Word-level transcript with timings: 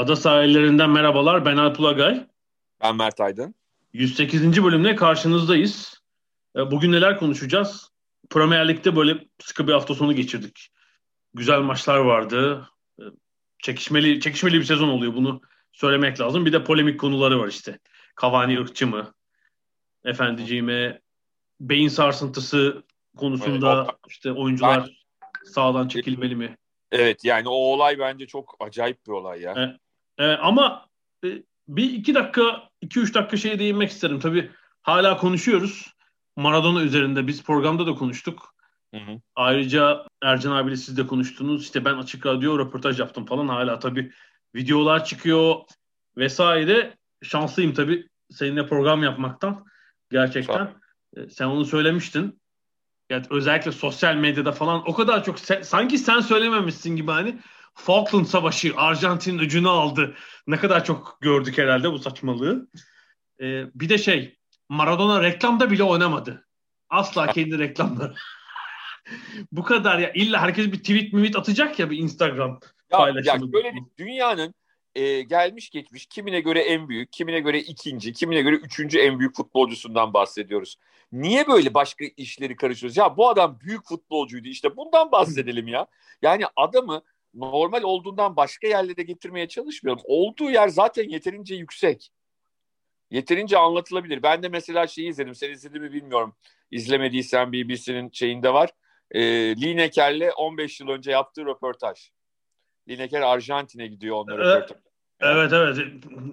Ada 0.00 0.16
sahillerinden 0.16 0.90
merhabalar. 0.90 1.44
Ben 1.44 1.56
Alp 1.56 1.80
Ulagay. 1.80 2.26
Ben 2.82 2.96
Mert 2.96 3.20
Aydın. 3.20 3.54
108. 3.92 4.64
bölümle 4.64 4.96
karşınızdayız. 4.96 6.02
E, 6.56 6.70
bugün 6.70 6.92
neler 6.92 7.18
konuşacağız? 7.18 7.90
Premier 8.30 8.68
Lig'de 8.68 8.96
böyle 8.96 9.18
sıkı 9.40 9.66
bir 9.68 9.72
hafta 9.72 9.94
sonu 9.94 10.16
geçirdik. 10.16 10.68
Güzel 11.34 11.60
maçlar 11.60 11.98
vardı. 11.98 12.68
E, 12.98 13.02
çekişmeli 13.58 14.20
çekişmeli 14.20 14.58
bir 14.58 14.64
sezon 14.64 14.88
oluyor 14.88 15.14
bunu 15.14 15.40
söylemek 15.72 16.20
lazım. 16.20 16.46
Bir 16.46 16.52
de 16.52 16.64
polemik 16.64 17.00
konuları 17.00 17.40
var 17.40 17.48
işte. 17.48 17.78
Cavani 18.22 18.60
ırkçı 18.60 18.86
mı? 18.86 19.14
Efendiciğime 20.04 21.00
beyin 21.60 21.88
sarsıntısı 21.88 22.82
konusunda 23.16 23.82
Evet, 23.82 23.94
işte 24.08 24.32
oyuncular 24.32 25.04
sağdan 25.44 25.88
çekilmeli 25.88 26.36
mi? 26.36 26.56
Evet 26.92 27.24
yani 27.24 27.48
o 27.48 27.52
olay 27.52 27.98
bence 27.98 28.26
çok 28.26 28.56
acayip 28.60 29.06
bir 29.06 29.12
olay 29.12 29.40
ya. 29.40 29.54
Evet. 29.56 29.76
Ee, 30.20 30.26
ama 30.26 30.86
e, 31.24 31.42
bir 31.68 31.90
iki 31.92 32.14
dakika, 32.14 32.68
iki 32.80 33.00
üç 33.00 33.14
dakika 33.14 33.36
şeye 33.36 33.58
değinmek 33.58 33.90
isterim. 33.90 34.20
Tabii 34.20 34.50
hala 34.82 35.16
konuşuyoruz. 35.16 35.94
Maradona 36.36 36.82
üzerinde 36.82 37.26
biz 37.26 37.44
programda 37.44 37.86
da 37.86 37.94
konuştuk. 37.94 38.54
Hı 38.94 39.00
hı. 39.00 39.20
Ayrıca 39.34 40.06
Ercan 40.22 40.52
abiyle 40.52 40.76
siz 40.76 40.96
de 40.96 41.06
konuştunuz. 41.06 41.62
İşte 41.62 41.84
ben 41.84 41.94
açık 41.94 42.26
radyo 42.26 42.58
röportaj 42.58 43.00
yaptım 43.00 43.26
falan. 43.26 43.48
Hala 43.48 43.78
tabii 43.78 44.12
videolar 44.54 45.04
çıkıyor 45.04 45.54
vesaire. 46.16 46.96
Şanslıyım 47.22 47.74
tabii 47.74 48.08
seninle 48.30 48.66
program 48.66 49.02
yapmaktan. 49.02 49.64
Gerçekten. 50.10 50.74
Ee, 51.16 51.28
Sen 51.30 51.46
onu 51.46 51.64
söylemiştin. 51.64 52.40
Yani 53.10 53.24
özellikle 53.30 53.72
sosyal 53.72 54.14
medyada 54.14 54.52
falan 54.52 54.82
o 54.86 54.94
kadar 54.94 55.24
çok 55.24 55.38
sen- 55.38 55.62
sanki 55.62 55.98
sen 55.98 56.20
söylememişsin 56.20 56.96
gibi 56.96 57.10
hani 57.10 57.38
Falkland 57.84 58.26
Savaşı 58.26 58.72
Arjantin'in 58.76 59.38
ucunu 59.38 59.70
aldı. 59.70 60.14
Ne 60.46 60.56
kadar 60.56 60.84
çok 60.84 61.18
gördük 61.20 61.58
herhalde 61.58 61.92
bu 61.92 61.98
saçmalığı. 61.98 62.68
Ee, 63.40 63.64
bir 63.74 63.88
de 63.88 63.98
şey 63.98 64.38
Maradona 64.68 65.22
reklamda 65.22 65.70
bile 65.70 65.82
oynamadı. 65.82 66.46
Asla 66.90 67.26
kendi 67.32 67.58
reklamları. 67.58 68.14
bu 69.52 69.62
kadar 69.62 69.98
ya 69.98 70.12
illa 70.12 70.40
herkes 70.42 70.66
bir 70.66 70.78
tweet 70.78 71.12
mimit 71.12 71.36
atacak 71.36 71.78
ya 71.78 71.90
bir 71.90 71.98
Instagram 71.98 72.50
Ya, 72.50 72.58
ya 72.92 72.98
paylaşımı. 72.98 73.52
böyle 73.52 73.74
bir 73.74 73.82
dünyanın 73.98 74.54
e, 74.94 75.22
gelmiş 75.22 75.70
geçmiş 75.70 76.06
kimine 76.06 76.40
göre 76.40 76.60
en 76.60 76.88
büyük, 76.88 77.12
kimine 77.12 77.40
göre 77.40 77.58
ikinci, 77.60 78.12
kimine 78.12 78.42
göre 78.42 78.54
üçüncü 78.56 78.98
en 78.98 79.18
büyük 79.18 79.36
futbolcusundan 79.36 80.14
bahsediyoruz. 80.14 80.76
Niye 81.12 81.48
böyle 81.48 81.74
başka 81.74 82.04
işleri 82.16 82.56
karışıyoruz? 82.56 82.96
Ya 82.96 83.16
bu 83.16 83.28
adam 83.28 83.58
büyük 83.60 83.84
futbolcuydu 83.88 84.48
işte 84.48 84.76
bundan 84.76 85.12
bahsedelim 85.12 85.68
ya. 85.68 85.86
Yani 86.22 86.44
adamı 86.56 87.02
normal 87.34 87.82
olduğundan 87.82 88.36
başka 88.36 88.68
yerlere 88.68 89.02
getirmeye 89.02 89.48
çalışmıyorum. 89.48 90.02
Olduğu 90.04 90.50
yer 90.50 90.68
zaten 90.68 91.08
yeterince 91.08 91.54
yüksek. 91.54 92.10
Yeterince 93.10 93.58
anlatılabilir. 93.58 94.22
Ben 94.22 94.42
de 94.42 94.48
mesela 94.48 94.86
şeyi 94.86 95.08
izledim. 95.08 95.34
Sen 95.34 95.50
izledin 95.50 95.82
mi 95.82 95.92
bilmiyorum. 95.92 96.34
İzlemediysen 96.70 97.52
BBC'nin 97.52 98.10
şeyinde 98.12 98.52
var. 98.52 98.70
E, 99.10 99.20
Lineker'le 99.56 100.30
15 100.36 100.80
yıl 100.80 100.88
önce 100.88 101.10
yaptığı 101.10 101.46
röportaj. 101.46 102.10
Lineker 102.88 103.20
Arjantin'e 103.20 103.86
gidiyor 103.86 104.16
onlara 104.16 104.44
Evet. 104.44 104.62
röportaj. 104.62 104.90
Evet 105.20 105.52
evet. 105.52 105.78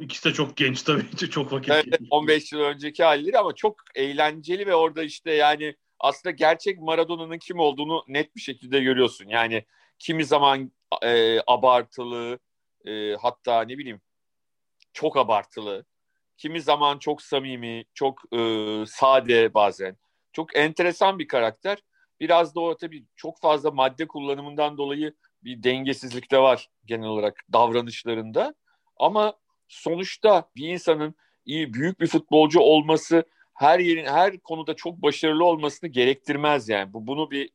İkisi 0.02 0.30
de 0.30 0.34
çok 0.34 0.58
genç 0.58 0.82
tabii. 0.82 1.04
Çok 1.32 1.52
vakit 1.52 1.72
Evet, 1.72 1.86
geçmiş. 1.86 2.08
15 2.12 2.52
yıl 2.54 2.60
önceki 2.60 3.04
halleri 3.04 3.38
ama 3.38 3.56
çok 3.56 3.76
eğlenceli 3.96 4.68
ve 4.68 4.76
orada 4.76 5.04
işte 5.04 5.32
yani 5.32 5.76
aslında 6.00 6.32
gerçek 6.32 6.80
Maradona'nın 6.80 7.38
kim 7.38 7.60
olduğunu 7.60 8.04
net 8.08 8.36
bir 8.36 8.42
şekilde 8.42 8.80
görüyorsun. 8.80 9.30
Yani 9.30 9.66
kimi 10.00 10.26
zaman 10.26 10.72
e, 11.04 11.40
abartılı 11.48 12.40
e, 12.86 13.16
hatta 13.16 13.62
ne 13.62 13.78
bileyim 13.78 14.02
çok 14.94 15.18
abartılı. 15.18 15.86
Kimi 16.38 16.62
zaman 16.62 17.00
çok 17.00 17.22
samimi, 17.22 17.86
çok 17.94 18.34
e, 18.34 18.40
sade 18.88 19.54
bazen. 19.54 19.98
Çok 20.34 20.56
enteresan 20.56 21.20
bir 21.20 21.28
karakter. 21.28 21.78
Biraz 22.20 22.56
da 22.56 22.60
o 22.60 22.78
tabii 22.78 23.06
çok 23.16 23.42
fazla 23.42 23.72
madde 23.72 24.08
kullanımından 24.08 24.78
dolayı 24.78 25.14
bir 25.44 25.64
dengesizlik 25.64 26.32
de 26.32 26.40
var 26.40 26.70
genel 26.86 27.08
olarak 27.08 27.46
davranışlarında. 27.54 28.56
Ama 28.98 29.34
sonuçta 29.68 30.50
bir 30.56 30.68
insanın 30.68 31.16
iyi 31.46 31.74
büyük 31.74 32.00
bir 32.00 32.08
futbolcu 32.08 32.60
olması 32.60 33.24
her 33.54 33.80
yerin 33.80 34.06
her 34.06 34.40
konuda 34.40 34.76
çok 34.76 35.02
başarılı 35.02 35.46
olmasını 35.46 35.90
gerektirmez 35.90 36.70
yani. 36.70 36.94
Bu 36.94 37.08
bunu 37.08 37.32
bir 37.32 37.50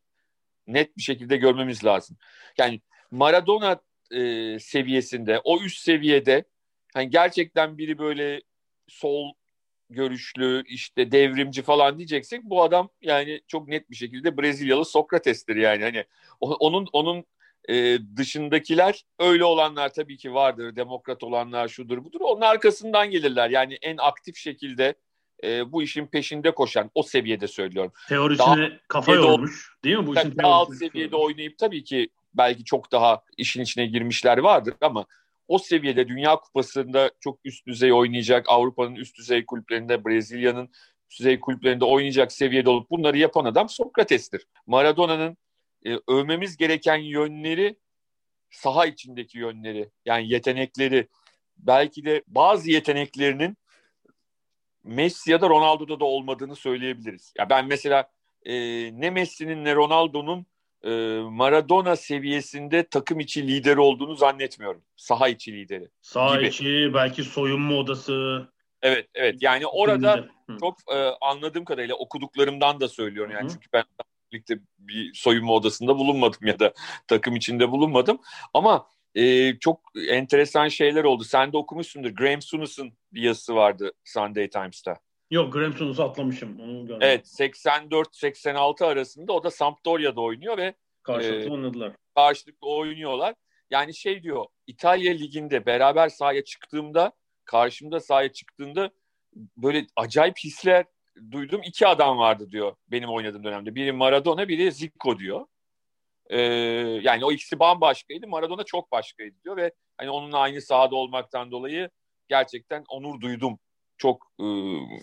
net 0.67 0.97
bir 0.97 1.03
şekilde 1.03 1.37
görmemiz 1.37 1.85
lazım. 1.85 2.17
Yani 2.59 2.81
Maradona 3.11 3.81
e, 4.11 4.59
seviyesinde, 4.59 5.41
o 5.45 5.61
üst 5.61 5.79
seviyede 5.79 6.45
hani 6.95 7.11
gerçekten 7.11 7.79
biri 7.79 7.99
böyle 7.99 8.43
sol 8.89 9.33
görüşlü, 9.91 10.65
işte 10.67 11.13
devrimci 11.13 11.63
falan 11.63 11.99
diyeceksek 11.99 12.45
bu 12.45 12.63
adam 12.63 12.89
yani 13.03 13.41
çok 13.47 13.69
net 13.69 13.91
bir 13.91 13.97
şekilde 13.97 14.39
Brezilyalı 14.39 14.85
Sokrates'tir 14.85 15.57
yani. 15.57 15.83
Hani 15.83 16.05
onun 16.41 16.87
onun 16.93 17.25
e, 17.69 17.99
dışındakiler 18.17 19.05
öyle 19.19 19.45
olanlar 19.45 19.93
tabii 19.93 20.17
ki 20.17 20.35
vardır. 20.35 20.77
Demokrat 20.77 21.23
olanlar 21.23 21.69
şudur 21.69 22.05
budur. 22.05 22.21
Onun 22.21 22.41
arkasından 22.41 23.11
gelirler. 23.11 23.51
Yani 23.51 23.79
en 23.83 23.97
aktif 23.97 24.37
şekilde 24.37 24.95
e, 25.45 25.73
bu 25.73 25.83
işin 25.83 26.07
peşinde 26.07 26.55
koşan 26.55 26.91
o 26.95 27.03
seviyede 27.03 27.49
söylüyorum. 27.49 27.93
Teorisine 28.09 28.47
Daha- 28.47 28.71
kafa 28.89 29.15
yormuş. 29.15 29.77
Değil 29.85 29.97
mi? 29.97 30.07
Bu 30.07 30.17
işin 30.17 30.39
daha 30.39 30.53
alt 30.53 30.75
seviyede 30.75 31.17
oynayıp 31.17 31.59
tabii 31.59 31.85
ki 31.85 32.09
belki 32.35 32.65
çok 32.65 32.93
daha 32.93 33.23
işin 33.37 33.63
içine 33.63 33.87
girmişler 33.87 34.39
vardır 34.39 34.75
ama 34.81 35.07
o 35.49 35.59
seviyede 35.59 36.09
Dünya 36.09 36.37
Kupası'nda 36.37 37.11
çok 37.21 37.39
üst 37.45 37.67
düzey 37.67 37.93
oynayacak, 37.93 38.47
Avrupa'nın 38.49 38.95
üst 38.95 39.19
düzey 39.19 39.47
kulüplerinde, 39.47 40.05
Brezilya'nın 40.05 40.69
üst 41.11 41.21
düzey 41.21 41.41
kulüplerinde 41.41 41.85
oynayacak 41.85 42.33
seviyede 42.33 42.71
olup 42.71 42.91
bunları 42.91 43.19
yapan 43.19 43.45
adam 43.45 43.69
Sokrates'tir. 43.69 44.47
Maradona'nın 44.67 45.37
e, 45.87 45.99
övmemiz 46.09 46.57
gereken 46.57 46.97
yönleri 46.97 47.77
saha 48.51 48.87
içindeki 48.87 49.39
yönleri 49.39 49.91
yani 50.07 50.29
yetenekleri 50.29 51.09
belki 51.57 52.05
de 52.05 52.23
bazı 52.27 52.71
yeteneklerinin 52.71 53.57
Messi 54.85 55.31
ya 55.31 55.41
da 55.41 55.49
Ronaldo'da 55.49 56.01
da 56.01 56.05
olmadığını 56.05 56.57
söyleyebiliriz. 56.57 57.35
Ya 57.39 57.51
ben 57.51 57.67
mesela 57.67 58.11
e, 58.43 58.55
ne 59.01 59.11
Messi'nin 59.11 59.65
ne 59.65 59.75
Ronaldo'nun 59.75 60.47
e, 60.85 60.91
Maradona 61.31 61.97
seviyesinde 61.97 62.89
takım 62.89 63.21
içi 63.21 63.49
lideri 63.49 63.81
olduğunu 63.81 64.15
zannetmiyorum. 64.15 64.83
Saha 64.97 65.29
içi 65.29 65.53
lideri. 65.53 65.89
Sağ 66.01 66.37
gibi. 66.37 66.49
içi, 66.49 66.91
belki 66.95 67.25
soyunma 67.25 67.75
odası. 67.75 68.47
Evet 68.83 69.09
evet 69.15 69.43
yani 69.43 69.67
orada 69.67 70.29
Hı. 70.51 70.57
çok 70.61 70.77
e, 70.95 71.11
anladığım 71.21 71.65
kadarıyla 71.65 71.95
okuduklarımdan 71.95 72.81
da 72.81 72.89
söylüyorum 72.89 73.33
yani 73.33 73.45
hı. 73.45 73.49
çünkü 73.49 73.69
ben 73.73 73.85
birlikte 74.33 74.59
bir 74.79 75.15
soyunma 75.15 75.53
odasında 75.53 75.99
bulunmadım 75.99 76.47
ya 76.47 76.59
da 76.59 76.73
takım 77.09 77.37
içinde 77.37 77.71
bulunmadım 77.71 78.19
ama 78.55 78.87
e, 79.15 79.59
çok 79.59 79.81
enteresan 80.09 80.69
şeyler 80.69 81.05
oldu. 81.05 81.25
Sen 81.25 81.53
de 81.53 81.57
okumuşsundur. 81.57 82.11
Graham 82.11 82.43
Sunus'un 82.43 82.93
bir 83.13 83.23
yazısı 83.23 83.55
vardı 83.55 83.93
Sunday 84.05 84.49
Times'ta. 84.51 84.99
Yok 85.31 85.53
Graham 85.53 85.73
Souness'u 85.73 86.03
atlamışım. 86.03 86.61
Onu 86.61 86.73
görmedim. 86.87 86.99
Evet 87.01 87.27
84-86 87.27 88.85
arasında 88.87 89.33
o 89.33 89.45
da 89.45 89.51
Sampdoria'da 89.51 90.21
oynuyor 90.21 90.59
ve 90.59 90.75
Karşılıklı 91.03 91.49
Ee, 91.49 91.51
oynadılar. 91.51 91.93
karşılıklı 92.15 92.69
oynuyorlar. 92.69 93.35
Yani 93.71 93.95
şey 93.95 94.23
diyor 94.23 94.45
İtalya 94.67 95.13
Ligi'nde 95.13 95.67
beraber 95.67 96.09
sahaya 96.09 96.45
çıktığımda 96.45 97.13
karşımda 97.45 98.01
sahaya 98.01 98.33
çıktığında 98.33 98.91
böyle 99.57 99.87
acayip 99.97 100.39
hisler 100.45 100.85
duydum. 101.31 101.61
iki 101.65 101.87
adam 101.87 102.19
vardı 102.19 102.51
diyor 102.51 102.77
benim 102.89 103.09
oynadığım 103.11 103.45
dönemde. 103.45 103.75
Biri 103.75 103.93
Maradona 103.93 104.49
biri 104.49 104.73
Zico 104.73 105.19
diyor. 105.19 105.47
Ee, 106.31 106.41
yani 107.03 107.25
o 107.25 107.33
ikisi 107.33 107.59
bambaşkaydı. 107.59 108.29
Maradona 108.29 108.65
çok 108.65 108.93
başkaydı 108.93 109.37
diyor 109.45 109.57
ve 109.57 109.73
hani 109.97 110.11
onunla 110.11 110.39
aynı 110.39 110.61
sahada 110.61 110.97
olmaktan 110.97 111.51
dolayı 111.51 111.91
gerçekten 112.29 112.85
onur 112.89 113.21
duydum. 113.21 113.59
Çok 113.99 114.33
e, 114.41 114.45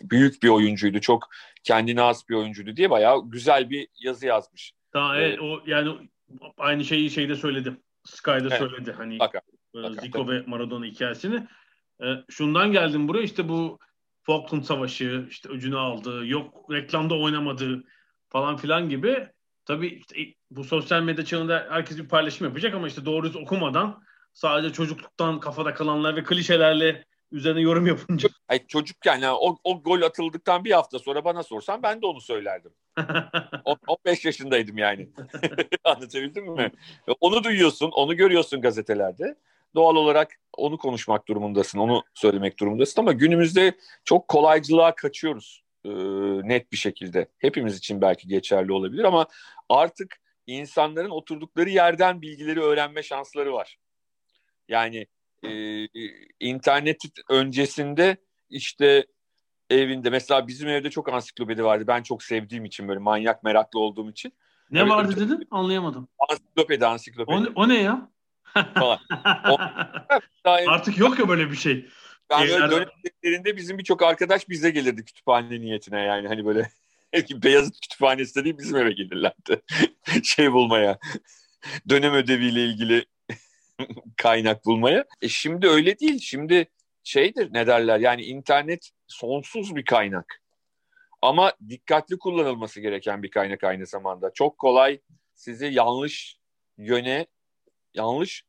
büyük 0.09 0.43
bir 0.43 0.49
oyuncuydu. 0.49 1.01
Çok 1.01 1.27
kendine 1.63 2.01
has 2.01 2.29
bir 2.29 2.35
oyuncuydu 2.35 2.75
diye 2.75 2.89
bayağı 2.89 3.21
güzel 3.25 3.69
bir 3.69 3.87
yazı 3.99 4.25
yazmış. 4.25 4.73
Tamam 4.93 5.15
evet, 5.15 5.27
evet 5.27 5.39
o 5.41 5.61
yani 5.65 6.09
aynı 6.57 6.85
şeyi 6.85 7.09
şeyde 7.09 7.35
söyledi. 7.35 7.77
Sky'da 8.05 8.47
evet. 8.47 8.57
söyledi 8.57 8.91
hani 8.91 9.19
Baka. 9.19 9.41
Baka, 9.73 10.01
Zico 10.01 10.25
tabii. 10.25 10.31
ve 10.31 10.43
Maradona 10.47 10.85
hikayesini. 10.85 11.47
Ee, 12.03 12.05
şundan 12.29 12.71
geldim 12.71 13.07
buraya 13.07 13.23
işte 13.23 13.49
bu 13.49 13.79
Falkland 14.21 14.63
Savaşı 14.63 15.25
işte 15.29 15.49
öcünü 15.49 15.77
aldı. 15.77 16.27
Yok 16.27 16.71
reklamda 16.71 17.19
oynamadı 17.19 17.83
falan 18.29 18.57
filan 18.57 18.89
gibi. 18.89 19.27
Tabii 19.69 19.87
işte 19.87 20.33
bu 20.51 20.63
sosyal 20.63 21.01
medya 21.01 21.25
çağında 21.25 21.67
herkes 21.69 21.97
bir 21.97 22.07
paylaşım 22.07 22.47
yapacak 22.47 22.73
ama 22.73 22.87
işte 22.87 23.05
doğrusu 23.05 23.39
okumadan 23.39 24.03
sadece 24.33 24.73
çocukluktan 24.73 25.39
kafada 25.39 25.73
kalanlar 25.73 26.15
ve 26.15 26.23
klişelerle 26.23 27.05
üzerine 27.31 27.61
yorum 27.61 27.87
yapınca. 27.87 28.29
Ay 28.47 28.67
çocukken 28.67 29.17
yani 29.17 29.37
o, 29.39 29.57
o 29.63 29.83
gol 29.83 30.01
atıldıktan 30.01 30.63
bir 30.65 30.71
hafta 30.71 30.99
sonra 30.99 31.25
bana 31.25 31.43
sorsan 31.43 31.83
ben 31.83 32.01
de 32.01 32.05
onu 32.05 32.21
söylerdim. 32.21 32.71
15 33.87 34.25
yaşındaydım 34.25 34.77
yani. 34.77 35.09
Anlatabildim 35.83 36.53
mi? 36.53 36.71
Onu 37.19 37.43
duyuyorsun, 37.43 37.91
onu 37.91 38.17
görüyorsun 38.17 38.61
gazetelerde. 38.61 39.35
Doğal 39.75 39.95
olarak 39.95 40.39
onu 40.57 40.77
konuşmak 40.77 41.27
durumundasın, 41.27 41.79
onu 41.79 42.03
söylemek 42.13 42.59
durumundasın 42.59 43.01
ama 43.01 43.11
günümüzde 43.11 43.77
çok 44.05 44.27
kolaycılığa 44.27 44.95
kaçıyoruz 44.95 45.63
e, 45.85 45.89
net 46.43 46.71
bir 46.71 46.77
şekilde. 46.77 47.27
Hepimiz 47.37 47.77
için 47.77 48.01
belki 48.01 48.27
geçerli 48.27 48.71
olabilir 48.71 49.03
ama 49.03 49.27
artık 49.69 50.19
insanların 50.47 51.09
oturdukları 51.09 51.69
yerden 51.69 52.21
bilgileri 52.21 52.61
öğrenme 52.61 53.03
şansları 53.03 53.53
var. 53.53 53.77
Yani 54.67 55.07
e, 55.43 55.51
internet 56.39 56.97
öncesinde 57.29 58.17
işte 58.49 59.05
evinde 59.69 60.09
mesela 60.09 60.47
bizim 60.47 60.69
evde 60.69 60.89
çok 60.89 61.13
ansiklopedi 61.13 61.63
vardı. 61.63 61.83
Ben 61.87 62.03
çok 62.03 62.23
sevdiğim 62.23 62.65
için 62.65 62.87
böyle 62.87 62.99
manyak 62.99 63.43
meraklı 63.43 63.79
olduğum 63.79 64.09
için. 64.09 64.33
Ne 64.71 64.81
Öyle, 64.81 64.89
vardı 64.89 65.15
dedin? 65.15 65.47
Anlayamadım. 65.51 66.07
Ansiklopedi, 66.29 66.85
ansiklopedi. 66.85 67.49
O, 67.55 67.61
o 67.61 67.69
ne 67.69 67.81
ya? 67.81 68.09
o, 68.81 68.97
Artık 70.43 70.97
yok 70.97 71.19
ya 71.19 71.29
böyle 71.29 71.51
bir 71.51 71.55
şey. 71.55 71.89
Ben 72.29 72.47
böyle 72.47 72.71
dönemlerinde 72.71 73.57
bizim 73.57 73.77
birçok 73.77 74.03
arkadaş 74.03 74.49
bize 74.49 74.69
gelirdi 74.69 75.05
kütüphane 75.05 75.61
niyetine 75.61 76.01
yani 76.01 76.27
hani 76.27 76.45
böyle 76.45 76.69
Beyazıt 77.43 77.81
kütüphanesi 77.81 78.43
değil 78.43 78.57
bizim 78.57 78.77
eve 78.77 78.91
gelirlerdi. 78.91 79.61
şey 80.23 80.51
bulmaya. 80.51 80.99
Dönem 81.89 82.13
ödeviyle 82.13 82.65
ilgili 82.65 83.05
kaynak 84.17 84.65
bulmaya. 84.65 85.05
E 85.21 85.29
şimdi 85.29 85.67
öyle 85.67 85.99
değil. 85.99 86.19
Şimdi 86.19 86.67
şeydir 87.03 87.53
ne 87.53 87.67
derler 87.67 87.99
yani 87.99 88.23
internet 88.23 88.89
sonsuz 89.07 89.75
bir 89.75 89.85
kaynak. 89.85 90.41
Ama 91.21 91.53
dikkatli 91.69 92.17
kullanılması 92.17 92.81
gereken 92.81 93.23
bir 93.23 93.31
kaynak 93.31 93.63
aynı 93.63 93.85
zamanda. 93.85 94.31
Çok 94.33 94.57
kolay 94.57 94.99
sizi 95.33 95.65
yanlış 95.65 96.37
yöne, 96.77 97.27
yanlış 97.93 98.45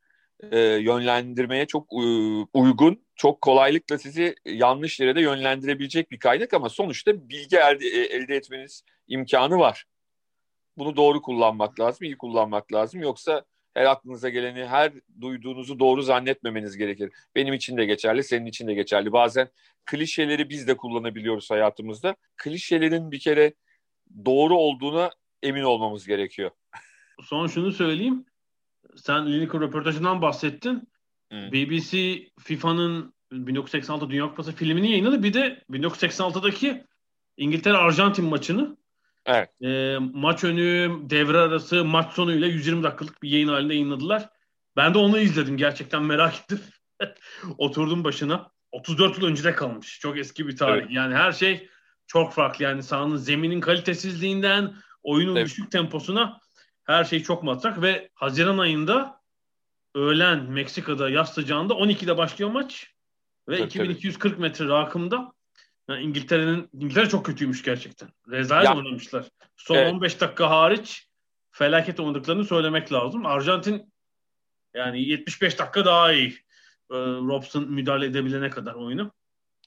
e, 0.52 0.58
yönlendirmeye 0.58 1.66
çok 1.66 1.92
e, 1.92 2.06
uygun, 2.54 3.04
çok 3.20 3.40
kolaylıkla 3.40 3.98
sizi 3.98 4.34
yanlış 4.44 5.00
yere 5.00 5.14
de 5.14 5.20
yönlendirebilecek 5.20 6.10
bir 6.10 6.18
kaynak 6.18 6.54
ama 6.54 6.68
sonuçta 6.68 7.28
bilgi 7.28 7.56
elde, 7.56 7.86
e, 7.86 8.16
elde 8.16 8.36
etmeniz 8.36 8.82
imkanı 9.08 9.58
var. 9.58 9.84
Bunu 10.76 10.96
doğru 10.96 11.22
kullanmak 11.22 11.80
lazım, 11.80 12.04
iyi 12.04 12.18
kullanmak 12.18 12.72
lazım. 12.72 13.00
Yoksa 13.00 13.44
her 13.74 13.84
aklınıza 13.84 14.28
geleni, 14.28 14.66
her 14.66 14.92
duyduğunuzu 15.20 15.78
doğru 15.78 16.02
zannetmemeniz 16.02 16.76
gerekir. 16.76 17.12
Benim 17.34 17.54
için 17.54 17.76
de 17.76 17.84
geçerli, 17.84 18.24
senin 18.24 18.46
için 18.46 18.66
de 18.66 18.74
geçerli. 18.74 19.12
Bazen 19.12 19.48
klişeleri 19.86 20.48
biz 20.48 20.68
de 20.68 20.76
kullanabiliyoruz 20.76 21.50
hayatımızda. 21.50 22.16
Klişelerin 22.36 23.12
bir 23.12 23.20
kere 23.20 23.54
doğru 24.24 24.56
olduğuna 24.56 25.10
emin 25.42 25.62
olmamız 25.62 26.06
gerekiyor. 26.06 26.50
Son 27.22 27.46
şunu 27.46 27.72
söyleyeyim. 27.72 28.26
Sen 28.96 29.32
Lineker 29.32 29.60
röportajından 29.60 30.22
bahsettin. 30.22 30.89
BBC 31.30 32.18
FIFA'nın 32.40 33.14
1986 33.32 34.10
Dünya 34.10 34.28
Kupası 34.28 34.52
filmini 34.52 34.90
yayınladı. 34.90 35.22
Bir 35.22 35.34
de 35.34 35.64
1986'daki 35.70 36.84
İngiltere-Arjantin 37.36 38.24
maçını 38.24 38.76
Evet. 39.26 39.62
E, 39.62 39.98
maç 39.98 40.44
önü, 40.44 40.90
devre 41.10 41.38
arası, 41.38 41.84
maç 41.84 42.12
sonuyla 42.12 42.46
120 42.46 42.82
dakikalık 42.82 43.22
bir 43.22 43.30
yayın 43.30 43.48
halinde 43.48 43.74
yayınladılar. 43.74 44.28
Ben 44.76 44.94
de 44.94 44.98
onu 44.98 45.18
izledim. 45.18 45.56
Gerçekten 45.56 46.02
merak 46.02 46.34
ettim. 46.34 46.60
Oturdum 47.58 48.04
başına. 48.04 48.50
34 48.72 49.18
yıl 49.18 49.26
önce 49.26 49.44
de 49.44 49.54
kalmış. 49.54 50.00
Çok 50.00 50.18
eski 50.18 50.48
bir 50.48 50.56
tarih. 50.56 50.82
Evet. 50.82 50.90
Yani 50.90 51.14
her 51.14 51.32
şey 51.32 51.68
çok 52.06 52.32
farklı. 52.32 52.64
Yani 52.64 52.82
sahanın 52.82 53.16
zeminin 53.16 53.60
kalitesizliğinden 53.60 54.74
oyunun 55.02 55.36
evet. 55.36 55.46
düşük 55.46 55.70
temposuna 55.70 56.40
her 56.84 57.04
şey 57.04 57.22
çok 57.22 57.42
matrak 57.42 57.82
ve 57.82 58.10
Haziran 58.14 58.58
ayında 58.58 59.19
öğlen 59.94 60.42
Meksika'da 60.42 61.10
yaz 61.10 61.34
sıcağında 61.34 61.74
12'de 61.74 62.16
başlıyor 62.16 62.50
maç 62.50 62.94
ve 63.48 63.56
tabii, 63.56 63.66
2240 63.66 64.22
tabii. 64.22 64.42
metre 64.42 64.68
rakımda 64.68 65.32
yani 65.88 66.02
İngiltere'nin 66.02 66.68
İngiltere 66.72 67.08
çok 67.08 67.26
kötüymüş 67.26 67.62
gerçekten. 67.62 68.08
Rezalet 68.28 68.76
oynamışlar. 68.76 69.24
Son 69.56 69.76
evet. 69.76 69.92
15 69.92 70.20
dakika 70.20 70.50
hariç 70.50 71.08
felaket 71.50 72.00
oynadıklarını 72.00 72.44
söylemek 72.44 72.92
lazım. 72.92 73.26
Arjantin 73.26 73.92
yani 74.74 75.02
75 75.02 75.58
dakika 75.58 75.84
daha 75.84 76.12
iyi. 76.12 76.28
Ee, 76.90 76.96
Robson 76.96 77.70
müdahale 77.70 78.06
edebilene 78.06 78.50
kadar 78.50 78.74
oyunu. 78.74 79.12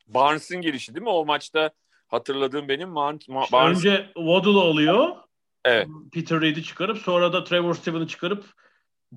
Barnes'ın 0.07 0.61
girişi 0.61 0.95
değil 0.95 1.03
mi? 1.03 1.09
O 1.09 1.25
maçta 1.25 1.71
hatırladığım 2.07 2.67
benim 2.67 2.95
Barnes. 2.95 3.21
İşte 3.21 3.33
Barnes... 3.51 3.77
Önce 3.77 4.11
Waddle 4.13 4.49
oluyor. 4.49 5.15
Evet. 5.65 5.87
Peter 6.13 6.41
Reed'i 6.41 6.63
çıkarıp 6.63 6.97
sonra 6.97 7.33
da 7.33 7.43
Trevor 7.43 7.73
Steven'ı 7.73 8.07
çıkarıp 8.07 8.45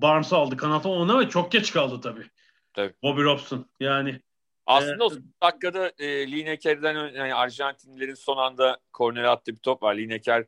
Barnes'ı 0.01 0.35
aldı 0.35 0.57
kanata 0.57 0.89
ona 0.89 1.19
ve 1.19 1.29
çok 1.29 1.51
geç 1.51 1.73
kaldı 1.73 2.01
tabii. 2.01 2.25
Tabii. 2.73 2.93
Bobby 3.03 3.21
Robson. 3.21 3.65
Yani 3.79 4.21
aslında 4.65 5.05
o 5.05 5.11
dakikada 5.43 5.91
e, 5.99 6.31
Lineker'den 6.31 7.13
yani 7.13 7.35
Arjantinlilerin 7.35 8.13
son 8.13 8.37
anda 8.37 8.77
kornere 8.93 9.27
attığı 9.27 9.51
bir 9.51 9.59
top 9.59 9.83
var. 9.83 9.95
Lineker 9.95 10.45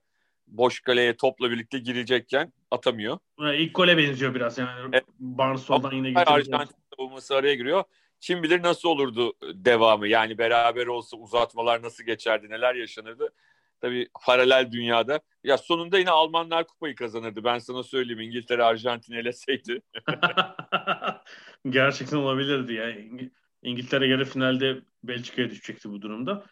boş 0.47 0.79
kaleye 0.79 1.17
topla 1.17 1.51
birlikte 1.51 1.79
girecekken 1.79 2.53
atamıyor. 2.71 3.17
İlk 3.39 3.75
gole 3.75 3.97
benziyor 3.97 4.35
biraz 4.35 4.57
yani. 4.57 4.89
Evet. 4.93 5.05
Barnes 5.19 5.61
soldan 5.61 5.91
yine 5.91 6.09
getiriyor. 6.09 6.39
Arjantin 6.39 6.75
savunması 6.95 7.35
araya 7.35 7.55
giriyor. 7.55 7.83
Kim 8.21 8.43
bilir 8.43 8.63
nasıl 8.63 8.89
olurdu 8.89 9.33
devamı. 9.53 10.07
Yani 10.07 10.37
beraber 10.37 10.87
olsa 10.87 11.17
uzatmalar 11.17 11.83
nasıl 11.83 12.03
geçerdi, 12.03 12.49
neler 12.49 12.75
yaşanırdı. 12.75 13.33
Tabii 13.81 14.09
paralel 14.25 14.71
dünyada. 14.71 15.19
Ya 15.43 15.57
sonunda 15.57 15.99
yine 15.99 16.09
Almanlar 16.09 16.67
kupayı 16.67 16.95
kazanırdı. 16.95 17.43
Ben 17.43 17.59
sana 17.59 17.83
söyleyeyim 17.83 18.21
İngiltere 18.21 18.63
Arjantin 18.63 19.13
eleseydi. 19.13 19.81
Gerçekten 21.69 22.17
olabilirdi 22.17 22.73
yani. 22.73 23.31
İngiltere 23.63 24.07
yarı 24.07 24.25
finalde 24.25 24.81
Belçika'ya 25.03 25.49
düşecekti 25.49 25.89
bu 25.89 26.01
durumda. 26.01 26.43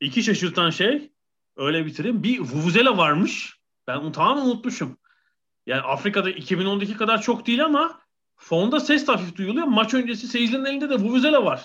İki 0.00 0.22
şaşırtan 0.22 0.70
şey 0.70 1.10
öyle 1.56 1.86
bitireyim. 1.86 2.22
Bir 2.22 2.38
Vuvuzela 2.38 2.96
varmış. 2.96 3.56
Ben 3.86 3.96
onu 3.96 4.12
tamamen 4.12 4.42
unutmuşum. 4.42 4.98
Yani 5.66 5.82
Afrika'da 5.82 6.30
2010'daki 6.30 6.96
kadar 6.96 7.22
çok 7.22 7.46
değil 7.46 7.64
ama 7.64 8.00
fonda 8.36 8.80
ses 8.80 9.08
hafif 9.08 9.36
duyuluyor. 9.36 9.66
Maç 9.66 9.94
öncesi 9.94 10.28
seyircilerin 10.28 10.64
elinde 10.64 10.90
de 10.90 10.94
Vuvuzela 10.94 11.44
var. 11.44 11.58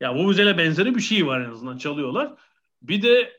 Ya 0.00 0.08
yani 0.08 0.18
Vuvuzela 0.18 0.58
benzeri 0.58 0.94
bir 0.94 1.00
şey 1.00 1.26
var 1.26 1.40
en 1.40 1.50
azından 1.50 1.78
çalıyorlar. 1.78 2.34
Bir 2.82 3.02
de 3.02 3.37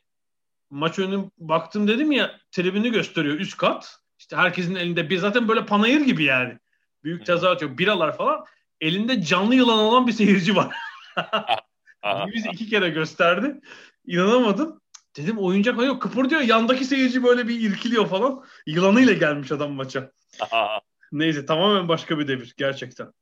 maç 0.70 1.00
önü 1.00 1.30
baktım 1.38 1.88
dedim 1.88 2.12
ya 2.12 2.40
tribünü 2.52 2.92
gösteriyor 2.92 3.40
üst 3.40 3.58
kat. 3.58 4.00
İşte 4.20 4.36
herkesin 4.36 4.76
elinde 4.76 5.10
bir 5.10 5.18
zaten 5.18 5.48
böyle 5.48 5.66
panayır 5.66 6.02
gibi 6.02 6.24
yani. 6.24 6.58
Büyük 7.04 7.26
tezahürat 7.26 7.62
biralar 7.62 8.18
falan. 8.18 8.46
Elinde 8.82 9.22
canlı 9.24 9.56
yılan 9.56 9.80
olan 9.80 10.08
bir 10.08 10.12
seyirci 10.12 10.56
var. 10.56 10.76
Biz 12.34 12.46
iki 12.46 12.70
kere 12.70 12.90
gösterdi. 12.90 13.60
İnanamadım. 14.06 14.82
Dedim 15.18 15.38
oyuncak 15.38 15.78
yok 15.78 16.02
kıpır 16.02 16.30
diyor. 16.30 16.42
Yandaki 16.42 16.86
seyirci 16.86 17.24
böyle 17.24 17.48
bir 17.48 17.70
irkiliyor 17.70 18.08
falan. 18.08 18.46
Yılanıyla 18.66 19.14
gelmiş 19.14 19.52
adam 19.52 19.72
maça. 19.72 20.12
Neyse 21.12 21.46
tamamen 21.46 21.88
başka 21.88 22.20
bir 22.20 22.28
devir 22.28 22.54
gerçekten. 22.58 23.14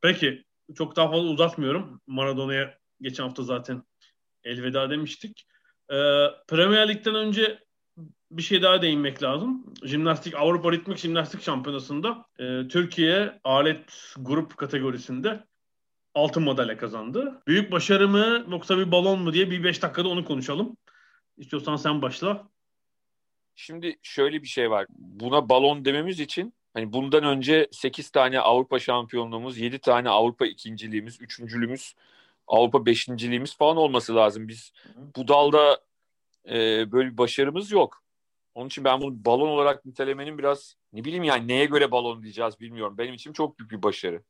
Peki 0.00 0.44
çok 0.76 0.96
daha 0.96 1.10
fazla 1.10 1.28
uzatmıyorum. 1.28 2.00
Maradona'ya 2.06 2.78
geçen 3.00 3.24
hafta 3.24 3.42
zaten 3.42 3.82
elveda 4.44 4.90
demiştik. 4.90 5.46
Ee, 5.90 5.94
Premier 6.48 6.88
Lig'den 6.88 7.14
önce 7.14 7.58
bir 8.30 8.42
şey 8.42 8.62
daha 8.62 8.82
değinmek 8.82 9.22
lazım. 9.22 9.74
Jimnastik 9.84 10.34
Avrupa 10.34 10.72
Ritmik 10.72 10.98
Jimnastik 10.98 11.42
Şampiyonası'nda 11.42 12.26
e, 12.38 12.68
Türkiye 12.68 13.40
alet 13.44 14.14
grup 14.18 14.56
kategorisinde 14.56 15.44
altın 16.14 16.42
madalya 16.42 16.76
kazandı. 16.78 17.42
Büyük 17.46 17.72
başarı 17.72 18.08
mı 18.08 18.46
yoksa 18.50 18.78
bir 18.78 18.92
balon 18.92 19.20
mu 19.20 19.32
diye 19.32 19.50
bir 19.50 19.64
beş 19.64 19.82
dakikada 19.82 20.08
onu 20.08 20.24
konuşalım. 20.24 20.76
İstiyorsan 21.36 21.76
sen 21.76 22.02
başla. 22.02 22.48
Şimdi 23.54 23.96
şöyle 24.02 24.42
bir 24.42 24.48
şey 24.48 24.70
var. 24.70 24.86
Buna 24.98 25.48
balon 25.48 25.84
dememiz 25.84 26.20
için 26.20 26.54
hani 26.74 26.92
bundan 26.92 27.24
önce 27.24 27.68
8 27.70 28.10
tane 28.10 28.40
Avrupa 28.40 28.78
şampiyonluğumuz, 28.78 29.58
7 29.58 29.78
tane 29.78 30.08
Avrupa 30.08 30.46
ikinciliğimiz, 30.46 31.20
üçüncülüğümüz, 31.20 31.94
Avrupa 32.46 32.86
beşinciliğimiz 32.86 33.56
falan 33.56 33.76
olması 33.76 34.14
lazım. 34.14 34.48
Biz 34.48 34.72
bu 35.16 35.28
dalda 35.28 35.80
e, 36.48 36.92
böyle 36.92 37.12
bir 37.12 37.18
başarımız 37.18 37.72
yok. 37.72 38.02
Onun 38.54 38.66
için 38.66 38.84
ben 38.84 39.00
bunu 39.00 39.24
balon 39.24 39.48
olarak 39.48 39.84
nitelemenin 39.84 40.38
biraz 40.38 40.76
ne 40.92 41.04
bileyim 41.04 41.24
yani 41.24 41.48
neye 41.48 41.64
göre 41.64 41.90
balon 41.90 42.22
diyeceğiz 42.22 42.60
bilmiyorum. 42.60 42.98
Benim 42.98 43.14
için 43.14 43.32
çok 43.32 43.58
büyük 43.58 43.70
bir 43.70 43.82
başarı. 43.82 44.14
Yok, 44.14 44.24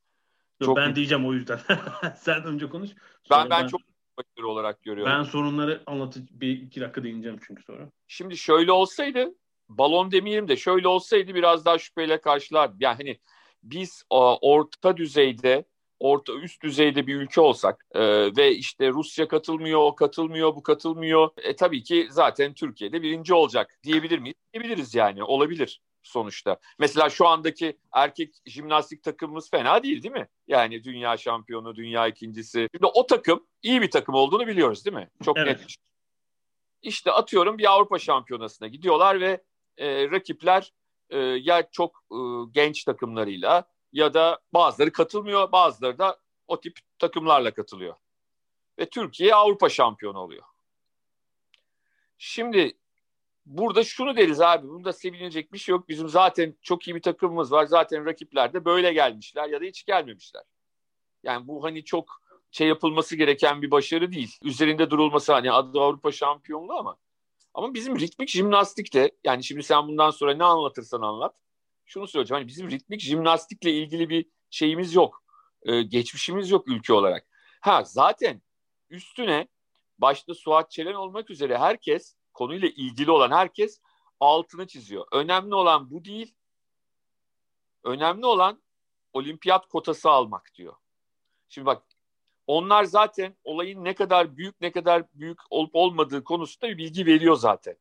çok 0.65 0.77
ben 0.77 0.85
büyük... 0.85 0.97
diyeceğim 0.97 1.27
o 1.27 1.33
yüzden. 1.33 1.59
Sen 2.17 2.45
önce 2.45 2.69
konuş. 2.69 2.91
Ben, 3.31 3.51
ben 3.51 3.51
ben 3.51 3.67
çok 3.67 3.81
başarı 4.19 4.49
olarak 4.49 4.83
görüyorum. 4.83 5.13
Ben 5.13 5.23
sorunları 5.23 5.83
anlatıp 5.87 6.29
bir 6.31 6.63
iki 6.63 6.81
dakika 6.81 7.03
değineceğim 7.03 7.39
çünkü 7.47 7.63
sonra. 7.63 7.91
Şimdi 8.07 8.37
şöyle 8.37 8.73
olsaydı 8.73 9.35
balon 9.69 10.11
demeyelim 10.11 10.49
de 10.49 10.57
şöyle 10.57 10.89
olsaydı 10.89 11.35
biraz 11.35 11.65
daha 11.65 11.79
şüpheyle 11.79 12.21
karşılardım. 12.21 12.77
Yani 12.81 12.97
hani 12.97 13.21
biz 13.63 14.05
orta 14.11 14.97
düzeyde 14.97 15.65
orta 16.05 16.33
üst 16.33 16.63
düzeyde 16.63 17.07
bir 17.07 17.15
ülke 17.15 17.41
olsak 17.41 17.87
e, 17.93 18.01
ve 18.37 18.55
işte 18.55 18.89
Rusya 18.89 19.29
katılmıyor, 19.29 19.81
o 19.81 19.95
katılmıyor, 19.95 20.57
bu 20.57 20.63
katılmıyor. 20.63 21.31
E 21.37 21.57
tabii 21.57 21.83
ki 21.83 22.09
zaten 22.11 22.55
Türkiye'de 22.55 23.03
birinci 23.03 23.35
olacak 23.35 23.79
diyebilir 23.83 24.19
miyiz? 24.19 24.35
Diyebiliriz 24.53 24.95
yani 24.95 25.25
olabilir 25.25 25.81
sonuçta. 26.03 26.57
Mesela 26.79 27.11
şu 27.11 27.27
andaki 27.27 27.79
erkek 27.93 28.35
jimnastik 28.47 29.03
takımımız 29.03 29.51
fena 29.51 29.83
değil 29.83 30.03
değil 30.03 30.15
mi? 30.15 30.29
Yani 30.49 30.85
dünya 30.85 31.17
şampiyonu, 31.17 31.77
dünya 31.77 32.07
ikincisi. 32.07 32.69
Şimdi 32.75 32.87
o 32.95 33.07
takım 33.07 33.47
iyi 33.63 33.83
bir 33.83 33.91
takım 33.91 34.15
olduğunu 34.15 34.47
biliyoruz 34.47 34.85
değil 34.85 34.97
mi? 34.97 35.11
Çok 35.25 35.39
evet. 35.39 35.61
net. 35.61 35.75
İşte 36.83 37.13
atıyorum 37.13 37.59
bir 37.59 37.73
Avrupa 37.73 37.99
şampiyonasına 37.99 38.69
gidiyorlar 38.69 39.21
ve 39.21 39.43
e, 39.79 40.11
rakipler 40.11 40.73
e, 41.11 41.19
ya 41.19 41.69
çok 41.71 42.05
e, 42.13 42.17
genç 42.51 42.85
takımlarıyla 42.85 43.74
ya 43.95 44.15
da 44.15 44.39
bazıları 44.55 44.93
katılmıyor, 44.93 45.53
bazıları 45.53 45.99
da 45.99 46.19
o 46.49 46.61
tip 46.61 46.79
takımlarla 46.99 47.55
katılıyor. 47.55 47.95
Ve 48.79 48.91
Türkiye 48.91 49.35
Avrupa 49.35 49.69
şampiyonu 49.69 50.19
oluyor. 50.19 50.43
Şimdi 52.19 52.79
burada 53.47 53.85
şunu 53.85 54.17
deriz 54.17 54.41
abi, 54.41 54.69
bunda 54.69 54.93
sevinecek 54.93 55.53
bir 55.53 55.59
şey 55.59 55.73
yok. 55.73 55.89
Bizim 55.89 56.09
zaten 56.09 56.55
çok 56.63 56.89
iyi 56.89 56.95
bir 56.95 57.03
takımımız 57.03 57.53
var. 57.53 57.67
Zaten 57.67 58.07
rakipler 58.07 58.53
de 58.53 58.65
böyle 58.65 58.93
gelmişler 58.93 59.49
ya 59.49 59.61
da 59.61 59.65
hiç 59.65 59.87
gelmemişler. 59.87 60.43
Yani 61.23 61.49
bu 61.49 61.65
hani 61.65 61.85
çok 61.85 62.23
şey 62.51 62.69
yapılması 62.69 63.17
gereken 63.17 63.63
bir 63.63 63.71
başarı 63.71 64.13
değil. 64.13 64.39
Üzerinde 64.43 64.91
durulması 64.91 65.33
hani 65.33 65.53
adı 65.53 65.81
Avrupa 65.81 66.13
şampiyonluğu 66.13 66.75
ama 66.75 66.97
ama 67.55 67.75
bizim 67.75 67.99
ritmik 68.01 68.29
jimnastikte 68.29 69.11
yani 69.25 69.45
şimdi 69.45 69.63
sen 69.63 69.89
bundan 69.89 70.11
sonra 70.11 70.35
ne 70.35 70.45
anlatırsan 70.45 71.03
anlat 71.03 71.35
şunu 71.87 72.07
söyleyeceğim. 72.07 72.41
Hani 72.41 72.49
bizim 72.49 72.71
ritmik 72.71 73.01
jimnastikle 73.01 73.71
ilgili 73.73 74.09
bir 74.09 74.27
şeyimiz 74.51 74.95
yok. 74.95 75.25
Ee, 75.63 75.83
geçmişimiz 75.83 76.51
yok 76.51 76.69
ülke 76.69 76.93
olarak. 76.93 77.27
Ha 77.61 77.85
zaten 77.85 78.43
üstüne 78.91 79.49
başta 79.99 80.35
Suat 80.35 80.71
Çelen 80.71 80.95
olmak 80.95 81.31
üzere 81.31 81.59
herkes 81.59 82.17
konuyla 82.33 82.69
ilgili 82.69 83.11
olan 83.11 83.31
herkes 83.31 83.81
altını 84.21 84.67
çiziyor. 84.67 85.07
Önemli 85.13 85.55
olan 85.55 85.91
bu 85.91 86.05
değil. 86.05 86.35
Önemli 87.85 88.27
olan 88.27 88.63
olimpiyat 89.13 89.67
kotası 89.69 90.11
almak 90.11 90.55
diyor. 90.55 90.75
Şimdi 91.49 91.67
bak 91.67 91.83
onlar 92.47 92.85
zaten 92.85 93.37
olayın 93.45 93.85
ne 93.85 93.95
kadar 93.95 94.37
büyük 94.37 94.61
ne 94.61 94.73
kadar 94.73 95.05
büyük 95.15 95.39
olup 95.51 95.75
olmadığı 95.75 96.25
konusunda 96.25 96.69
bir 96.69 96.79
bilgi 96.79 97.07
veriyor 97.07 97.37
zaten. 97.37 97.77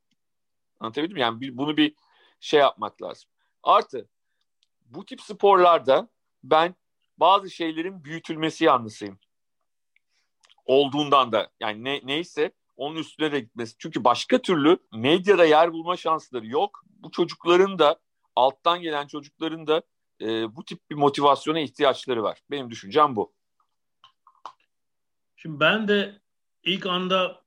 Anlatabildim 0.80 1.14
mi? 1.14 1.22
Yani 1.22 1.58
bunu 1.58 1.78
bir 1.78 1.96
şey 2.40 2.60
yapmak 2.60 3.02
lazım. 3.02 3.30
Artı 3.64 4.10
bu 4.86 5.06
tip 5.06 5.22
sporlarda 5.22 6.10
ben 6.44 6.76
bazı 7.18 7.50
şeylerin 7.50 8.04
büyütülmesi 8.04 8.66
yanlısıyım. 8.66 9.20
Olduğundan 10.66 11.32
da 11.32 11.52
yani 11.60 11.84
ne, 11.84 12.02
neyse 12.04 12.52
onun 12.76 12.96
üstüne 12.96 13.32
de 13.32 13.40
gitmesi. 13.40 13.76
Çünkü 13.80 14.04
başka 14.04 14.42
türlü 14.42 14.78
medyada 14.94 15.46
yer 15.46 15.74
bulma 15.74 15.98
şansları 15.98 16.48
yok. 16.48 16.84
Bu 16.86 17.12
çocukların 17.12 17.80
da 17.80 18.00
alttan 18.36 18.82
gelen 18.82 19.08
çocukların 19.08 19.68
da 19.68 19.82
e, 20.22 20.56
bu 20.56 20.66
tip 20.66 20.90
bir 20.90 20.96
motivasyona 20.96 21.60
ihtiyaçları 21.60 22.24
var. 22.24 22.40
Benim 22.52 22.70
düşüncem 22.70 23.16
bu. 23.16 23.34
Şimdi 25.36 25.60
ben 25.60 25.88
de 25.88 26.22
ilk 26.64 26.86
anda 26.86 27.44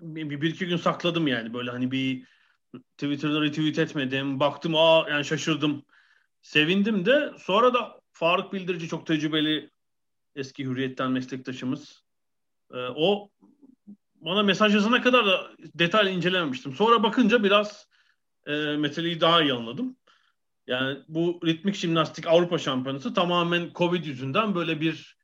bir, 0.00 0.40
bir 0.40 0.50
iki 0.50 0.66
gün 0.66 0.76
sakladım 0.76 1.26
yani 1.26 1.54
böyle 1.54 1.70
hani 1.70 1.90
bir 1.90 2.26
Twitter'da 2.72 3.40
retweet 3.40 3.78
etmedim. 3.78 4.40
Baktım 4.40 4.74
aa 4.76 5.06
yani 5.10 5.24
şaşırdım. 5.24 5.84
Sevindim 6.42 7.06
de 7.06 7.32
sonra 7.38 7.74
da 7.74 8.00
Faruk 8.12 8.52
Bildirici 8.52 8.88
çok 8.88 9.06
tecrübeli 9.06 9.70
eski 10.34 10.64
Hürriyet'ten 10.64 11.10
meslektaşımız. 11.10 12.02
Ee, 12.72 12.76
o 12.96 13.30
bana 14.14 14.42
mesaj 14.42 14.74
yazana 14.74 15.02
kadar 15.02 15.26
da 15.26 15.50
detaylı 15.60 16.10
incelememiştim. 16.10 16.74
Sonra 16.74 17.02
bakınca 17.02 17.44
biraz 17.44 17.88
e, 18.46 18.52
meseleyi 18.76 19.20
daha 19.20 19.42
iyi 19.42 19.52
anladım. 19.52 19.96
Yani 20.66 20.98
bu 21.08 21.40
ritmik 21.46 21.74
jimnastik 21.74 22.26
Avrupa 22.26 22.58
şampiyonası 22.58 23.14
tamamen 23.14 23.70
Covid 23.74 24.04
yüzünden 24.04 24.54
böyle 24.54 24.80
bir 24.80 25.16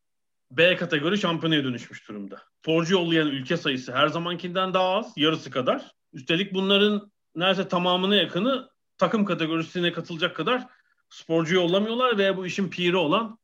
B 0.51 0.77
kategori 0.77 1.19
şampiyonaya 1.19 1.65
dönüşmüş 1.65 2.09
durumda. 2.09 2.43
Sporcu 2.63 2.95
yollayan 2.95 3.29
ülke 3.29 3.57
sayısı 3.57 3.93
her 3.93 4.09
zamankinden 4.09 4.75
daha 4.75 4.89
az, 4.89 5.13
yarısı 5.17 5.51
kadar. 5.51 5.93
Üstelik 6.13 6.55
bunların 6.55 7.13
neredeyse 7.37 7.69
tamamına 7.69 8.17
yakını 8.17 8.71
takım 8.99 9.25
kategorisine 9.25 9.93
katılacak 9.93 10.37
kadar 10.37 10.67
sporcu 11.11 11.55
yollamıyorlar 11.55 12.19
ve 12.19 12.37
bu 12.37 12.47
işin 12.47 12.71
piri 12.71 12.97
olan 12.97 13.39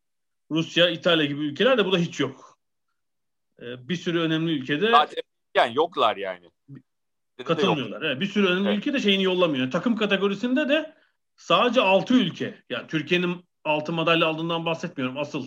Rusya, 0.51 0.91
İtalya 0.91 1.27
gibi 1.27 1.41
ülkelerde 1.41 1.85
bu 1.85 1.93
da 1.93 1.99
hiç 1.99 2.21
yok. 2.21 2.59
Ee, 3.61 3.89
bir 3.89 3.97
sürü 3.97 4.21
önemli 4.21 4.53
ülkede 4.53 4.91
Zaten 4.91 5.23
yani 5.55 5.77
yoklar 5.77 6.17
yani. 6.17 6.51
Katılmıyorlar. 7.45 8.03
Evet, 8.03 8.21
bir 8.21 8.27
sürü 8.27 8.47
önemli 8.47 8.69
evet. 8.69 8.79
ülke 8.79 8.93
de 8.93 9.01
şeyini 9.01 9.23
yollamıyor. 9.23 9.71
Takım 9.71 9.97
kategorisinde 9.97 10.69
de 10.69 10.95
sadece 11.37 11.81
6 11.81 12.15
ülke. 12.15 12.63
Yani 12.71 12.87
Türkiye'nin 12.87 13.45
altı 13.65 13.93
madalya 13.93 14.27
aldığından 14.27 14.65
bahsetmiyorum. 14.65 15.19
Asıl 15.19 15.47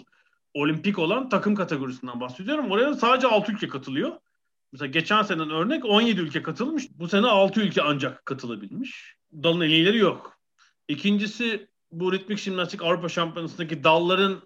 olimpik 0.53 0.99
olan 0.99 1.29
takım 1.29 1.55
kategorisinden 1.55 2.19
bahsediyorum. 2.19 2.71
Oraya 2.71 2.93
sadece 2.93 3.27
6 3.27 3.51
ülke 3.51 3.67
katılıyor. 3.67 4.19
Mesela 4.75 4.91
geçen 4.91 5.23
senenin 5.23 5.49
örnek 5.49 5.85
17 5.85 6.21
ülke 6.21 6.43
katılmış. 6.43 6.87
Bu 6.89 7.07
sene 7.07 7.27
6 7.27 7.61
ülke 7.61 7.81
ancak 7.81 8.25
katılabilmiş. 8.25 9.15
Dalın 9.33 9.61
en 9.61 9.93
yok. 9.93 10.39
İkincisi 10.87 11.67
bu 11.91 12.13
ritmik 12.13 12.39
jimnastik 12.39 12.83
Avrupa 12.83 13.09
Şampiyonası'ndaki 13.09 13.83
dalların 13.83 14.41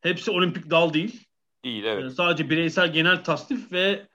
hepsi 0.00 0.30
olimpik 0.30 0.70
dal 0.70 0.92
değil. 0.92 1.24
Değil 1.64 1.84
evet. 1.84 2.02
Yani 2.02 2.12
sadece 2.12 2.50
bireysel 2.50 2.92
genel 2.92 3.24
tasnif 3.24 3.72
ve 3.72 4.08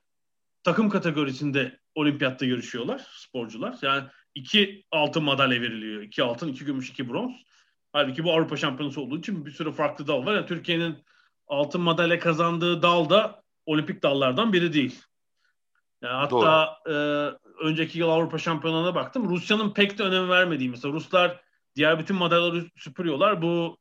takım 0.63 0.89
kategorisinde 0.89 1.79
olimpiyatta 1.95 2.45
yarışıyorlar 2.45 3.07
sporcular. 3.11 3.75
Yani 3.81 4.03
iki 4.35 4.83
altın 4.91 5.23
madalya 5.23 5.61
veriliyor. 5.61 6.01
İki 6.01 6.23
altın, 6.23 6.47
iki 6.47 6.65
gümüş, 6.65 6.89
iki 6.89 7.09
bronz. 7.09 7.35
Halbuki 7.93 8.23
bu 8.23 8.31
Avrupa 8.33 8.57
Şampiyonası 8.57 9.01
olduğu 9.01 9.19
için 9.19 9.45
bir 9.45 9.51
sürü 9.51 9.71
farklı 9.71 10.07
dal 10.07 10.25
var. 10.25 10.35
Yani 10.35 10.47
Türkiye'nin 10.47 10.97
altın 11.47 11.81
madalya 11.81 12.19
kazandığı 12.19 12.81
dal 12.81 13.09
da 13.09 13.43
olimpik 13.65 14.03
dallardan 14.03 14.53
biri 14.53 14.73
değil. 14.73 15.03
Yani 16.03 16.13
hatta 16.13 16.77
e, 16.87 16.93
önceki 17.63 17.99
yıl 17.99 18.09
Avrupa 18.09 18.37
Şampiyonası'na 18.37 18.95
baktım. 18.95 19.29
Rusya'nın 19.29 19.73
pek 19.73 19.97
de 19.97 20.03
önem 20.03 20.29
vermediği 20.29 20.69
mesela 20.69 20.93
Ruslar 20.93 21.41
diğer 21.75 21.99
bütün 21.99 22.15
madalyaları 22.15 22.65
süpürüyorlar. 22.77 23.41
Bu 23.41 23.77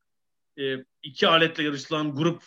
e, 0.58 0.76
iki 1.02 1.28
aletle 1.28 1.64
yarışılan 1.64 2.14
grup 2.14 2.42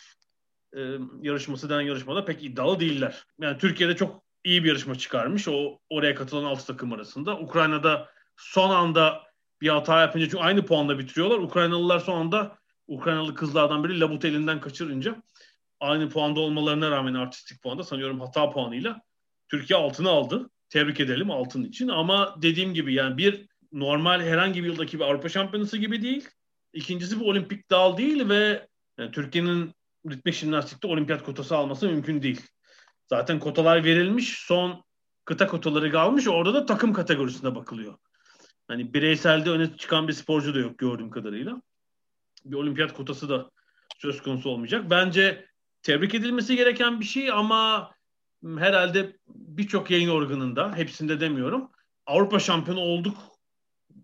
e, 0.77 0.81
yarışması 1.21 1.69
denen 1.69 1.81
yarışmada 1.81 2.25
pek 2.25 2.43
iddialı 2.43 2.79
değiller. 2.79 3.25
Yani 3.39 3.57
Türkiye'de 3.57 3.95
çok 3.95 4.23
iyi 4.43 4.63
bir 4.63 4.69
yarışma 4.69 4.95
çıkarmış. 4.95 5.47
O 5.47 5.79
oraya 5.89 6.15
katılan 6.15 6.43
altı 6.43 6.65
takım 6.65 6.93
arasında. 6.93 7.39
Ukrayna'da 7.39 8.09
son 8.37 8.69
anda 8.69 9.23
bir 9.61 9.69
hata 9.69 10.01
yapınca 10.01 10.25
çünkü 10.25 10.43
aynı 10.43 10.65
puanla 10.65 10.99
bitiriyorlar. 10.99 11.37
Ukraynalılar 11.37 11.99
son 11.99 12.19
anda 12.19 12.57
Ukraynalı 12.87 13.35
kızlardan 13.35 13.83
biri 13.83 13.99
Labut 13.99 14.25
elinden 14.25 14.61
kaçırınca 14.61 15.15
aynı 15.79 16.09
puanda 16.09 16.39
olmalarına 16.39 16.91
rağmen 16.91 17.13
artistik 17.13 17.61
puanda 17.63 17.83
sanıyorum 17.83 18.19
hata 18.19 18.49
puanıyla 18.49 19.01
Türkiye 19.49 19.79
altını 19.79 20.09
aldı. 20.09 20.49
Tebrik 20.69 20.99
edelim 20.99 21.31
altın 21.31 21.63
için 21.63 21.87
ama 21.87 22.35
dediğim 22.41 22.73
gibi 22.73 22.93
yani 22.93 23.17
bir 23.17 23.45
normal 23.71 24.21
herhangi 24.21 24.63
bir 24.63 24.69
yıldaki 24.69 24.99
bir 24.99 25.03
Avrupa 25.03 25.29
Şampiyonası 25.29 25.77
gibi 25.77 26.01
değil. 26.01 26.29
İkincisi 26.73 27.19
bu 27.19 27.29
olimpik 27.29 27.69
dal 27.69 27.97
değil 27.97 28.29
ve 28.29 28.67
yani 28.97 29.11
Türkiye'nin 29.11 29.73
ritmik 30.09 30.35
jimnastikte 30.35 30.87
olimpiyat 30.87 31.23
kotası 31.23 31.57
alması 31.57 31.87
mümkün 31.87 32.21
değil. 32.21 32.41
Zaten 33.07 33.39
kotalar 33.39 33.83
verilmiş. 33.83 34.39
Son 34.39 34.83
kıta 35.25 35.47
kotaları 35.47 35.91
kalmış. 35.91 36.27
Orada 36.27 36.53
da 36.53 36.65
takım 36.65 36.93
kategorisine 36.93 37.55
bakılıyor. 37.55 37.97
Hani 38.67 38.93
bireyselde 38.93 39.49
öne 39.49 39.77
çıkan 39.77 40.07
bir 40.07 40.13
sporcu 40.13 40.55
da 40.55 40.59
yok 40.59 40.77
gördüğüm 40.77 41.09
kadarıyla. 41.09 41.61
Bir 42.45 42.55
olimpiyat 42.55 42.93
kotası 42.93 43.29
da 43.29 43.51
söz 43.97 44.21
konusu 44.21 44.49
olmayacak. 44.49 44.89
Bence 44.89 45.45
tebrik 45.81 46.15
edilmesi 46.15 46.55
gereken 46.55 46.99
bir 46.99 47.05
şey 47.05 47.31
ama 47.31 47.91
herhalde 48.45 49.17
birçok 49.27 49.91
yayın 49.91 50.09
organında, 50.09 50.75
hepsinde 50.75 51.19
demiyorum, 51.19 51.71
Avrupa 52.05 52.39
şampiyonu 52.39 52.79
olduk 52.79 53.17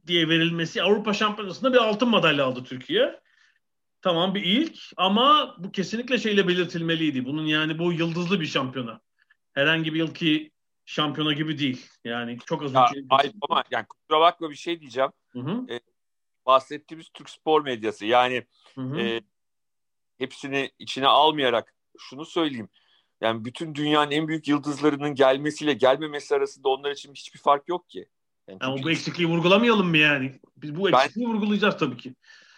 diye 0.07 0.29
verilmesi. 0.29 0.83
Avrupa 0.83 1.13
şampiyonasında 1.13 1.74
bir 1.74 1.77
altın 1.77 2.10
madalya 2.10 2.45
aldı 2.45 2.63
Türkiye. 2.63 3.19
Tamam 4.01 4.36
bir 4.36 4.43
ilk 4.43 4.77
ama 4.98 5.55
bu 5.57 5.71
kesinlikle 5.71 6.17
şeyle 6.17 6.48
belirtilmeliydi. 6.48 7.25
Bunun 7.25 7.45
yani 7.45 7.79
bu 7.79 7.93
yıldızlı 7.93 8.41
bir 8.41 8.45
şampiyona. 8.45 9.01
Herhangi 9.53 9.93
bir 9.93 10.00
yılki 10.00 10.51
şampiyona 10.86 11.33
gibi 11.33 11.57
değil. 11.57 11.88
Yani 12.03 12.38
çok 12.45 12.63
az 12.63 12.74
Ya, 12.74 12.91
ay, 13.10 13.31
ama 13.50 13.63
yani 13.71 13.86
kusura 13.86 14.21
bakma 14.21 14.50
bir 14.50 14.55
şey 14.55 14.79
diyeceğim. 14.79 15.12
Hı 15.29 15.39
hı, 15.39 15.65
Bahsettiğimiz 16.45 17.10
Türk 17.10 17.29
spor 17.29 17.63
medyası 17.63 18.05
yani 18.05 18.45
hı 18.75 18.81
hı. 18.81 19.00
e, 19.00 19.21
hepsini 20.17 20.71
içine 20.79 21.07
almayarak 21.07 21.74
şunu 21.98 22.25
söyleyeyim. 22.25 22.69
Yani 23.21 23.45
bütün 23.45 23.75
dünyanın 23.75 24.11
en 24.11 24.27
büyük 24.27 24.47
yıldızlarının 24.47 25.15
gelmesiyle 25.15 25.73
gelmemesi 25.73 26.35
arasında 26.35 26.69
onlar 26.69 26.91
için 26.91 27.13
hiçbir 27.13 27.39
fark 27.39 27.67
yok 27.67 27.89
ki. 27.89 28.05
Yani 28.47 28.59
Ama 28.61 28.75
çünkü 28.75 28.85
bu 28.87 28.91
eksikliği 28.91 29.29
vurgulamayalım 29.29 29.87
mı 29.87 29.97
yani? 29.97 30.39
Biz 30.57 30.75
bu 30.75 30.85
Ben- 30.85 30.91
eksikliği 30.93 31.27
vurgulayacağız 31.27 31.77
tabii 31.77 31.97
ki. 31.97 32.15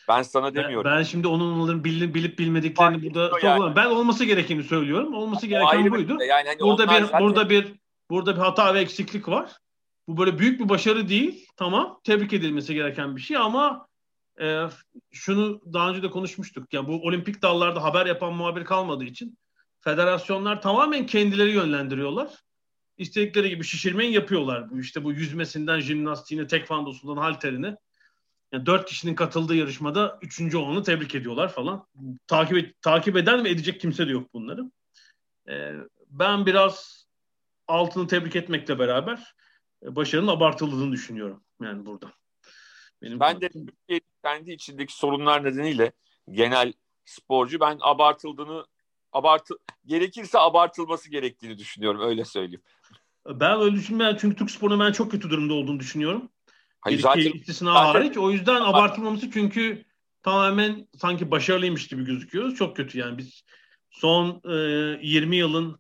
ben 0.09 0.21
sana 0.21 0.55
Ben, 0.55 0.63
demiyorum. 0.63 0.91
ben 0.91 1.03
şimdi 1.03 1.27
onun 1.27 1.59
onların 1.59 1.83
bilip, 1.83 2.15
bilip 2.15 2.39
bilmediklerini 2.39 3.01
Fark 3.01 3.15
burada 3.15 3.47
yani. 3.47 3.75
Ben 3.75 3.85
olması 3.85 4.25
gerekeni 4.25 4.63
söylüyorum. 4.63 5.13
Olması 5.13 5.47
gereken 5.47 5.91
buydu. 5.91 6.17
Yani 6.23 6.47
hani 6.47 6.59
Burada 6.59 6.89
bir 6.89 7.01
zaten- 7.05 7.21
burada 7.21 7.49
bir 7.49 7.73
burada 8.09 8.35
bir 8.35 8.41
hata 8.41 8.73
ve 8.73 8.79
eksiklik 8.79 9.27
var. 9.29 9.51
Bu 10.07 10.17
böyle 10.17 10.39
büyük 10.39 10.59
bir 10.59 10.69
başarı 10.69 11.09
değil. 11.09 11.45
Tamam. 11.57 11.99
Tebrik 12.03 12.33
edilmesi 12.33 12.73
gereken 12.73 13.15
bir 13.15 13.21
şey 13.21 13.37
ama 13.37 13.87
e, 14.41 14.63
şunu 15.11 15.61
daha 15.73 15.89
önce 15.89 16.03
de 16.03 16.09
konuşmuştuk. 16.09 16.73
Ya 16.73 16.87
bu 16.87 17.01
olimpik 17.07 17.41
dallarda 17.41 17.83
haber 17.83 18.05
yapan 18.05 18.33
muhabir 18.33 18.65
kalmadığı 18.65 19.03
için 19.03 19.37
federasyonlar 19.83 20.61
tamamen 20.61 21.05
kendileri 21.05 21.51
yönlendiriyorlar. 21.51 22.43
İstedikleri 22.97 23.49
gibi 23.49 23.63
şişirmeyi 23.63 24.13
yapıyorlar. 24.13 24.69
Bu 24.71 24.79
işte 24.79 25.03
bu 25.03 25.11
yüzmesinden 25.13 25.79
jimnastiğine, 25.79 26.47
tekvandosundan 26.47 27.21
halterine. 27.21 27.77
Yani 28.51 28.65
dört 28.65 28.89
kişinin 28.89 29.15
katıldığı 29.15 29.55
yarışmada 29.55 30.19
üçüncü 30.21 30.57
olanı 30.57 30.83
tebrik 30.83 31.15
ediyorlar 31.15 31.53
falan. 31.53 31.87
Takip 32.27 32.57
et- 32.57 32.81
takip 32.81 33.17
eden 33.17 33.43
ve 33.43 33.49
edecek 33.49 33.81
kimse 33.81 34.07
de 34.07 34.11
yok 34.11 34.33
bunları. 34.33 34.71
Ee, 35.49 35.73
ben 36.09 36.45
biraz 36.45 37.05
altını 37.67 38.07
tebrik 38.07 38.35
etmekle 38.35 38.79
beraber 38.79 39.35
e, 39.83 39.95
başarının 39.95 40.27
abartıldığını 40.27 40.91
düşünüyorum 40.91 41.43
yani 41.61 41.85
burada. 41.85 42.13
Benim 43.01 43.19
Ben 43.19 43.41
de 43.41 43.49
Türkiye 43.49 44.01
kendi 44.23 44.51
içindeki 44.51 44.97
sorunlar 44.97 45.43
nedeniyle 45.43 45.91
genel 46.31 46.73
sporcu 47.05 47.59
ben 47.59 47.77
abartıldığını 47.81 48.65
abartı 49.13 49.55
gerekirse 49.85 50.39
abartılması 50.39 51.09
gerektiğini 51.09 51.57
düşünüyorum 51.57 52.01
öyle 52.01 52.25
söyleyeyim. 52.25 52.61
ben 53.27 53.61
öyle 53.61 53.75
düşünmüyorum 53.75 54.17
çünkü 54.21 54.35
Türk 54.35 54.51
sporunun 54.51 54.79
ben 54.79 54.91
çok 54.91 55.11
kötü 55.11 55.29
durumda 55.29 55.53
olduğunu 55.53 55.79
düşünüyorum. 55.79 56.29
Hayır, 56.81 56.99
zaten 56.99 57.31
istisna 57.31 57.73
zaten- 57.73 57.99
hariç. 57.99 58.17
O 58.17 58.31
yüzden 58.31 58.61
abartılmaması 58.61 59.31
çünkü 59.31 59.85
tamamen 60.23 60.87
sanki 60.97 61.31
başarılıymış 61.31 61.87
gibi 61.87 62.05
gözüküyoruz. 62.05 62.55
Çok 62.55 62.75
kötü 62.75 62.99
yani 62.99 63.17
biz 63.17 63.43
son 63.91 64.41
e, 64.49 64.55
20 65.01 65.35
yılın 65.35 65.79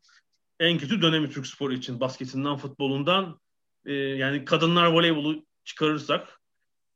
en 0.59 0.77
kötü 0.77 1.01
dönemi 1.01 1.29
Türk 1.29 1.47
sporu 1.47 1.73
için. 1.73 1.99
Basketinden, 1.99 2.57
futbolundan 2.57 3.39
e, 3.85 3.93
yani 3.93 4.45
kadınlar 4.45 4.85
voleybolu 4.85 5.45
çıkarırsak 5.63 6.41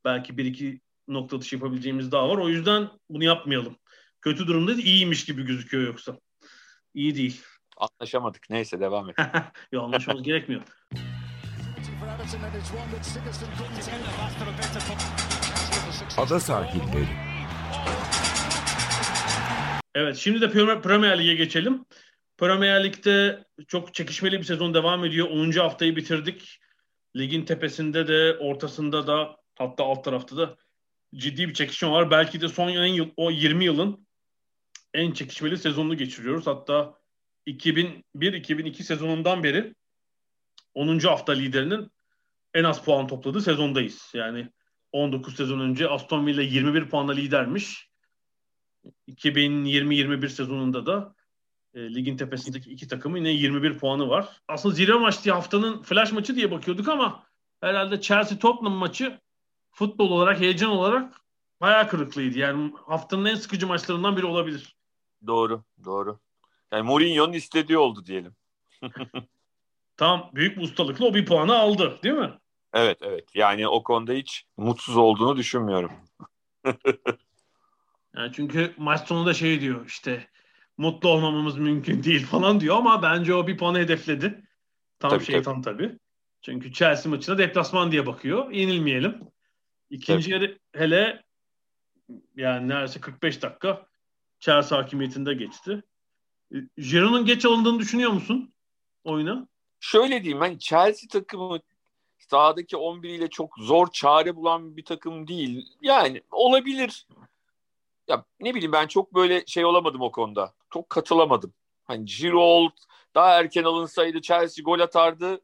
belki 0.05 0.37
bir 0.37 0.45
iki 0.45 0.81
nokta 1.07 1.41
dışı 1.41 1.55
yapabileceğimiz 1.55 2.11
daha 2.11 2.29
var. 2.29 2.37
O 2.37 2.49
yüzden 2.49 2.89
bunu 3.09 3.23
yapmayalım. 3.23 3.77
Kötü 4.21 4.47
durumda 4.47 4.73
iyiymiş 4.73 5.25
gibi 5.25 5.43
gözüküyor 5.43 5.83
yoksa. 5.87 6.17
İyi 6.97 7.15
değil. 7.15 7.41
anlaşamadık. 7.77 8.49
Neyse 8.49 8.79
devam 8.79 9.09
et. 9.09 9.15
ya 9.71 9.81
anlaşmamız 9.81 10.23
gerekmiyor. 10.23 10.61
Ada 16.17 16.39
sahilleri. 16.39 17.07
Evet 19.95 20.17
şimdi 20.17 20.41
de 20.41 20.45
Premier- 20.45 21.19
Lig'e 21.19 21.33
geçelim. 21.35 21.85
Premier 22.37 22.83
Lig'de 22.83 23.45
çok 23.67 23.93
çekişmeli 23.93 24.39
bir 24.39 24.43
sezon 24.43 24.73
devam 24.73 25.05
ediyor. 25.05 25.27
10. 25.29 25.51
haftayı 25.51 25.95
bitirdik. 25.95 26.59
Ligin 27.15 27.45
tepesinde 27.45 28.07
de 28.07 28.37
ortasında 28.39 29.07
da 29.07 29.37
hatta 29.55 29.83
alt 29.83 30.03
tarafta 30.03 30.37
da 30.37 30.57
ciddi 31.15 31.49
bir 31.49 31.53
çekişme 31.53 31.89
var. 31.91 32.11
Belki 32.11 32.41
de 32.41 32.47
son 32.47 32.69
en 32.69 32.85
yıl, 32.85 33.09
o 33.17 33.31
20 33.31 33.65
yılın 33.65 34.06
en 34.97 35.11
çekişmeli 35.11 35.57
sezonunu 35.57 35.97
geçiriyoruz. 35.97 36.47
Hatta 36.47 36.97
2001-2002 37.47 38.83
sezonundan 38.83 39.43
beri 39.43 39.75
10. 40.73 40.99
hafta 40.99 41.31
liderinin 41.31 41.91
en 42.53 42.63
az 42.63 42.83
puan 42.83 43.07
topladığı 43.07 43.41
sezondayız. 43.41 44.11
Yani 44.13 44.49
19 44.91 45.35
sezon 45.35 45.59
önce 45.59 45.89
Aston 45.89 46.27
Villa 46.27 46.41
21 46.41 46.89
puanla 46.89 47.11
lidermiş. 47.11 47.89
2020-21 49.07 50.29
sezonunda 50.29 50.85
da 50.85 51.15
e, 51.73 51.95
ligin 51.95 52.17
tepesindeki 52.17 52.71
iki 52.71 52.87
takımın 52.87 53.17
yine 53.17 53.31
21 53.31 53.77
puanı 53.77 54.09
var. 54.09 54.41
Aslında 54.47 54.75
zirve 54.75 54.93
maç 54.93 55.23
diye 55.23 55.35
haftanın 55.35 55.81
flash 55.81 56.11
maçı 56.11 56.35
diye 56.35 56.51
bakıyorduk 56.51 56.87
ama 56.87 57.23
herhalde 57.61 58.01
Chelsea 58.01 58.39
Tottenham 58.39 58.73
maçı 58.73 59.19
futbol 59.71 60.11
olarak, 60.11 60.39
heyecan 60.39 60.69
olarak 60.69 61.21
bayağı 61.61 61.87
kırıklıydı. 61.89 62.39
Yani 62.39 62.73
haftanın 62.87 63.25
en 63.25 63.35
sıkıcı 63.35 63.67
maçlarından 63.67 64.17
biri 64.17 64.25
olabilir. 64.25 64.76
Doğru, 65.27 65.63
doğru. 65.85 66.19
Yani 66.71 66.83
Mourinho'nun 66.83 67.33
istediği 67.33 67.77
oldu 67.77 68.05
diyelim. 68.05 68.35
Tam 69.97 70.29
büyük 70.33 70.57
bir 70.57 70.61
ustalıkla 70.61 71.05
o 71.05 71.13
bir 71.13 71.25
puanı 71.25 71.57
aldı 71.57 71.99
değil 72.03 72.15
mi? 72.15 72.33
Evet, 72.73 72.97
evet. 73.01 73.35
Yani 73.35 73.67
o 73.67 73.83
konuda 73.83 74.13
hiç 74.13 74.45
mutsuz 74.57 74.97
olduğunu 74.97 75.37
düşünmüyorum. 75.37 75.91
Yani 78.15 78.31
çünkü 78.33 78.73
maç 78.77 79.07
sonunda 79.07 79.33
şey 79.33 79.61
diyor 79.61 79.85
işte 79.85 80.27
mutlu 80.77 81.09
olmamamız 81.09 81.57
mümkün 81.57 82.03
değil 82.03 82.25
falan 82.25 82.59
diyor 82.59 82.75
ama 82.75 83.01
bence 83.01 83.35
o 83.35 83.47
bir 83.47 83.57
puanı 83.57 83.79
hedefledi. 83.79 84.43
Tam 84.99 85.09
Tabii, 85.09 85.25
şeytan 85.25 85.61
tabii. 85.61 85.97
Çünkü 86.41 86.73
Chelsea 86.73 87.09
maçına 87.09 87.37
deplasman 87.37 87.91
diye 87.91 88.05
bakıyor. 88.05 88.51
Yenilmeyelim. 88.51 89.19
İkinci 89.89 90.31
yarı 90.31 90.59
hele 90.73 91.23
yani 92.35 92.67
neredeyse 92.67 93.01
45 93.01 93.41
dakika 93.41 93.85
Chelsea 94.39 94.77
hakimiyetinde 94.77 95.33
geçti. 95.33 95.83
E, 96.53 96.55
Giroud'un 96.77 97.25
geç 97.25 97.45
alındığını 97.45 97.79
düşünüyor 97.79 98.11
musun 98.11 98.53
oyuna? 99.03 99.47
Şöyle 99.79 100.23
diyeyim 100.23 100.41
ben 100.41 100.57
Chelsea 100.57 101.07
takımı 101.11 101.59
sahadaki 102.17 102.77
11 102.77 103.09
ile 103.09 103.29
çok 103.29 103.57
zor 103.57 103.87
çare 103.91 104.35
bulan 104.35 104.77
bir 104.77 104.85
takım 104.85 105.27
değil. 105.27 105.67
Yani 105.81 106.21
olabilir. 106.31 107.07
Ya 108.07 108.25
ne 108.39 108.55
bileyim 108.55 108.71
ben 108.71 108.87
çok 108.87 109.13
böyle 109.15 109.45
şey 109.45 109.65
olamadım 109.65 110.01
o 110.01 110.11
konuda. 110.11 110.53
Çok 110.73 110.89
katılamadım. 110.89 111.53
Hani 111.83 112.05
Giroud 112.05 112.77
daha 113.15 113.39
erken 113.39 113.63
alınsaydı 113.63 114.21
Chelsea 114.21 114.63
gol 114.63 114.79
atardı 114.79 115.41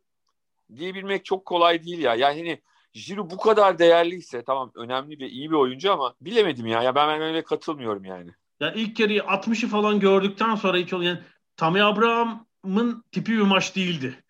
diyebilmek 0.76 1.26
çok 1.26 1.46
kolay 1.46 1.84
değil 1.84 2.00
ya. 2.00 2.16
Yani 2.16 2.38
hani 2.38 2.62
Giroud 2.94 3.32
bu 3.32 3.38
kadar 3.38 3.80
değerliyse 3.80 4.44
tamam 4.44 4.72
önemli 4.76 5.20
ve 5.20 5.30
iyi 5.30 5.52
bir 5.52 5.56
oyuncu 5.56 5.94
ama 5.94 6.16
bilemedim 6.22 6.66
ya. 6.66 6.84
Ya 6.84 6.96
ben, 6.96 7.10
ben 7.10 7.22
öyle 7.22 7.44
katılmıyorum 7.44 8.06
yani. 8.06 8.32
Ya 8.64 8.72
ilk 8.72 9.00
yarıyı 9.00 9.22
60'ı 9.22 9.70
falan 9.70 10.00
gördükten 10.00 10.56
sonra 10.56 10.78
hiç 10.78 10.92
yani 10.92 11.20
Tammy 11.58 11.82
Abraham'ın 11.82 13.04
tipi 13.12 13.32
bir 13.32 13.42
maç 13.42 13.76
değildi. 13.76 14.24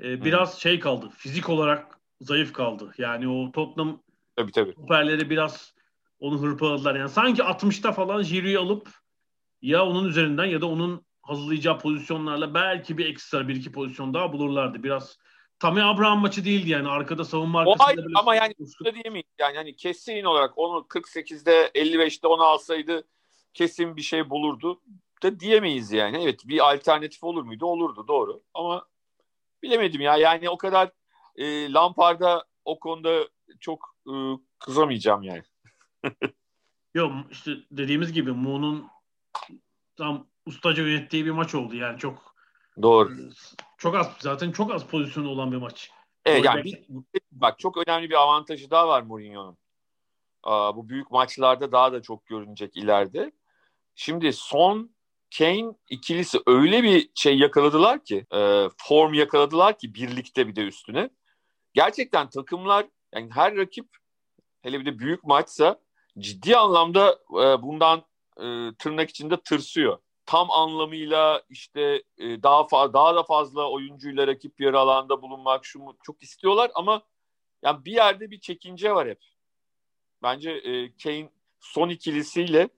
Ee, 0.00 0.24
biraz 0.24 0.60
şey 0.60 0.80
kaldı. 0.80 1.08
Fizik 1.16 1.48
olarak 1.48 1.98
zayıf 2.20 2.52
kaldı. 2.52 2.94
Yani 2.98 3.28
o 3.28 3.52
Tottenham 3.52 4.02
Tabii 4.36 4.52
tabii. 4.52 4.72
stoperleri 4.72 5.30
biraz 5.30 5.74
onu 6.18 6.42
hırpaladılar. 6.42 6.94
Yani 6.94 7.08
sanki 7.08 7.42
60'ta 7.42 7.92
falan 7.92 8.22
Giroud'u 8.22 8.60
alıp 8.60 8.88
ya 9.62 9.86
onun 9.86 10.08
üzerinden 10.08 10.44
ya 10.44 10.60
da 10.60 10.66
onun 10.66 11.04
hazırlayacağı 11.22 11.78
pozisyonlarla 11.78 12.54
belki 12.54 12.98
bir 12.98 13.06
ekstra 13.06 13.48
bir 13.48 13.56
iki 13.56 13.72
pozisyon 13.72 14.14
daha 14.14 14.32
bulurlardı. 14.32 14.82
Biraz 14.82 15.18
Tammy 15.58 15.82
Abraham 15.82 16.20
maçı 16.20 16.44
değildi 16.44 16.70
yani. 16.70 16.88
Arkada 16.88 17.24
savunma 17.24 17.58
O 17.58 17.62
arkasında 17.62 17.86
ayrı 17.86 18.04
böyle 18.04 18.18
ama 18.18 18.34
yani 18.34 18.54
da 18.84 18.94
diyemeyiz. 18.94 19.28
Yani 19.38 19.56
hani 19.56 19.76
kesin 19.76 20.24
olarak 20.24 20.58
onu 20.58 20.86
48'de 20.88 21.70
55'te 21.74 22.26
onu 22.26 22.42
alsaydı 22.42 23.04
kesin 23.54 23.96
bir 23.96 24.02
şey 24.02 24.30
bulurdu 24.30 24.80
da 25.22 25.40
diyemeyiz 25.40 25.92
yani. 25.92 26.22
Evet 26.22 26.40
bir 26.44 26.72
alternatif 26.72 27.24
olur 27.24 27.42
muydu? 27.42 27.66
Olurdu 27.66 28.08
doğru. 28.08 28.42
Ama 28.54 28.86
bilemedim 29.62 30.00
ya. 30.00 30.16
Yani 30.16 30.50
o 30.50 30.58
kadar 30.58 30.90
e, 31.36 31.72
Lampard'a 31.72 32.44
o 32.64 32.78
konuda 32.78 33.28
çok 33.60 33.96
e, 34.06 34.12
kızamayacağım 34.58 35.22
yani. 35.22 35.42
Yok 36.94 37.12
işte 37.30 37.52
dediğimiz 37.70 38.12
gibi 38.12 38.32
Mu'nun 38.32 38.88
tam 39.96 40.26
ustaca 40.46 40.82
yönettiği 40.82 41.26
bir 41.26 41.30
maç 41.30 41.54
oldu 41.54 41.76
yani 41.76 41.98
çok 41.98 42.34
Doğru. 42.82 43.10
çok 43.78 43.94
az 43.94 44.16
zaten 44.18 44.52
çok 44.52 44.72
az 44.72 44.86
pozisyonu 44.86 45.28
olan 45.28 45.52
bir 45.52 45.56
maç. 45.56 45.90
Evet, 46.24 46.44
yani 46.44 46.60
bek- 46.60 47.02
bak 47.32 47.58
çok 47.58 47.76
önemli 47.76 48.10
bir 48.10 48.14
avantajı 48.14 48.70
daha 48.70 48.88
var 48.88 49.02
Mourinho'nun. 49.02 49.56
Aa, 50.42 50.76
bu 50.76 50.88
büyük 50.88 51.10
maçlarda 51.10 51.72
daha 51.72 51.92
da 51.92 52.02
çok 52.02 52.26
görünecek 52.26 52.76
ileride. 52.76 53.32
Şimdi 53.94 54.32
son 54.32 54.94
Kane 55.38 55.74
ikilisi 55.90 56.38
öyle 56.46 56.82
bir 56.82 57.10
şey 57.14 57.38
yakaladılar 57.38 58.04
ki 58.04 58.26
e, 58.34 58.68
form 58.76 59.14
yakaladılar 59.14 59.78
ki 59.78 59.94
birlikte 59.94 60.48
bir 60.48 60.56
de 60.56 60.62
üstüne. 60.62 61.10
Gerçekten 61.74 62.30
takımlar 62.30 62.86
yani 63.14 63.30
her 63.32 63.56
rakip 63.56 63.88
hele 64.62 64.80
bir 64.80 64.86
de 64.86 64.98
büyük 64.98 65.24
maçsa 65.24 65.80
ciddi 66.18 66.56
anlamda 66.56 67.18
e, 67.32 67.62
bundan 67.62 67.98
e, 68.36 68.44
tırnak 68.78 69.10
içinde 69.10 69.36
tırsıyor. 69.36 69.98
tam 70.26 70.50
anlamıyla 70.50 71.42
işte 71.48 72.02
e, 72.18 72.42
daha 72.42 72.60
fa- 72.60 72.92
daha 72.92 73.14
da 73.14 73.22
fazla 73.22 73.70
oyuncuyla 73.70 74.26
rakip 74.26 74.60
yarı 74.60 74.78
alanda 74.78 75.22
bulunmak 75.22 75.64
şu 75.64 75.80
çok 76.02 76.22
istiyorlar 76.22 76.70
ama 76.74 77.02
yani 77.62 77.84
bir 77.84 77.92
yerde 77.92 78.30
bir 78.30 78.40
çekince 78.40 78.94
var 78.94 79.08
hep. 79.08 79.20
Bence 80.22 80.50
e, 80.50 80.96
Kane 80.96 81.30
son 81.60 81.88
ikilisiyle 81.88 82.68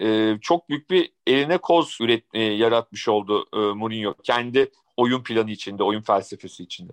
e, 0.00 0.38
çok 0.40 0.68
büyük 0.68 0.90
bir 0.90 1.12
eline 1.26 1.58
koz 1.58 1.98
üret, 2.00 2.24
e, 2.34 2.42
yaratmış 2.42 3.08
oldu 3.08 3.46
e, 3.52 3.58
Mourinho. 3.58 4.14
Kendi 4.22 4.70
oyun 4.96 5.22
planı 5.22 5.50
içinde, 5.50 5.82
oyun 5.82 6.00
felsefesi 6.00 6.62
içinde. 6.62 6.92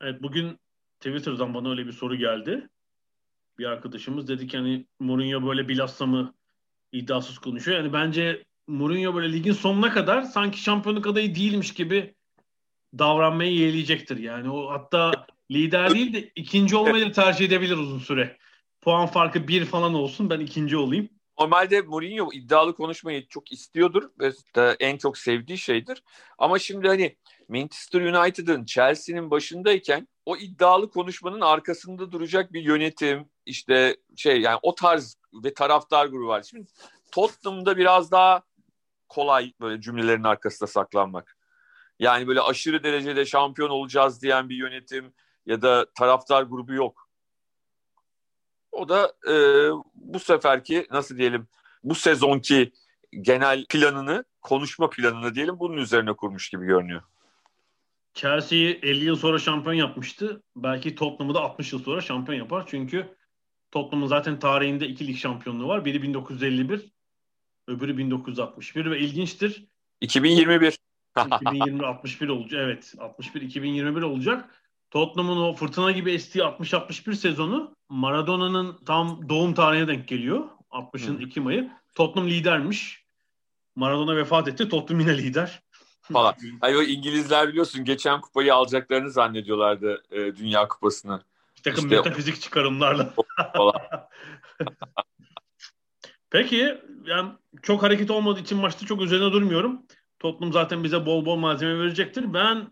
Evet 0.00 0.22
bugün 0.22 0.58
Twitter'dan 1.00 1.54
bana 1.54 1.70
öyle 1.70 1.86
bir 1.86 1.92
soru 1.92 2.16
geldi. 2.16 2.68
Bir 3.58 3.64
arkadaşımız 3.64 4.28
dedi 4.28 4.46
ki 4.46 4.56
hani 4.56 4.86
Mourinho 5.00 5.46
böyle 5.46 5.68
bilhassa 5.68 6.06
mı 6.06 6.34
iddiasız 6.92 7.38
konuşuyor. 7.38 7.78
Yani 7.78 7.92
bence 7.92 8.44
Mourinho 8.66 9.14
böyle 9.14 9.32
ligin 9.32 9.52
sonuna 9.52 9.92
kadar 9.92 10.22
sanki 10.22 10.62
şampiyonluk 10.62 11.06
adayı 11.06 11.34
değilmiş 11.34 11.74
gibi 11.74 12.14
davranmayı 12.98 13.52
yeğleyecektir. 13.52 14.16
Yani 14.16 14.50
o 14.50 14.70
hatta 14.70 15.26
lider 15.50 15.94
değil 15.94 16.12
de 16.12 16.30
ikinci 16.36 16.76
olmayı 16.76 17.12
tercih 17.12 17.46
edebilir 17.46 17.76
uzun 17.76 17.98
süre. 17.98 18.38
Puan 18.80 19.06
farkı 19.06 19.48
bir 19.48 19.64
falan 19.64 19.94
olsun 19.94 20.30
ben 20.30 20.40
ikinci 20.40 20.76
olayım. 20.76 21.08
Normalde 21.38 21.80
Mourinho 21.80 22.28
iddialı 22.32 22.76
konuşmayı 22.76 23.28
çok 23.28 23.52
istiyordur 23.52 24.10
ve 24.20 24.32
en 24.80 24.96
çok 24.96 25.18
sevdiği 25.18 25.58
şeydir. 25.58 26.02
Ama 26.38 26.58
şimdi 26.58 26.88
hani 26.88 27.16
Manchester 27.48 28.00
United'ın 28.00 28.64
Chelsea'nin 28.64 29.30
başındayken 29.30 30.08
o 30.26 30.36
iddialı 30.36 30.90
konuşmanın 30.90 31.40
arkasında 31.40 32.12
duracak 32.12 32.52
bir 32.52 32.62
yönetim 32.62 33.28
işte 33.46 33.96
şey 34.16 34.40
yani 34.40 34.58
o 34.62 34.74
tarz 34.74 35.16
ve 35.44 35.54
taraftar 35.54 36.06
grubu 36.06 36.26
var. 36.26 36.42
Şimdi 36.42 36.66
Tottenham'da 37.12 37.76
biraz 37.76 38.10
daha 38.10 38.42
kolay 39.08 39.52
böyle 39.60 39.80
cümlelerin 39.80 40.24
arkasında 40.24 40.66
saklanmak. 40.66 41.36
Yani 41.98 42.28
böyle 42.28 42.40
aşırı 42.40 42.84
derecede 42.84 43.24
şampiyon 43.24 43.70
olacağız 43.70 44.22
diyen 44.22 44.48
bir 44.48 44.56
yönetim 44.56 45.14
ya 45.46 45.62
da 45.62 45.86
taraftar 45.94 46.42
grubu 46.42 46.74
yok. 46.74 47.07
O 48.72 48.88
da 48.88 49.12
e, 49.28 49.34
bu 49.94 50.20
seferki 50.20 50.86
nasıl 50.90 51.16
diyelim 51.16 51.48
bu 51.84 51.94
sezonki 51.94 52.72
genel 53.20 53.66
planını, 53.68 54.24
konuşma 54.42 54.90
planını 54.90 55.34
diyelim 55.34 55.58
bunun 55.58 55.76
üzerine 55.76 56.12
kurmuş 56.12 56.50
gibi 56.50 56.66
görünüyor. 56.66 57.02
Chelsea'yi 58.14 58.78
50 58.82 59.04
yıl 59.04 59.16
sonra 59.16 59.38
şampiyon 59.38 59.74
yapmıştı. 59.74 60.42
Belki 60.56 60.94
Tottenham'ı 60.94 61.34
da 61.34 61.40
60 61.40 61.72
yıl 61.72 61.82
sonra 61.82 62.00
şampiyon 62.00 62.38
yapar. 62.38 62.64
Çünkü 62.66 63.16
Tottenham'ın 63.70 64.06
zaten 64.06 64.38
tarihinde 64.38 64.86
iki 64.86 65.06
lig 65.06 65.16
şampiyonluğu 65.16 65.68
var. 65.68 65.84
Biri 65.84 66.02
1951, 66.02 66.92
öbürü 67.68 67.98
1961 67.98 68.90
ve 68.90 68.98
ilginçtir. 68.98 69.66
2021. 70.00 70.78
2020 71.26 71.86
61 71.86 72.28
olacak. 72.28 72.60
Evet, 72.64 72.94
61 72.98 73.40
2021 73.40 74.02
olacak. 74.02 74.67
Tottenham'ın 74.90 75.36
o 75.36 75.52
fırtına 75.52 75.90
gibi 75.90 76.12
estiği 76.12 76.44
60-61 76.44 77.14
sezonu 77.14 77.74
Maradona'nın 77.88 78.76
tam 78.86 79.28
doğum 79.28 79.54
tarihine 79.54 79.88
denk 79.88 80.08
geliyor. 80.08 80.44
60'ın 80.70 81.18
2 81.20 81.40
Mayı. 81.40 81.70
Tottenham 81.94 82.30
lidermiş. 82.30 83.04
Maradona 83.76 84.16
vefat 84.16 84.48
etti. 84.48 84.68
Tottenham 84.68 85.00
yine 85.00 85.18
lider. 85.18 85.62
Falan. 86.00 86.34
Hayır 86.60 86.76
o 86.76 86.82
İngilizler 86.82 87.48
biliyorsun 87.48 87.84
geçen 87.84 88.20
kupayı 88.20 88.54
alacaklarını 88.54 89.10
zannediyorlardı 89.10 90.02
e, 90.10 90.36
Dünya 90.36 90.68
Kupası'nı. 90.68 91.22
Bir 91.56 91.62
takım 91.62 91.84
işte, 91.84 91.96
metafizik 91.96 92.40
çıkarımlarla. 92.40 93.14
Peki 96.30 96.78
yani 97.04 97.30
çok 97.62 97.82
hareket 97.82 98.10
olmadığı 98.10 98.40
için 98.40 98.58
maçta 98.58 98.86
çok 98.86 99.02
üzerine 99.02 99.32
durmuyorum. 99.32 99.82
Tottenham 100.18 100.52
zaten 100.52 100.84
bize 100.84 101.06
bol 101.06 101.26
bol 101.26 101.36
malzeme 101.36 101.78
verecektir. 101.78 102.34
Ben 102.34 102.68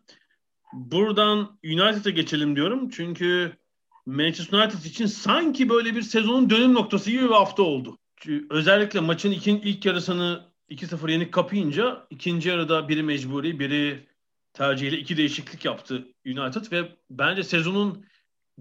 buradan 0.73 1.59
United'a 1.65 2.11
geçelim 2.11 2.57
diyorum. 2.57 2.89
Çünkü 2.91 3.57
Manchester 4.07 4.59
United 4.59 4.85
için 4.85 5.07
sanki 5.07 5.69
böyle 5.69 5.95
bir 5.95 6.03
sezonun 6.03 6.51
dönüm 6.51 6.75
noktası 6.75 7.11
gibi 7.11 7.25
bir 7.25 7.35
hafta 7.35 7.63
oldu. 7.63 7.99
Özellikle 8.51 9.01
maçın 9.01 9.31
ilk, 9.31 9.47
ilk 9.47 9.85
yarısını 9.85 10.45
2-0 10.71 11.11
yenik 11.11 11.33
kapayınca 11.33 12.07
ikinci 12.11 12.49
yarıda 12.49 12.89
biri 12.89 13.03
mecburi, 13.03 13.61
biri 13.61 14.07
tercihiyle 14.53 14.99
iki 14.99 15.17
değişiklik 15.17 15.65
yaptı 15.65 16.09
United 16.27 16.73
ve 16.73 16.89
bence 17.11 17.45
sezonun 17.45 18.07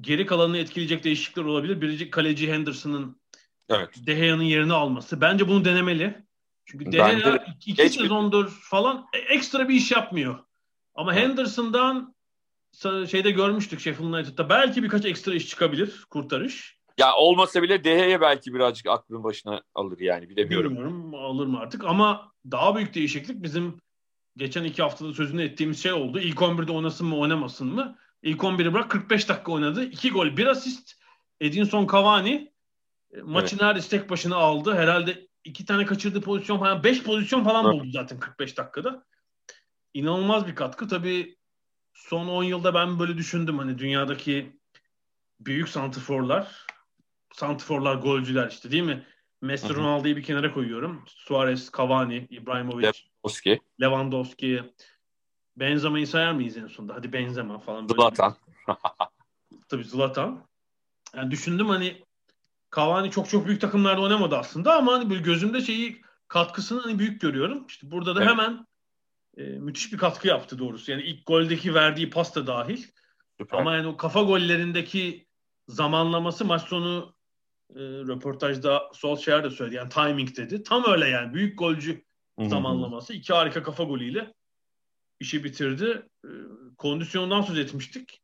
geri 0.02 0.26
kalanını 0.26 0.58
etkileyecek 0.58 1.04
değişiklikler 1.04 1.44
olabilir. 1.44 1.82
Birinci 1.82 2.10
kaleci 2.10 2.54
Henderson'ın 2.54 3.22
evet. 3.70 4.08
De 4.08 4.14
Gea'nın 4.14 4.44
yerini 4.44 4.74
alması. 4.74 5.22
Bence 5.22 5.48
bunu 5.48 5.66
denemeli. 5.66 6.26
Çünkü 6.66 6.86
De 6.86 6.90
Gea 6.90 7.46
iki, 7.58 7.72
iki 7.72 7.90
sezondur 7.90 8.50
falan 8.62 9.08
e, 9.14 9.18
ekstra 9.18 9.70
bir 9.70 9.76
iş 9.76 9.92
yapmıyor. 9.92 10.40
Ama. 10.96 11.14
Henderson'dan 11.14 12.16
şeyde 13.10 13.32
görmüştük 13.32 13.80
Sheffield 13.80 14.14
United'da 14.14 14.50
belki 14.50 14.84
birkaç 14.84 15.06
ekstra 15.06 15.34
iş 15.34 15.50
çıkabilir, 15.50 16.06
kurtarış. 16.10 16.76
Ya 16.98 17.16
olmasa 17.16 17.62
bile 17.62 17.84
Dehe'ye 17.84 18.22
belki 18.22 18.54
birazcık 18.54 18.88
aklın 18.88 19.24
başına 19.24 19.62
alır 19.76 20.00
yani 20.00 20.30
bilemiyorum. 20.30 20.72
Bilmiyorum 20.72 21.16
alır 21.16 21.48
mı 21.48 21.60
artık 21.60 21.84
ama 21.84 22.32
daha 22.52 22.76
büyük 22.76 22.94
değişiklik 22.94 23.44
bizim 23.44 23.80
geçen 24.38 24.64
iki 24.64 24.82
haftada 24.82 25.14
sözünü 25.14 25.44
ettiğimiz 25.44 25.84
şey 25.84 25.94
oldu. 25.94 26.20
İlk 26.20 26.38
11'de 26.38 26.72
oynasın 26.72 27.08
mı 27.08 27.18
oynamasın 27.18 27.68
mı? 27.68 27.98
İlk 28.24 28.42
11'i 28.42 28.74
bırak 28.74 28.92
45 28.92 29.30
dakika 29.30 29.52
oynadı. 29.52 29.84
2 29.84 30.12
gol, 30.12 30.38
1 30.38 30.46
asist. 30.46 30.92
Edinson 31.40 31.88
Cavani 31.92 32.54
e, 33.14 33.22
maçı 33.22 33.56
evet. 33.56 33.62
neredeyse 33.62 33.90
tek 33.90 34.10
başına 34.10 34.36
aldı. 34.36 34.76
Herhalde 34.76 35.28
iki 35.44 35.66
tane 35.66 35.86
kaçırdığı 35.86 36.22
pozisyon 36.22 36.60
falan, 36.60 36.84
5 36.84 37.04
pozisyon 37.04 37.44
falan 37.44 37.66
evet. 37.66 37.74
buldu 37.74 37.92
zaten 37.92 38.20
45 38.20 38.58
dakikada. 38.58 39.06
İnanılmaz 39.96 40.48
bir 40.48 40.56
katkı. 40.56 40.88
Tabii 40.88 41.38
son 41.94 42.28
10 42.28 42.44
yılda 42.44 42.74
ben 42.74 43.00
böyle 43.00 43.18
düşündüm 43.18 43.58
hani 43.58 43.78
dünyadaki 43.78 44.60
büyük 45.40 45.70
santiforlar, 45.70 46.66
santiforlar, 47.34 47.96
golcüler 47.96 48.50
işte 48.50 48.72
değil 48.72 48.84
mi? 48.84 49.06
Messi 49.42 49.74
Ronaldo'yu 49.74 50.16
bir 50.16 50.24
kenara 50.24 50.54
koyuyorum. 50.54 51.04
Suarez, 51.08 51.72
Cavani, 51.78 52.28
Ibrahimovic, 52.30 52.84
Lewandowski. 52.86 53.62
Lewandowski. 53.82 54.64
Benzema'yı 55.58 56.08
sayar 56.08 56.32
mıyız 56.32 56.58
en 56.58 56.68
sonunda? 56.68 56.96
Hadi 56.96 57.14
Benzema 57.14 57.60
falan. 57.60 57.88
Zlatan. 57.88 58.36
Tabii 59.70 59.84
Zlatan. 59.84 60.44
Yani 61.16 61.32
düşündüm 61.32 61.70
hani 61.70 62.04
Cavani 62.76 63.12
çok 63.12 63.30
çok 63.30 63.48
büyük 63.48 63.62
takımlarda 63.62 64.02
oynamadı 64.02 64.38
aslında 64.38 64.76
ama 64.76 64.94
hani 64.94 65.10
böyle 65.10 65.22
gözümde 65.22 65.62
şeyi 65.62 66.02
katkısını 66.28 66.82
hani 66.82 67.00
büyük 67.00 67.22
görüyorum. 67.22 67.66
İşte 67.68 67.92
burada 67.92 68.16
da 68.16 68.20
evet. 68.24 68.32
hemen 68.32 68.66
e, 69.38 69.44
müthiş 69.44 69.94
bir 69.94 69.98
katkı 69.98 70.28
yaptı 70.28 70.60
doğrusu. 70.60 70.92
Yani 70.92 71.04
ilk 71.04 71.26
goldeki 71.26 71.74
verdiği 71.74 72.10
pas 72.10 72.36
da 72.36 72.48
dahil. 72.48 72.84
Süper. 73.38 73.58
Ama 73.58 73.76
yani 73.76 73.88
o 73.88 73.98
kafa 73.98 74.22
gollerindeki 74.22 75.28
zamanlaması 75.68 76.46
maç 76.46 76.62
sonu 76.62 77.16
e, 77.70 77.80
röportajda 77.80 78.92
Solskjaer 78.94 79.44
de 79.44 79.50
söyledi. 79.50 79.76
Yani 79.76 79.90
timing 79.90 80.38
dedi. 80.38 80.64
Tam 80.64 80.84
öyle 80.88 81.08
yani. 81.08 81.34
Büyük 81.34 81.60
golcü 81.60 82.04
Hı-hı. 82.40 82.50
zamanlaması. 82.50 83.14
iki 83.14 83.34
harika 83.34 83.64
kafa 83.64 83.84
golüyle 83.84 84.34
işi 85.20 85.44
bitirdi. 85.44 86.08
E, 86.26 86.30
kondisyondan 86.78 87.42
söz 87.42 87.58
etmiştik. 87.58 88.22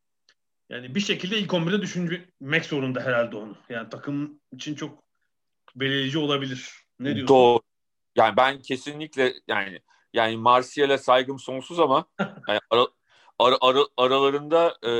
Yani 0.70 0.96
bir 0.96 1.00
şekilde 1.00 1.40
ilk 1.40 1.52
11'de 1.52 1.82
düşünmek 1.82 2.66
zorunda 2.66 3.02
herhalde 3.02 3.36
onu. 3.36 3.58
Yani 3.70 3.90
takım 3.90 4.40
için 4.52 4.76
çok 4.76 5.04
belirleyici 5.76 6.18
olabilir. 6.18 6.72
Ne 7.00 7.16
diyorsun? 7.16 7.36
Doğru. 7.36 7.62
Yani 8.16 8.38
ben 8.38 8.62
kesinlikle 8.62 9.34
yani 9.48 9.80
yani 10.14 10.38
Martial'e 10.38 10.98
saygım 10.98 11.40
sonsuz 11.40 11.80
ama 11.80 12.06
yani 12.20 12.60
ara, 12.70 12.86
ara, 13.40 13.58
ara, 13.62 13.80
aralarında 13.98 14.78
e, 14.88 14.92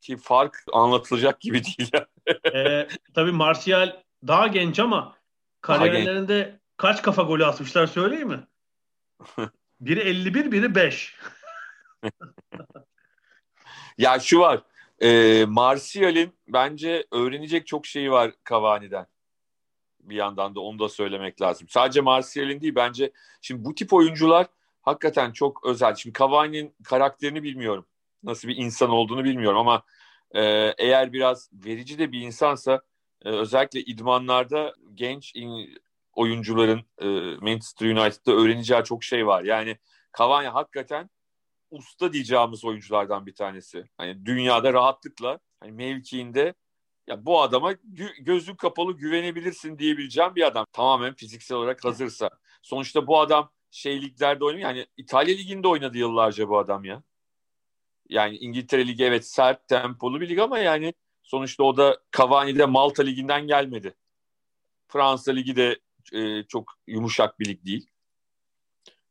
ki 0.00 0.16
fark 0.16 0.64
anlatılacak 0.72 1.40
gibi 1.40 1.62
değil. 1.64 1.90
e, 2.54 2.88
tabii 3.14 3.32
Martial 3.32 4.02
daha 4.26 4.46
genç 4.46 4.78
ama 4.78 5.16
kariyerlerinde 5.60 6.42
genç. 6.42 6.60
kaç 6.76 7.02
kafa 7.02 7.22
golü 7.22 7.46
atmışlar 7.46 7.86
söyleyeyim 7.86 8.28
mi? 8.28 8.46
Biri 9.80 10.00
51, 10.00 10.52
biri 10.52 10.74
5. 10.74 11.16
ya 13.98 14.18
şu 14.18 14.40
var. 14.40 14.62
E, 15.02 15.44
Martial'in 15.44 16.34
bence 16.48 17.06
öğrenecek 17.12 17.66
çok 17.66 17.86
şeyi 17.86 18.10
var 18.10 18.32
Cavani'den. 18.50 19.06
Bir 20.10 20.16
yandan 20.16 20.54
da 20.54 20.60
onu 20.60 20.78
da 20.78 20.88
söylemek 20.88 21.40
lazım. 21.40 21.68
Sadece 21.68 22.00
Martial'in 22.00 22.60
değil 22.60 22.74
bence 22.74 23.12
şimdi 23.40 23.64
bu 23.64 23.74
tip 23.74 23.92
oyuncular 23.92 24.46
hakikaten 24.82 25.32
çok 25.32 25.66
özel. 25.66 25.94
Şimdi 25.94 26.18
Cavani'nin 26.18 26.74
karakterini 26.84 27.42
bilmiyorum. 27.42 27.86
Nasıl 28.22 28.48
bir 28.48 28.56
insan 28.56 28.90
olduğunu 28.90 29.24
bilmiyorum 29.24 29.58
ama 29.58 29.82
e, 30.34 30.42
eğer 30.78 31.12
biraz 31.12 31.50
verici 31.52 31.98
de 31.98 32.12
bir 32.12 32.20
insansa 32.20 32.82
e, 33.24 33.28
özellikle 33.28 33.80
idmanlarda 33.80 34.74
genç 34.94 35.32
in, 35.34 35.78
oyuncuların 36.12 36.84
e, 36.98 37.06
Manchester 37.40 37.86
United'da 37.86 38.32
öğreneceği 38.32 38.84
çok 38.84 39.04
şey 39.04 39.26
var. 39.26 39.42
Yani 39.44 39.76
Cavani 40.18 40.48
hakikaten 40.48 41.10
usta 41.70 42.12
diyeceğimiz 42.12 42.64
oyunculardan 42.64 43.26
bir 43.26 43.34
tanesi. 43.34 43.84
Hani 43.96 44.26
dünyada 44.26 44.72
rahatlıkla 44.72 45.38
hani 45.60 45.72
mevkiinde 45.72 46.54
ya 47.08 47.26
bu 47.26 47.42
adama 47.42 47.72
gö- 47.72 48.22
gözün 48.24 48.54
kapalı 48.54 48.92
güvenebilirsin 48.92 49.78
diyebileceğim 49.78 50.34
bir 50.34 50.46
adam. 50.46 50.66
Tamamen 50.72 51.14
fiziksel 51.14 51.58
olarak 51.58 51.84
hazırsa. 51.84 52.30
Sonuçta 52.62 53.06
bu 53.06 53.20
adam 53.20 53.50
şey 53.70 54.02
liglerde 54.02 54.44
oynuyor. 54.44 54.68
Yani 54.68 54.86
İtalya 54.96 55.36
liginde 55.36 55.68
oynadı 55.68 55.98
yıllarca 55.98 56.48
bu 56.48 56.58
adam 56.58 56.84
ya. 56.84 57.02
Yani 58.08 58.36
İngiltere 58.36 58.86
Ligi 58.86 59.04
evet 59.04 59.26
sert 59.26 59.68
tempolu 59.68 60.20
bir 60.20 60.28
lig 60.28 60.38
ama 60.38 60.58
yani 60.58 60.94
sonuçta 61.22 61.64
o 61.64 61.76
da 61.76 62.00
Cavani'de 62.16 62.66
Malta 62.66 63.02
Ligi'nden 63.02 63.46
gelmedi. 63.46 63.94
Fransa 64.88 65.32
Ligi 65.32 65.56
de 65.56 65.78
e, 66.12 66.42
çok 66.42 66.74
yumuşak 66.86 67.40
bir 67.40 67.46
lig 67.46 67.64
değil. 67.64 67.86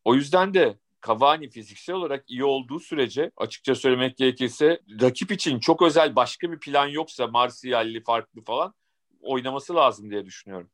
O 0.04 0.16
yüzden 0.16 0.54
de 0.54 0.80
Cavani 1.08 1.50
fiziksel 1.50 1.96
olarak 1.96 2.30
iyi 2.30 2.44
olduğu 2.44 2.80
sürece 2.80 3.32
açıkça 3.38 3.76
söylemek 3.76 4.18
gerekirse 4.18 4.82
rakip 5.02 5.32
için 5.32 5.60
çok 5.60 5.82
özel 5.82 6.16
başka 6.16 6.52
bir 6.52 6.60
plan 6.60 6.88
yoksa 6.88 7.28
Martial'li 7.28 8.04
farklı 8.04 8.42
falan 8.42 8.74
oynaması 9.22 9.76
lazım 9.76 10.12
diye 10.12 10.26
düşünüyorum. 10.26 10.70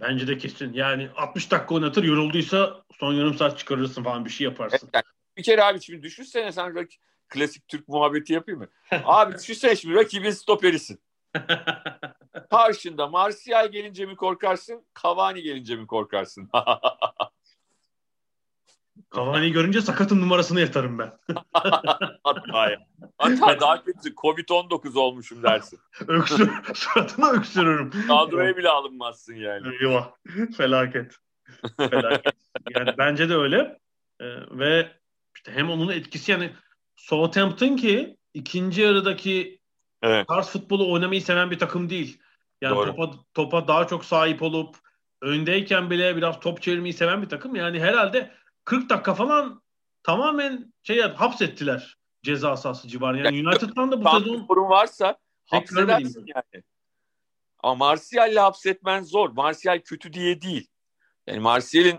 Bence 0.00 0.28
de 0.28 0.38
kesin. 0.38 0.72
Yani 0.72 1.08
60 1.16 1.50
dakika 1.50 1.74
oynatır 1.74 2.04
yorulduysa 2.04 2.84
son 2.98 3.12
yarım 3.14 3.34
saat 3.34 3.58
çıkarırsın 3.58 4.02
falan 4.02 4.24
bir 4.24 4.30
şey 4.30 4.44
yaparsın. 4.44 4.90
yani 4.94 5.04
bir 5.36 5.42
kere 5.42 5.64
abi 5.64 5.80
şimdi 5.80 6.02
düşünsene 6.02 6.52
sen 6.52 6.70
rak- 6.70 6.98
klasik 7.28 7.68
Türk 7.68 7.88
muhabbeti 7.88 8.32
yapayım 8.32 8.60
mı? 8.60 8.68
abi 9.04 9.34
düşünsene 9.38 9.76
şimdi 9.76 9.94
rakibin 9.94 10.30
stoperisin. 10.30 11.00
Karşında 12.50 13.06
Martial 13.06 13.72
gelince 13.72 14.06
mi 14.06 14.16
korkarsın, 14.16 14.86
Cavani 15.02 15.42
gelince 15.42 15.76
mi 15.76 15.86
korkarsın? 15.86 16.50
Cavani'yi 19.16 19.52
görünce 19.52 19.80
sakatın 19.80 20.20
numarasını 20.20 20.60
yatarım 20.60 20.98
ben. 20.98 21.12
Hatta 22.24 22.70
ya. 22.70 22.78
Hatta 23.18 23.60
daha 23.60 23.84
kötü 23.84 24.14
Covid-19 24.14 24.98
olmuşum 24.98 25.42
dersin. 25.42 25.78
Öksür, 26.08 26.50
suratına 26.74 27.30
öksürürüm. 27.30 27.90
Kadroya 28.08 28.56
bile 28.56 28.68
alınmazsın 28.68 29.34
yani. 29.34 29.66
Eyvah. 29.80 30.10
Felaket. 30.56 31.14
Felaket. 31.76 32.34
Yani 32.76 32.94
bence 32.98 33.28
de 33.28 33.34
öyle. 33.36 33.78
Ee, 34.20 34.26
ve 34.50 34.92
işte 35.36 35.52
hem 35.52 35.70
onun 35.70 35.92
etkisi 35.92 36.32
yani 36.32 36.52
Southampton 36.96 37.76
ki 37.76 38.16
ikinci 38.34 38.80
yarıdaki 38.80 39.60
Evet. 40.02 40.28
tarz 40.28 40.48
futbolu 40.48 40.92
oynamayı 40.92 41.22
seven 41.22 41.50
bir 41.50 41.58
takım 41.58 41.90
değil. 41.90 42.20
Yani 42.60 42.76
Doğru. 42.76 42.86
topa, 42.86 43.10
topa 43.34 43.68
daha 43.68 43.86
çok 43.86 44.04
sahip 44.04 44.42
olup 44.42 44.76
öndeyken 45.22 45.90
bile 45.90 46.16
biraz 46.16 46.40
top 46.40 46.62
çevirmeyi 46.62 46.92
seven 46.92 47.22
bir 47.22 47.28
takım. 47.28 47.54
Yani 47.54 47.80
herhalde 47.80 48.30
40 48.68 48.90
dakika 48.90 49.14
falan 49.14 49.62
tamamen 50.02 50.72
şey 50.82 51.00
hapsettiler 51.00 51.96
ceza 52.22 52.56
sahası 52.56 52.88
civarı. 52.88 53.18
Yani 53.18 53.48
United'dan 53.48 53.92
da 53.92 54.04
bu 54.04 54.10
sezon 54.10 54.46
sorun 54.46 54.68
varsa 54.68 55.18
hapsedersin 55.46 56.24
yani. 56.26 56.64
Ama 57.62 57.74
Martial'le 57.74 58.36
hapsetmen 58.36 59.02
zor. 59.02 59.30
Martial 59.30 59.80
kötü 59.84 60.12
diye 60.12 60.42
değil. 60.42 60.68
Yani 61.26 61.40
Martial'in 61.40 61.98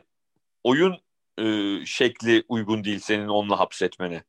oyun 0.63 0.97
e, 1.37 1.45
şekli 1.85 2.43
uygun 2.49 2.83
değil 2.83 2.99
senin 2.99 3.27
onunla 3.27 3.59
hapsetmene. 3.59 4.23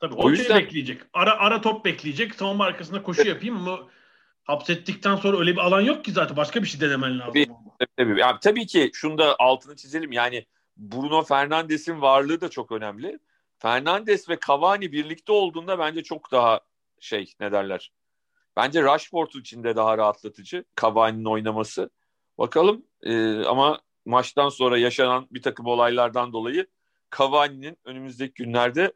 Tabii 0.00 0.14
O 0.14 0.26
o 0.26 0.30
yüzden- 0.30 0.44
şey 0.44 0.56
bekleyecek. 0.56 1.02
Ara 1.12 1.38
ara 1.38 1.60
top 1.60 1.84
bekleyecek. 1.84 2.34
Savunma 2.34 2.64
arkasında 2.64 3.02
koşu 3.02 3.28
yapayım 3.28 3.56
ama 3.56 3.88
hapsettikten 4.44 5.16
sonra 5.16 5.38
öyle 5.38 5.52
bir 5.52 5.58
alan 5.58 5.80
yok 5.80 6.04
ki 6.04 6.12
zaten. 6.12 6.36
Başka 6.36 6.62
bir 6.62 6.68
şey 6.68 6.80
denemen 6.80 7.18
lazım. 7.18 7.32
Tabii. 7.32 7.46
Tabii, 7.78 7.90
tabii. 7.96 8.20
Yani 8.20 8.38
tabii 8.40 8.66
ki 8.66 8.90
şunu 8.94 9.18
da 9.18 9.36
altını 9.38 9.76
çizelim. 9.76 10.12
Yani 10.12 10.46
Bruno 10.76 11.22
Fernandes'in 11.22 12.00
varlığı 12.00 12.40
da 12.40 12.48
çok 12.48 12.72
önemli. 12.72 13.18
Fernandes 13.58 14.28
ve 14.28 14.38
Cavani 14.46 14.92
birlikte 14.92 15.32
olduğunda 15.32 15.78
bence 15.78 16.02
çok 16.02 16.32
daha 16.32 16.60
şey 17.00 17.32
ne 17.40 17.52
derler. 17.52 17.92
Bence 18.56 18.82
Rashford 18.82 19.30
için 19.34 19.64
de 19.64 19.76
daha 19.76 19.98
rahatlatıcı 19.98 20.64
Cavani'nin 20.80 21.24
oynaması. 21.24 21.90
Bakalım 22.38 22.86
e, 23.02 23.44
ama 23.44 23.80
maçtan 24.06 24.48
sonra 24.48 24.78
yaşanan 24.78 25.26
bir 25.30 25.42
takım 25.42 25.66
olaylardan 25.66 26.32
dolayı 26.32 26.66
Cavani'nin 27.18 27.76
önümüzdeki 27.84 28.44
günlerde 28.44 28.92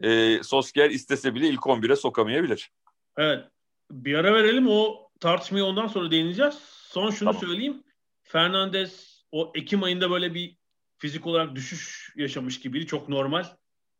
e, 0.00 0.42
Solskjaer 0.42 0.90
istese 0.90 1.34
bile 1.34 1.48
ilk 1.48 1.60
11'e 1.60 1.96
sokamayabilir. 1.96 2.70
Evet. 3.16 3.44
Bir 3.90 4.14
ara 4.14 4.34
verelim. 4.34 4.68
O 4.68 5.10
tartışmayı 5.20 5.64
ondan 5.64 5.86
sonra 5.86 6.10
değineceğiz. 6.10 6.54
Son 6.64 7.10
şunu 7.10 7.28
Tamam. 7.28 7.40
söyleyeyim. 7.40 7.82
Fernandes 8.22 9.22
o 9.32 9.52
Ekim 9.54 9.82
ayında 9.82 10.10
böyle 10.10 10.34
bir 10.34 10.56
fizik 11.02 11.26
olarak 11.26 11.54
düşüş 11.54 12.12
yaşamış 12.16 12.60
gibiydi. 12.60 12.86
Çok 12.86 13.08
normal. 13.08 13.44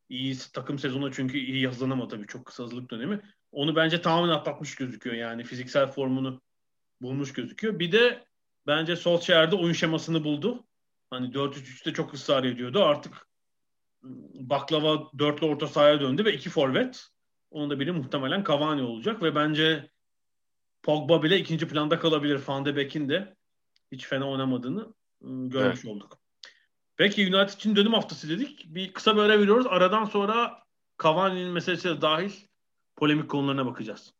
İyi 0.08 0.36
takım 0.52 0.78
sezonu 0.78 1.12
çünkü 1.12 1.38
iyi 1.38 1.66
hazırlanamadı 1.66 2.08
tabii. 2.08 2.26
Çok 2.26 2.46
kısa 2.46 2.64
hazırlık 2.64 2.90
dönemi. 2.90 3.20
Onu 3.52 3.76
bence 3.76 4.02
tamamen 4.02 4.32
atlatmış 4.32 4.74
gözüküyor. 4.74 5.16
Yani 5.16 5.44
fiziksel 5.44 5.86
formunu 5.86 6.40
bulmuş 7.00 7.32
gözüküyor. 7.32 7.78
Bir 7.78 7.92
de 7.92 8.24
bence 8.66 8.96
Solskjaer'de 8.96 9.56
oyun 9.56 9.72
şemasını 9.72 10.24
buldu. 10.24 10.64
Hani 11.10 11.26
4-3-3'te 11.34 11.92
çok 11.92 12.14
ısrar 12.14 12.44
ediyordu. 12.44 12.84
Artık 12.84 13.26
baklava 14.34 15.10
dörtlü 15.18 15.46
orta 15.46 15.66
sahaya 15.66 16.00
döndü 16.00 16.24
ve 16.24 16.34
iki 16.34 16.50
forvet. 16.50 17.06
Onun 17.50 17.70
da 17.70 17.80
biri 17.80 17.92
muhtemelen 17.92 18.44
Cavani 18.44 18.82
olacak 18.82 19.22
ve 19.22 19.34
bence 19.34 19.90
Pogba 20.82 21.22
bile 21.22 21.38
ikinci 21.38 21.68
planda 21.68 21.98
kalabilir. 21.98 22.40
Van 22.46 22.64
de 22.64 22.76
Beek'in 22.76 23.08
de 23.08 23.36
hiç 23.92 24.06
fena 24.06 24.30
oynamadığını 24.30 24.94
ıı, 25.24 25.48
görmüş 25.48 25.84
olduk. 25.86 26.21
Peki 27.02 27.36
United 27.36 27.54
için 27.54 27.76
dönüm 27.76 27.92
haftası 27.92 28.28
dedik. 28.28 28.64
Bir 28.74 28.92
kısa 28.92 29.16
bir 29.16 29.20
ara 29.20 29.38
veriyoruz. 29.38 29.66
Aradan 29.66 30.04
sonra 30.04 30.62
Cavani'nin 31.02 31.52
meselesi 31.52 31.88
de 31.88 32.00
dahil 32.00 32.30
polemik 32.96 33.28
konularına 33.28 33.66
bakacağız. 33.66 34.12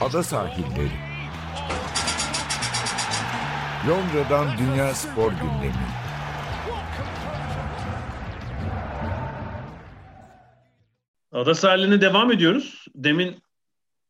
Ada 0.00 0.22
sahilleri. 0.22 0.90
Londra'dan 3.88 4.58
Dünya 4.58 4.94
Spor 4.94 5.30
Gündemi. 5.32 5.74
Ada 11.32 11.54
sahiline 11.54 12.00
devam 12.00 12.32
ediyoruz. 12.32 12.84
Demin 12.94 13.42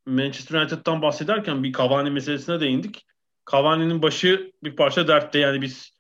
Manchester 0.07 0.61
United'dan 0.61 1.03
bahsederken 1.03 1.63
bir 1.63 1.73
Cavani 1.73 2.11
meselesine 2.11 2.61
değindik. 2.61 3.07
Cavani'nin 3.53 4.03
başı 4.03 4.53
bir 4.65 4.77
parça 4.77 5.09
dertte. 5.09 5.39
Yani 5.39 5.63
biz 5.63 5.99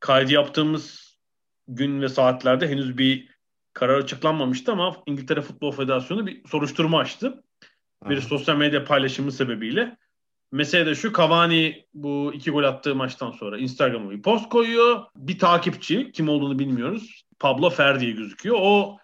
kaydı 0.00 0.32
yaptığımız 0.32 1.14
gün 1.68 2.02
ve 2.02 2.08
saatlerde 2.08 2.68
henüz 2.68 2.98
bir 2.98 3.28
karar 3.72 3.98
açıklanmamıştı 3.98 4.72
ama 4.72 4.96
İngiltere 5.06 5.40
Futbol 5.40 5.72
Federasyonu 5.72 6.26
bir 6.26 6.48
soruşturma 6.48 6.98
açtı. 6.98 7.44
Bir 8.08 8.20
sosyal 8.20 8.56
medya 8.56 8.84
paylaşımı 8.84 9.32
sebebiyle. 9.32 9.96
Mesele 10.52 10.86
de 10.86 10.94
şu 10.94 11.12
Cavani 11.12 11.86
bu 11.94 12.32
iki 12.34 12.50
gol 12.50 12.64
attığı 12.64 12.94
maçtan 12.94 13.30
sonra 13.30 13.58
Instagram'a 13.58 14.10
bir 14.10 14.22
post 14.22 14.48
koyuyor. 14.48 15.02
Bir 15.16 15.38
takipçi 15.38 16.12
kim 16.12 16.28
olduğunu 16.28 16.58
bilmiyoruz. 16.58 17.24
Pablo 17.38 17.70
Fer 17.70 18.00
diye 18.00 18.10
gözüküyor. 18.10 18.56
O 18.60 18.98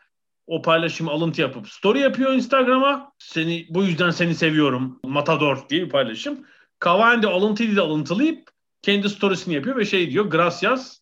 o 0.47 0.63
paylaşımı 0.63 1.11
alıntı 1.11 1.41
yapıp 1.41 1.69
story 1.69 1.99
yapıyor 1.99 2.33
Instagram'a. 2.33 3.13
Seni 3.19 3.67
bu 3.71 3.85
yüzden 3.85 4.11
seni 4.11 4.35
seviyorum. 4.35 5.01
Matador 5.05 5.69
diye 5.69 5.83
bir 5.83 5.89
paylaşım. 5.89 6.47
Cavani 6.85 7.23
de 7.23 7.27
alıntıyı 7.27 7.77
da 7.77 7.83
alıntılayıp 7.83 8.49
kendi 8.83 9.09
storiesini 9.09 9.55
yapıyor 9.55 9.77
ve 9.77 9.85
şey 9.85 10.11
diyor. 10.11 10.25
Gracias 10.25 11.01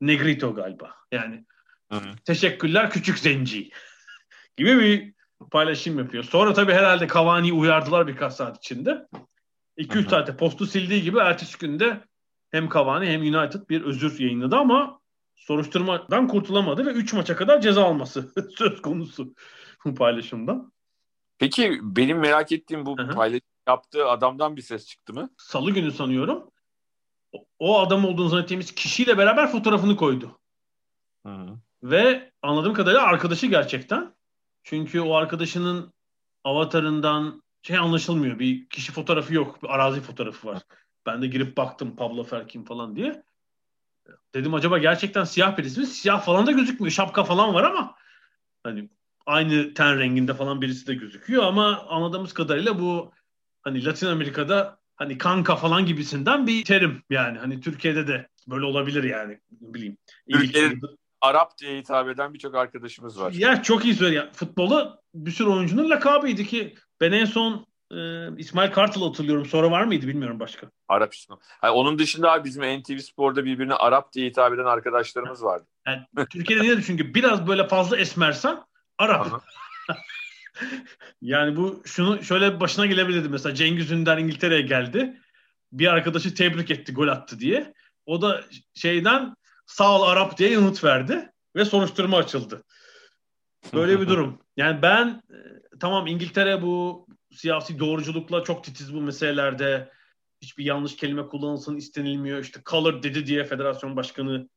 Negrito 0.00 0.54
galiba. 0.54 0.94
Yani 1.12 1.44
Hı 1.92 1.98
hı. 1.98 2.16
teşekkürler 2.24 2.90
küçük 2.90 3.18
zenci 3.18 3.70
gibi 4.56 4.80
bir 4.80 5.12
paylaşım 5.50 5.98
yapıyor. 5.98 6.24
Sonra 6.24 6.52
tabii 6.52 6.72
herhalde 6.72 7.08
Cavani'yi 7.08 7.52
uyardılar 7.52 8.06
birkaç 8.06 8.32
saat 8.32 8.58
içinde. 8.58 9.08
2-3 9.78 9.94
Hı 9.94 9.98
hı. 9.98 10.10
saatte 10.10 10.36
postu 10.36 10.66
sildiği 10.66 11.02
gibi 11.02 11.18
ertesi 11.18 11.58
günde 11.58 12.00
hem 12.50 12.68
Cavani 12.68 13.06
hem 13.06 13.20
United 13.20 13.68
bir 13.68 13.82
özür 13.82 14.20
yayınladı 14.20 14.56
ama 14.56 15.00
soruşturmadan 15.36 16.28
kurtulamadı 16.28 16.86
ve 16.86 16.90
3 16.90 17.12
maça 17.12 17.36
kadar 17.36 17.60
ceza 17.60 17.84
alması 17.84 18.32
söz 18.56 18.82
konusu 18.82 19.34
bu 19.84 19.94
paylaşımdan. 19.94 20.72
Peki 21.38 21.78
benim 21.82 22.18
merak 22.18 22.52
ettiğim 22.52 22.86
bu 22.86 22.96
paylaşım 22.96 23.51
yaptığı 23.68 24.08
adamdan 24.08 24.56
bir 24.56 24.62
ses 24.62 24.86
çıktı 24.86 25.14
mı? 25.14 25.30
Salı 25.36 25.70
günü 25.70 25.92
sanıyorum 25.92 26.52
o- 27.58 27.80
adam 27.80 28.04
olduğunu 28.04 28.28
zannettiğimiz 28.28 28.74
kişiyle 28.74 29.18
beraber 29.18 29.52
fotoğrafını 29.52 29.96
koydu. 29.96 30.38
Hı. 31.26 31.58
Ve 31.82 32.32
anladığım 32.42 32.74
kadarıyla 32.74 33.02
arkadaşı 33.02 33.46
gerçekten. 33.46 34.14
Çünkü 34.64 35.00
o 35.00 35.14
arkadaşının 35.14 35.92
avatarından 36.44 37.42
şey 37.62 37.78
anlaşılmıyor. 37.78 38.38
Bir 38.38 38.68
kişi 38.68 38.92
fotoğrafı 38.92 39.34
yok. 39.34 39.62
Bir 39.62 39.68
arazi 39.68 40.00
fotoğrafı 40.00 40.48
var. 40.48 40.62
Ben 41.06 41.22
de 41.22 41.26
girip 41.26 41.56
baktım 41.56 41.96
Pablo 41.96 42.24
Ferkin 42.24 42.64
falan 42.64 42.96
diye. 42.96 43.22
Dedim 44.34 44.54
acaba 44.54 44.78
gerçekten 44.78 45.24
siyah 45.24 45.56
birisi 45.56 45.80
mi? 45.80 45.86
Siyah 45.86 46.22
falan 46.22 46.46
da 46.46 46.52
gözükmüyor. 46.52 46.92
Şapka 46.92 47.24
falan 47.24 47.54
var 47.54 47.64
ama 47.64 47.94
hani 48.64 48.90
aynı 49.26 49.74
ten 49.74 49.98
renginde 49.98 50.34
falan 50.34 50.62
birisi 50.62 50.86
de 50.86 50.94
gözüküyor 50.94 51.44
ama 51.44 51.86
anladığımız 51.88 52.32
kadarıyla 52.32 52.80
bu 52.80 53.12
hani 53.62 53.84
Latin 53.84 54.06
Amerika'da 54.06 54.78
hani 54.96 55.18
kanka 55.18 55.56
falan 55.56 55.86
gibisinden 55.86 56.46
bir 56.46 56.64
terim 56.64 57.02
yani. 57.10 57.38
Hani 57.38 57.60
Türkiye'de 57.60 58.06
de 58.08 58.28
böyle 58.48 58.64
olabilir 58.64 59.04
yani. 59.04 59.40
Ne 59.60 59.74
bileyim. 59.74 59.96
Türkiye'de- 60.32 60.86
Arap 61.20 61.58
diye 61.58 61.78
hitap 61.78 62.08
eden 62.08 62.34
birçok 62.34 62.54
arkadaşımız 62.54 63.20
var. 63.20 63.32
Ya 63.32 63.62
çok 63.62 63.84
iyi 63.84 63.94
söylüyor. 63.94 64.28
Futbolu 64.32 65.00
bir 65.14 65.30
sürü 65.30 65.48
oyuncunun 65.48 65.90
lakabıydı 65.90 66.42
ki 66.44 66.74
ben 67.00 67.12
en 67.12 67.24
son 67.24 67.66
e, 67.94 68.28
İsmail 68.38 68.70
Kartal 68.72 69.02
hatırlıyorum. 69.06 69.46
Sonra 69.46 69.70
var 69.70 69.84
mıydı 69.84 70.06
bilmiyorum 70.08 70.40
başka. 70.40 70.70
Arap 70.88 71.14
ismi. 71.14 71.36
Yani 71.62 71.72
onun 71.72 71.98
dışında 71.98 72.32
abi 72.32 72.44
bizim 72.44 72.62
NTV 72.80 72.98
Spor'da 72.98 73.44
birbirine 73.44 73.74
Arap 73.74 74.12
diye 74.12 74.26
hitap 74.28 74.52
eden 74.54 74.64
arkadaşlarımız 74.64 75.44
vardı. 75.44 75.66
Yani 75.86 76.02
Türkiye'de 76.30 76.62
niye 76.62 76.82
çünkü 76.82 77.14
biraz 77.14 77.46
böyle 77.46 77.68
fazla 77.68 77.96
esmersen 77.96 78.58
Arap. 78.98 79.26
yani 81.22 81.56
bu 81.56 81.82
şunu 81.84 82.24
şöyle 82.24 82.60
başına 82.60 82.86
gelebilirdi 82.86 83.28
mesela 83.28 83.54
Cengiz 83.54 83.90
Ünder 83.90 84.18
İngiltere'ye 84.18 84.62
geldi. 84.62 85.20
Bir 85.72 85.86
arkadaşı 85.86 86.34
tebrik 86.34 86.70
etti 86.70 86.92
gol 86.92 87.08
attı 87.08 87.40
diye. 87.40 87.74
O 88.06 88.22
da 88.22 88.44
şeyden 88.74 89.34
sağ 89.66 89.98
ol 89.98 90.02
Arap 90.02 90.38
diye 90.38 90.50
yanıt 90.50 90.84
verdi 90.84 91.30
ve 91.56 91.64
soruşturma 91.64 92.16
açıldı. 92.16 92.64
Böyle 93.74 94.00
bir 94.00 94.08
durum. 94.08 94.38
Yani 94.56 94.82
ben 94.82 95.22
e, 95.30 95.36
tamam 95.80 96.06
İngiltere 96.06 96.62
bu 96.62 97.06
siyasi 97.34 97.78
doğruculukla 97.78 98.44
çok 98.44 98.64
titiz 98.64 98.94
bu 98.94 99.00
meselelerde. 99.00 99.92
Hiçbir 100.42 100.64
yanlış 100.64 100.96
kelime 100.96 101.26
kullanılsın 101.26 101.76
istenilmiyor. 101.76 102.38
İşte 102.38 102.60
color 102.66 103.02
dedi 103.02 103.26
diye 103.26 103.44
federasyon 103.44 103.96
başkanı 103.96 104.48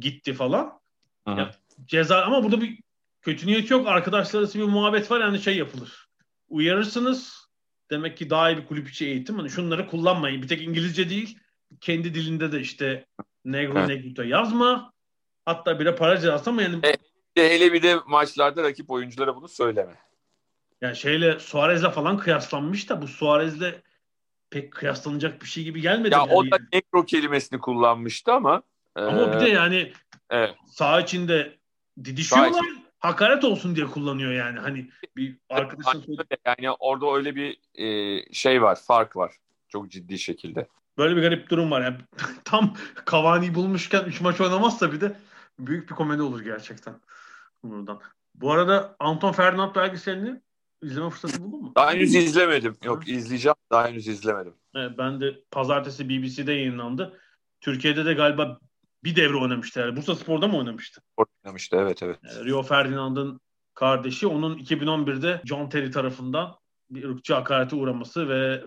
gitti 0.00 0.34
falan. 0.34 0.80
Ya, 1.26 1.50
ceza 1.86 2.22
ama 2.22 2.44
burada 2.44 2.60
bir 2.60 2.78
kötü 3.22 3.46
niyet 3.46 3.70
yok. 3.70 3.86
Arkadaşlar 3.88 4.40
arası 4.40 4.58
bir 4.58 4.64
muhabbet 4.64 5.10
var 5.10 5.20
yani 5.20 5.40
şey 5.40 5.56
yapılır. 5.56 6.08
Uyarırsınız. 6.48 7.48
Demek 7.90 8.16
ki 8.16 8.30
daha 8.30 8.50
iyi 8.50 8.56
bir 8.56 8.66
kulüp 8.66 8.88
içi 8.90 9.06
eğitim. 9.06 9.36
Hani 9.38 9.50
şunları 9.50 9.86
kullanmayın. 9.86 10.42
Bir 10.42 10.48
tek 10.48 10.62
İngilizce 10.62 11.10
değil. 11.10 11.38
Kendi 11.80 12.14
dilinde 12.14 12.52
de 12.52 12.60
işte 12.60 13.06
negro 13.44 13.78
Evet. 13.78 13.88
negrito 13.88 14.22
yazma. 14.22 14.92
Hatta 15.44 15.80
bire 15.80 15.94
para 15.94 16.16
cezası 16.16 16.50
ama 16.50 16.62
yani 16.62 16.78
E- 16.86 16.98
Hele 17.36 17.72
bir 17.72 17.82
de 17.82 17.96
maçlarda 18.06 18.62
rakip 18.62 18.90
oyunculara 18.90 19.36
bunu 19.36 19.48
söyleme. 19.48 19.94
Yani 20.80 20.96
şeyle 20.96 21.38
Suarez'le 21.38 21.90
falan 21.90 22.18
kıyaslanmış 22.18 22.88
da 22.88 23.02
bu 23.02 23.08
Suarez'le 23.08 23.74
pek 24.50 24.72
kıyaslanacak 24.72 25.42
bir 25.42 25.46
şey 25.46 25.64
gibi 25.64 25.80
gelmedi. 25.80 26.14
Ya 26.14 26.18
yani. 26.20 26.32
o 26.32 26.50
da 26.50 26.56
negro 26.72 27.04
kelimesini 27.04 27.60
kullanmıştı 27.60 28.32
ama 28.32 28.62
Ama 28.94 29.32
bir 29.32 29.40
de 29.40 29.48
yani 29.48 29.92
evet. 30.30 30.54
saha 30.66 31.00
içinde 31.00 31.58
didişiyorlar. 32.04 32.64
Hakaret 32.98 33.44
olsun 33.44 33.76
diye 33.76 33.86
kullanıyor 33.86 34.32
yani. 34.32 34.58
Hani 34.58 34.90
bir 35.16 35.36
arkadaşın 35.50 36.18
yani 36.46 36.76
orada 36.78 37.16
öyle 37.16 37.34
bir 37.34 37.58
e, 37.74 38.22
şey 38.32 38.62
var, 38.62 38.78
fark 38.86 39.16
var. 39.16 39.34
Çok 39.68 39.90
ciddi 39.90 40.18
şekilde. 40.18 40.68
böyle 40.98 41.16
bir 41.16 41.22
garip 41.22 41.50
durum 41.50 41.70
var. 41.70 41.80
Yani 41.80 41.96
tam 42.44 42.76
Cavani 43.10 43.54
bulmuşken 43.54 44.04
3 44.04 44.20
maç 44.20 44.40
oynamazsa 44.40 44.92
bir 44.92 45.00
de 45.00 45.16
büyük 45.58 45.90
bir 45.90 45.94
komedi 45.94 46.22
olur 46.22 46.40
gerçekten. 46.40 46.94
Buradan. 47.62 48.00
Bu 48.34 48.52
arada 48.52 48.96
Anton 48.98 49.32
Ferdinand 49.32 49.74
belgeselini 49.76 50.40
izleme 50.82 51.10
fırsatı 51.10 51.42
buldun 51.42 51.62
mu? 51.62 51.72
Daha 51.76 51.92
henüz 51.92 52.14
izlemedim. 52.14 52.76
Yok 52.84 53.08
izleyeceğim. 53.08 53.56
Daha 53.70 53.88
henüz 53.88 54.08
izlemedim. 54.08 54.54
Evet, 54.74 54.98
ben 54.98 55.20
de 55.20 55.40
pazartesi 55.50 56.08
BBC'de 56.08 56.52
yayınlandı. 56.52 57.20
Türkiye'de 57.60 58.04
de 58.04 58.14
galiba 58.14 58.60
bir 59.08 59.16
devre 59.16 59.36
oynamıştı. 59.36 59.80
Yani 59.80 59.96
Bursa 59.96 60.14
Spor'da 60.14 60.48
mı 60.48 60.58
oynamıştı? 60.58 61.00
Oynamıştı 61.16 61.76
evet 61.80 62.02
evet. 62.02 62.18
Ee, 62.24 62.44
Rio 62.44 62.62
Ferdinand'ın 62.62 63.40
kardeşi 63.74 64.26
onun 64.26 64.58
2011'de 64.58 65.42
John 65.44 65.68
Terry 65.68 65.90
tarafından 65.90 66.56
bir 66.90 67.04
ırkçı 67.04 67.34
hakarete 67.34 67.76
uğraması 67.76 68.28
ve 68.28 68.64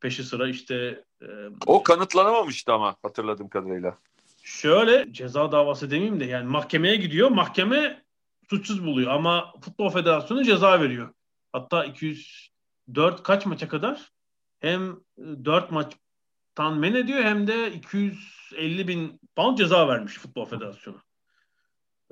peşi 0.00 0.24
sıra 0.24 0.48
işte 0.48 1.04
e, 1.22 1.26
O 1.66 1.82
kanıtlanamamıştı 1.82 2.72
ama 2.72 2.96
hatırladığım 3.02 3.48
kadarıyla. 3.48 3.98
şöyle 4.42 5.12
ceza 5.12 5.52
davası 5.52 5.90
demeyeyim 5.90 6.20
de 6.20 6.24
yani 6.24 6.48
mahkemeye 6.48 6.96
gidiyor. 6.96 7.28
Mahkeme 7.30 8.02
suçsuz 8.50 8.84
buluyor 8.86 9.10
ama 9.10 9.52
Futbol 9.60 9.90
Federasyonu 9.90 10.44
ceza 10.44 10.80
veriyor. 10.80 11.14
Hatta 11.52 11.84
204 11.84 13.22
kaç 13.22 13.46
maça 13.46 13.68
kadar 13.68 14.12
hem 14.60 14.96
4 15.18 15.70
maçtan 15.70 16.78
men 16.78 16.94
ediyor 16.94 17.22
hem 17.22 17.46
de 17.46 17.72
250 18.54 18.88
bin 18.88 19.20
pound 19.36 19.58
ceza 19.58 19.88
vermiş 19.88 20.14
Futbol 20.18 20.44
Federasyonu. 20.44 20.96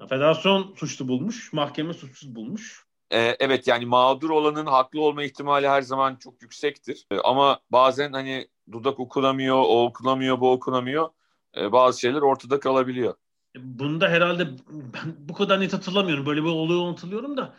Federasyon 0.09 0.75
suçlu 0.77 1.09
bulmuş, 1.09 1.53
mahkeme 1.53 1.95
suçsuz 1.95 2.35
bulmuş. 2.35 2.85
Ee, 3.13 3.37
evet 3.41 3.67
yani 3.67 3.87
mağdur 3.87 4.31
olanın 4.31 4.67
haklı 4.67 5.01
olma 5.01 5.23
ihtimali 5.23 5.69
her 5.69 5.83
zaman 5.83 6.17
çok 6.17 6.43
yüksektir. 6.43 7.07
Ee, 7.11 7.19
ama 7.19 7.61
bazen 7.71 8.13
hani 8.13 8.49
dudak 8.73 9.01
okunamıyor, 9.01 9.57
o 9.57 9.85
okunamıyor, 9.85 10.41
bu 10.41 10.53
okunamıyor. 10.53 11.09
Ee, 11.57 11.73
bazı 11.73 12.01
şeyler 12.01 12.21
ortada 12.23 12.61
kalabiliyor. 12.61 13.15
Bunda 13.57 14.09
herhalde 14.09 14.49
ben 14.71 15.15
bu 15.19 15.35
kadar 15.35 15.61
net 15.61 15.73
hatırlamıyorum. 15.73 16.27
Böyle 16.27 16.43
bir 16.43 16.49
olay 16.49 16.91
hatırlıyorum 16.91 17.37
da 17.37 17.55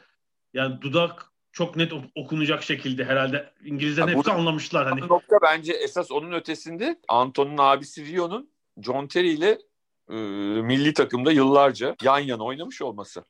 yani 0.54 0.82
dudak 0.82 1.32
çok 1.52 1.76
net 1.76 1.93
ok- 1.93 2.12
okunacak 2.15 2.63
şekilde 2.63 3.06
herhalde 3.06 3.54
İngilizlerin 3.65 4.08
Ya 4.08 4.15
hepsi 4.15 4.32
anlamışlar 4.32 4.88
hani. 4.88 5.02
Nokta 5.02 5.36
bence 5.41 5.74
esas 5.74 6.12
onun 6.12 6.32
ötesinde 6.32 7.00
Anton'un 7.08 7.58
abisi 7.58 8.06
Rio'nun 8.06 8.53
John 8.82 9.08
Terry 9.08 9.30
ile 9.30 9.60
e, 10.10 10.16
milli 10.62 10.94
takımda 10.94 11.32
yıllarca 11.32 11.96
yan 12.04 12.20
yana 12.20 12.44
oynamış 12.44 12.82
olması. 12.82 13.24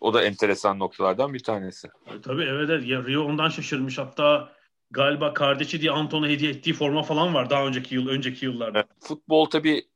O 0.00 0.14
da 0.14 0.24
enteresan 0.24 0.78
noktalardan 0.78 1.34
bir 1.34 1.42
tanesi. 1.42 1.88
E, 1.88 2.20
Tabii 2.20 2.42
evet, 2.42 2.70
evet. 2.70 2.88
Ya 2.88 3.04
Rio 3.04 3.24
ondan 3.24 3.48
şaşırmış. 3.48 3.98
Hatta 3.98 4.52
galiba 4.90 5.34
kardeşi 5.34 5.80
diye 5.80 5.90
Anton'a 5.90 6.28
hediye 6.28 6.50
ettiği 6.50 6.72
forma 6.72 7.02
falan 7.02 7.34
var 7.34 7.50
daha 7.50 7.66
önceki 7.66 7.94
yıl 7.94 8.08
önceki 8.08 8.44
yıllarda. 8.46 8.84
Futbol 9.00 9.44
tabii 9.44 9.88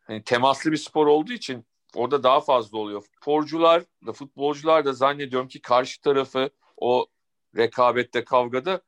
hani 0.00 0.22
temaslı 0.22 0.72
bir 0.72 0.76
spor 0.76 1.06
olduğu 1.06 1.32
için 1.32 1.66
orada 1.94 2.22
daha 2.22 2.40
fazla 2.40 2.78
oluyor. 2.78 3.02
Sporcular 3.16 3.82
da 4.06 4.12
futbolcular 4.12 4.84
da 4.84 4.92
zannediyorum 4.92 5.48
ki 5.48 5.60
karşı 5.60 6.00
tarafı 6.00 6.50
o 6.76 7.06
rekabette 7.56 8.24
kavgada 8.24 8.80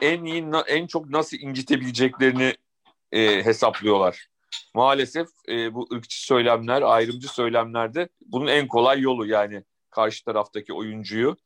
en 0.00 0.24
iyi 0.24 0.44
en 0.66 0.86
çok 0.86 1.10
nasıl 1.10 1.36
incitebileceklerini 1.36 2.54
e, 3.12 3.44
hesaplıyorlar. 3.44 4.31
Maalesef 4.74 5.28
e, 5.48 5.74
bu 5.74 5.88
ırkçı 5.92 6.24
söylemler, 6.24 6.82
ayrımcı 6.82 7.28
söylemlerde 7.28 8.08
bunun 8.26 8.46
en 8.46 8.68
kolay 8.68 9.00
yolu 9.00 9.26
yani 9.26 9.64
karşı 9.90 10.24
taraftaki 10.24 10.72
oyuncuyu 10.72 11.36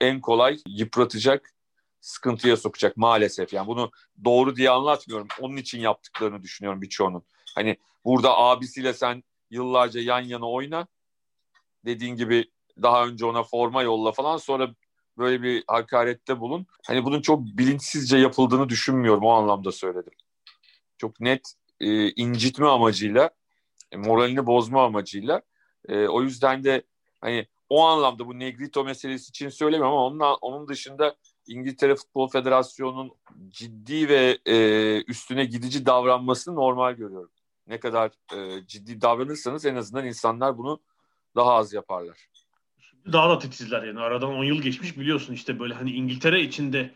en 0.00 0.20
kolay 0.20 0.58
yıpratacak, 0.66 1.54
sıkıntıya 2.00 2.56
sokacak 2.56 2.96
maalesef. 2.96 3.52
Yani 3.52 3.66
bunu 3.66 3.90
doğru 4.24 4.56
diye 4.56 4.70
anlatmıyorum. 4.70 5.28
Onun 5.40 5.56
için 5.56 5.80
yaptıklarını 5.80 6.42
düşünüyorum 6.42 6.82
birçoğunun. 6.82 7.22
Hani 7.54 7.76
burada 8.04 8.38
abisiyle 8.38 8.92
sen 8.92 9.24
yıllarca 9.50 10.00
yan 10.00 10.20
yana 10.20 10.50
oyna. 10.50 10.86
Dediğin 11.84 12.16
gibi 12.16 12.50
daha 12.82 13.06
önce 13.06 13.26
ona 13.26 13.42
forma 13.42 13.82
yolla 13.82 14.12
falan 14.12 14.36
sonra 14.36 14.74
böyle 15.18 15.42
bir 15.42 15.64
hakarette 15.66 16.40
bulun. 16.40 16.66
Hani 16.86 17.04
bunun 17.04 17.20
çok 17.20 17.40
bilinçsizce 17.40 18.18
yapıldığını 18.18 18.68
düşünmüyorum. 18.68 19.24
O 19.24 19.30
anlamda 19.30 19.72
söyledim. 19.72 20.12
Çok 20.98 21.20
net 21.20 21.54
e, 21.80 22.10
incitme 22.10 22.66
amacıyla, 22.66 23.30
e, 23.92 23.96
moralini 23.96 24.46
bozma 24.46 24.84
amacıyla. 24.84 25.42
E, 25.88 26.08
o 26.08 26.22
yüzden 26.22 26.64
de 26.64 26.82
hani 27.20 27.46
o 27.68 27.86
anlamda 27.86 28.26
bu 28.26 28.38
Negrito 28.38 28.84
meselesi 28.84 29.28
için 29.28 29.48
söylemiyorum 29.48 29.96
ama 29.96 30.06
onun, 30.06 30.36
onun 30.40 30.68
dışında 30.68 31.16
İngiltere 31.46 31.94
Futbol 31.94 32.28
Federasyonu'nun 32.28 33.12
ciddi 33.48 34.08
ve 34.08 34.38
e, 34.46 34.56
üstüne 35.02 35.44
gidici 35.44 35.86
davranmasını 35.86 36.54
normal 36.54 36.92
görüyorum. 36.92 37.30
Ne 37.66 37.80
kadar 37.80 38.10
e, 38.36 38.66
ciddi 38.66 39.00
davranırsanız 39.00 39.66
en 39.66 39.76
azından 39.76 40.06
insanlar 40.06 40.58
bunu 40.58 40.80
daha 41.36 41.54
az 41.54 41.72
yaparlar. 41.72 42.28
Daha 43.12 43.30
da 43.30 43.38
titizler 43.38 43.82
yani. 43.82 44.00
Aradan 44.00 44.30
10 44.30 44.44
yıl 44.44 44.62
geçmiş 44.62 44.98
biliyorsun 44.98 45.34
işte 45.34 45.58
böyle 45.58 45.74
hani 45.74 45.90
İngiltere 45.90 46.40
içinde 46.40 46.94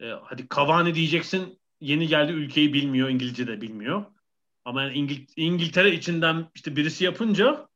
e, 0.00 0.06
hadi 0.22 0.46
Cavani 0.56 0.94
diyeceksin 0.94 1.58
yeni 1.84 2.06
geldi 2.08 2.32
ülkeyi 2.32 2.72
bilmiyor, 2.72 3.08
İngilizce 3.08 3.46
de 3.46 3.60
bilmiyor. 3.60 4.04
Ama 4.64 4.82
yani 4.82 4.94
İngil- 4.98 5.32
İngiltere 5.36 5.92
içinden 5.92 6.50
işte 6.54 6.76
birisi 6.76 7.04
yapınca 7.04 7.68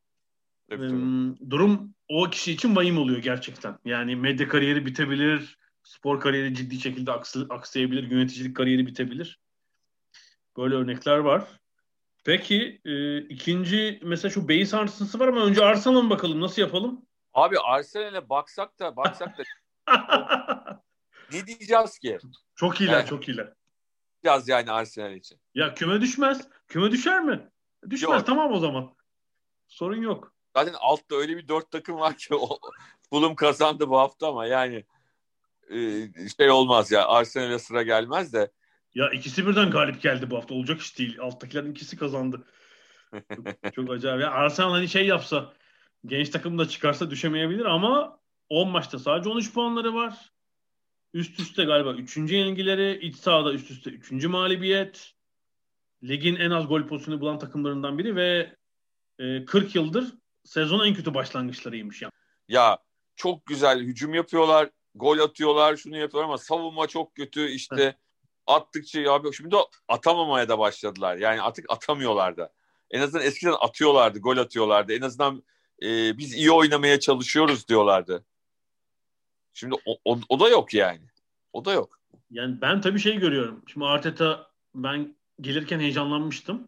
Tabii, 0.69 0.85
e, 0.85 0.87
tabii. 0.89 1.49
durum 1.49 1.93
o 2.09 2.29
kişi 2.29 2.51
için 2.51 2.75
vahim 2.75 2.97
oluyor 2.97 3.19
gerçekten. 3.19 3.77
Yani 3.85 4.15
medya 4.15 4.47
kariyeri 4.47 4.85
bitebilir, 4.85 5.57
spor 5.83 6.19
kariyeri 6.19 6.55
ciddi 6.55 6.79
şekilde 6.79 7.11
aksı, 7.11 7.47
aksayabilir, 7.49 8.11
yöneticilik 8.11 8.55
kariyeri 8.55 8.87
bitebilir. 8.87 9.39
Böyle 10.57 10.75
örnekler 10.75 11.17
var. 11.17 11.47
Peki 12.25 12.81
e, 12.85 13.17
ikinci 13.21 13.99
mesela 14.03 14.31
şu 14.31 14.47
beyin 14.47 14.65
sarsıntısı 14.65 15.19
var 15.19 15.27
ama 15.27 15.45
önce 15.45 15.65
Arsenal'a 15.65 16.09
bakalım 16.09 16.41
nasıl 16.41 16.61
yapalım? 16.61 17.05
Abi 17.33 17.59
Arsenal'e 17.59 18.29
baksak 18.29 18.79
da 18.79 18.95
baksak 18.95 19.37
da 19.37 19.43
ne 21.33 21.47
diyeceğiz 21.47 21.99
ki? 21.99 22.17
çok 22.55 22.81
iyiler, 22.81 22.93
Evet. 22.93 23.07
çok 23.07 23.27
iyiler. 23.29 23.53
Diyeceğiz 24.23 24.47
yani 24.47 24.71
Arsenal 24.71 25.15
için. 25.15 25.39
Ya 25.55 25.73
küme 25.73 26.01
düşmez. 26.01 26.47
Küme 26.67 26.91
düşer 26.91 27.23
mi? 27.23 27.49
Düşmez 27.89 28.17
Yok. 28.17 28.25
tamam 28.25 28.53
o 28.53 28.59
zaman. 28.59 28.95
Sorun 29.67 30.01
yok. 30.01 30.33
Zaten 30.55 30.73
altta 30.79 31.15
öyle 31.15 31.37
bir 31.37 31.47
dört 31.47 31.71
takım 31.71 31.99
var 31.99 32.17
ki 32.17 32.35
o, 32.35 32.59
Fulham 33.09 33.35
kazandı 33.35 33.89
bu 33.89 33.97
hafta 33.99 34.27
ama 34.27 34.45
yani 34.45 34.85
e, 35.69 35.77
şey 36.37 36.49
olmaz 36.49 36.91
ya 36.91 37.07
Arsenal'e 37.07 37.59
sıra 37.59 37.83
gelmez 37.83 38.33
de 38.33 38.51
Ya 38.95 39.09
ikisi 39.09 39.47
birden 39.47 39.71
galip 39.71 40.01
geldi 40.01 40.29
bu 40.31 40.37
hafta. 40.37 40.53
Olacak 40.53 40.81
iş 40.81 40.97
değil. 40.97 41.19
Alttakilerin 41.19 41.71
ikisi 41.71 41.97
kazandı. 41.97 42.45
Çok, 43.11 43.73
çok 43.73 43.89
acayip. 43.89 44.21
Ya 44.21 44.31
Arsenal 44.31 44.71
hani 44.71 44.87
şey 44.87 45.07
yapsa 45.07 45.53
genç 46.05 46.29
takım 46.29 46.57
da 46.57 46.67
çıkarsa 46.67 47.11
düşemeyebilir 47.11 47.65
ama 47.65 48.19
10 48.49 48.69
maçta 48.69 48.99
sadece 48.99 49.29
13 49.29 49.53
puanları 49.53 49.93
var. 49.93 50.31
Üst 51.13 51.39
üste 51.39 51.63
galiba 51.63 51.93
üçüncü 51.93 52.35
yenilgileri, 52.35 52.99
iç 53.01 53.15
sahada 53.15 53.53
üst 53.53 53.71
üste 53.71 53.89
üçüncü 53.89 54.27
mağlubiyet. 54.27 55.13
Ligin 56.03 56.35
en 56.35 56.51
az 56.51 56.67
gol 56.67 56.87
pozisyonu 56.87 57.21
bulan 57.21 57.39
takımlarından 57.39 57.97
biri 57.97 58.15
ve 58.15 58.55
e, 59.19 59.45
40 59.45 59.75
yıldır 59.75 60.13
sezonun 60.43 60.87
en 60.87 60.93
kötü 60.93 61.13
başlangıçlarıymış 61.13 62.01
yani. 62.01 62.11
Ya 62.47 62.77
çok 63.15 63.45
güzel 63.45 63.79
hücum 63.79 64.13
yapıyorlar, 64.13 64.69
gol 64.95 65.19
atıyorlar, 65.19 65.77
şunu 65.77 65.97
yapıyorlar 65.97 66.29
ama 66.29 66.37
savunma 66.37 66.87
çok 66.87 67.15
kötü 67.15 67.49
işte 67.49 67.97
attıkça 68.47 69.01
ya 69.01 69.21
şimdi 69.37 69.51
de 69.51 69.57
atamamaya 69.87 70.49
da 70.49 70.59
başladılar. 70.59 71.17
Yani 71.17 71.41
artık 71.41 71.65
atamıyorlar 71.69 72.37
da. 72.37 72.53
En 72.91 73.01
azından 73.01 73.25
eskiden 73.25 73.55
atıyorlardı, 73.59 74.19
gol 74.19 74.37
atıyorlardı. 74.37 74.93
En 74.93 75.01
azından 75.01 75.43
e, 75.83 76.17
biz 76.17 76.33
iyi 76.33 76.51
oynamaya 76.51 76.99
çalışıyoruz 76.99 77.67
diyorlardı. 77.67 78.25
Şimdi 79.59 79.75
o, 79.85 79.97
o, 80.05 80.19
o 80.29 80.39
da 80.39 80.49
yok 80.49 80.73
yani. 80.73 81.01
O 81.53 81.65
da 81.65 81.73
yok. 81.73 81.99
Yani 82.31 82.61
ben 82.61 82.81
tabii 82.81 82.99
şey 82.99 83.19
görüyorum. 83.19 83.63
Şimdi 83.67 83.85
Arteta 83.85 84.47
ben 84.75 85.15
gelirken 85.41 85.79
heyecanlanmıştım. 85.79 86.67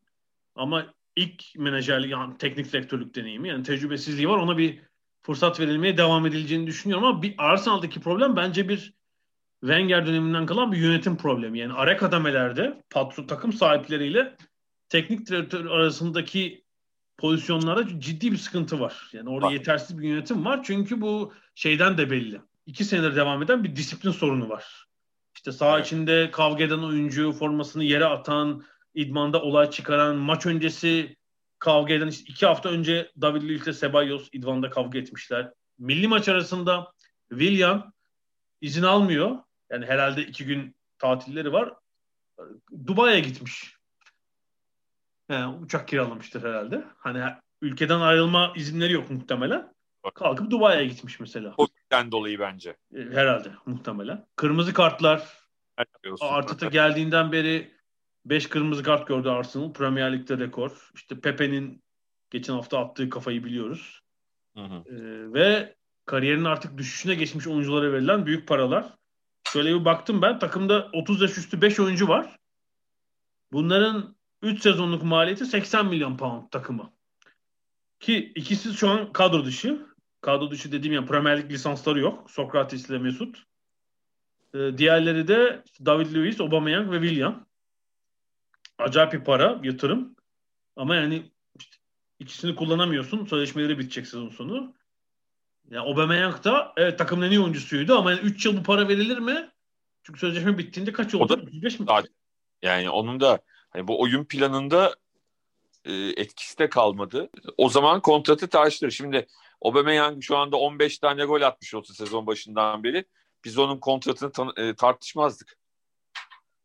Ama 0.56 0.94
ilk 1.16 1.44
menajerlik, 1.56 2.12
yani 2.12 2.38
teknik 2.38 2.74
direktörlük 2.74 3.16
deneyimi 3.16 3.50
yani 3.50 3.64
tecrübesizliği 3.64 4.30
var. 4.30 4.38
Ona 4.38 4.58
bir 4.58 4.82
fırsat 5.22 5.60
verilmeye 5.60 5.98
devam 5.98 6.26
edileceğini 6.26 6.68
düşünüyorum 6.68 7.08
ama 7.08 7.22
bir 7.22 7.36
Arsenal'daki 7.38 8.02
problem 8.02 8.36
bence 8.36 8.70
bir 8.70 8.94
Wenger 9.62 10.06
döneminden 10.06 10.46
kalan 10.46 10.72
bir 10.72 10.78
yönetim 10.78 11.18
problemi. 11.18 11.60
Yani 11.60 11.74
ara 11.74 11.98
kademelerde 11.98 12.84
patron 12.90 13.28
takım 13.28 13.54
sahipleriyle 13.54 14.38
teknik 14.90 15.28
direktör 15.28 15.66
arasındaki 15.66 16.64
pozisyonlarda 17.18 18.00
ciddi 18.00 18.32
bir 18.32 18.38
sıkıntı 18.38 18.80
var. 18.80 19.10
Yani 19.14 19.30
orada 19.30 19.46
Bak. 19.46 19.54
yetersiz 19.54 19.98
bir 20.00 20.08
yönetim 20.08 20.46
var. 20.46 20.64
Çünkü 20.64 21.02
bu 21.02 21.34
şeyden 21.56 21.98
de 21.98 22.12
belli. 22.12 22.42
İki 22.72 22.86
senedir 22.86 23.16
devam 23.16 23.44
eden 23.44 23.64
bir 23.64 23.76
disiplin 23.76 24.12
sorunu 24.12 24.50
var. 24.50 24.88
İşte 25.36 25.52
saha 25.52 25.76
evet. 25.78 25.86
içinde 25.86 26.32
kavga 26.32 26.64
eden 26.64 26.78
oyuncu, 26.78 27.32
formasını 27.32 27.84
yere 27.84 28.06
atan, 28.06 28.64
idmanda 28.94 29.42
olay 29.42 29.70
çıkaran, 29.70 30.16
maç 30.16 30.46
öncesi 30.46 31.18
kavga 31.60 31.94
eden, 31.94 32.08
işte 32.08 32.24
iki 32.28 32.46
hafta 32.46 32.70
önce 32.70 33.12
David 33.22 33.42
Luiz 33.42 33.62
ile 33.62 33.74
Ceballos 33.74 34.30
idmanda 34.32 34.70
kavga 34.70 35.00
etmişler. 35.00 35.54
Milli 35.80 36.08
maç 36.08 36.30
arasında 36.30 36.94
William 37.30 37.94
izin 38.62 38.84
almıyor. 38.84 39.38
Yani 39.72 39.86
herhalde 39.86 40.26
iki 40.26 40.46
gün 40.46 40.76
tatilleri 40.98 41.54
var. 41.54 41.74
Dubai'ye 42.88 43.20
gitmiş. 43.20 43.76
Yani 45.30 45.58
uçak 45.58 45.88
kiralamıştır 45.88 46.44
herhalde. 46.44 46.86
Hani 46.98 47.24
ülkeden 47.62 48.00
ayrılma 48.00 48.54
izinleri 48.56 48.94
yok 48.94 49.10
muhtemelen. 49.10 49.74
Kalkıp 50.14 50.52
Dubai'ye 50.52 50.86
gitmiş 50.86 51.20
mesela. 51.20 51.54
O 51.58 51.68
yüzden 51.92 52.12
dolayı 52.12 52.40
bence. 52.40 52.78
E, 52.96 53.00
herhalde 53.00 53.52
muhtemelen. 53.66 54.26
Kırmızı 54.36 54.74
kartlar 54.74 55.42
Arteta 56.22 56.68
geldiğinden 56.68 57.32
beri 57.32 57.72
5 58.26 58.50
kırmızı 58.50 58.84
kart 58.84 59.08
gördü 59.08 59.30
Arsenal. 59.30 59.74
Premier 59.74 60.14
Lig'de 60.14 60.38
rekor. 60.38 60.92
İşte 60.96 61.20
Pepe'nin 61.20 61.84
geçen 62.30 62.54
hafta 62.54 62.80
attığı 62.80 63.10
kafayı 63.10 63.44
biliyoruz. 63.44 64.02
Hı 64.58 64.64
hı. 64.64 64.84
Ee, 64.90 65.34
ve 65.34 65.76
kariyerin 66.06 66.44
artık 66.44 66.78
düşüşüne 66.78 67.16
geçmiş 67.16 67.48
oyunculara 67.48 67.94
verilen 67.94 68.26
büyük 68.26 68.48
paralar. 68.48 68.94
Şöyle 69.54 69.80
bir 69.80 69.86
baktım 69.86 70.22
ben. 70.22 70.40
Takımda 70.40 70.90
30 70.94 71.22
yaş 71.22 71.38
üstü 71.38 71.62
5 71.62 71.80
oyuncu 71.80 72.08
var. 72.08 72.38
Bunların 73.52 74.16
3 74.42 74.62
sezonluk 74.62 75.04
maliyeti 75.04 75.46
80 75.46 75.86
milyon 75.86 76.18
pound 76.18 76.50
takımı. 76.50 76.94
Ki 78.00 78.32
ikisi 78.36 78.74
şu 78.74 78.90
an 78.90 79.14
kadro 79.14 79.46
dışı. 79.46 79.91
Kadro 80.22 80.52
dışı 80.52 80.72
dediğim 80.72 80.94
yani 80.94 81.08
Premier 81.08 81.38
Lig 81.38 81.52
lisansları 81.52 82.00
yok. 82.00 82.32
Sokrates 82.32 82.90
ile 82.90 82.98
Mesut. 82.98 83.44
Ee, 84.54 84.78
diğerleri 84.78 85.28
de 85.28 85.64
David 85.86 86.16
Luiz, 86.16 86.42
Aubameyang 86.42 86.92
ve 86.92 87.02
William. 87.02 87.46
Acayip 88.78 89.14
bir 89.14 89.24
para, 89.24 89.60
yatırım. 89.64 90.16
Ama 90.76 90.96
yani 90.96 91.32
işte 91.60 91.78
ikisini 92.20 92.56
kullanamıyorsun. 92.56 93.26
Sözleşmeleri 93.26 93.80
bitecek 93.80 94.08
sezon 94.08 94.30
sonu. 94.30 94.76
Yani 95.70 95.88
Aubameyang 95.88 96.44
da 96.44 96.74
evet 96.78 96.98
takımın 96.98 97.26
en 97.26 97.32
iyi 97.32 97.40
oyuncusuydu 97.40 97.98
ama 97.98 98.12
yani 98.12 98.22
3 98.22 98.46
yıl 98.46 98.58
bu 98.58 98.64
para 98.64 98.88
verilir 98.88 99.18
mi? 99.18 99.52
Çünkü 100.04 100.20
sözleşme 100.20 100.58
bittiğinde 100.58 100.92
kaç 100.92 101.14
yıl 101.14 101.22
oldu? 101.22 101.34
35 101.34 101.80
mi? 101.80 101.86
Yani 102.62 102.90
onun 102.90 103.20
da 103.20 103.40
hani 103.70 103.88
bu 103.88 104.02
oyun 104.02 104.26
planında 104.26 104.96
e, 105.86 105.94
etkisi 105.94 106.58
de 106.58 106.70
kalmadı. 106.70 107.30
O 107.58 107.70
zaman 107.70 108.02
kontratı 108.02 108.48
tartışılır. 108.48 108.92
Şimdi 108.92 109.28
Aubameyang 109.62 110.24
şu 110.24 110.38
anda 110.38 110.58
15 110.58 111.00
tane 111.00 111.26
gol 111.26 111.42
atmış 111.42 111.74
olsa 111.74 111.94
sezon 111.94 112.28
başından 112.28 112.84
beri 112.84 113.06
biz 113.46 113.58
onun 113.58 113.78
kontratını 113.78 114.32
ta- 114.32 114.54
e, 114.58 114.76
tartışmazdık. 114.76 115.58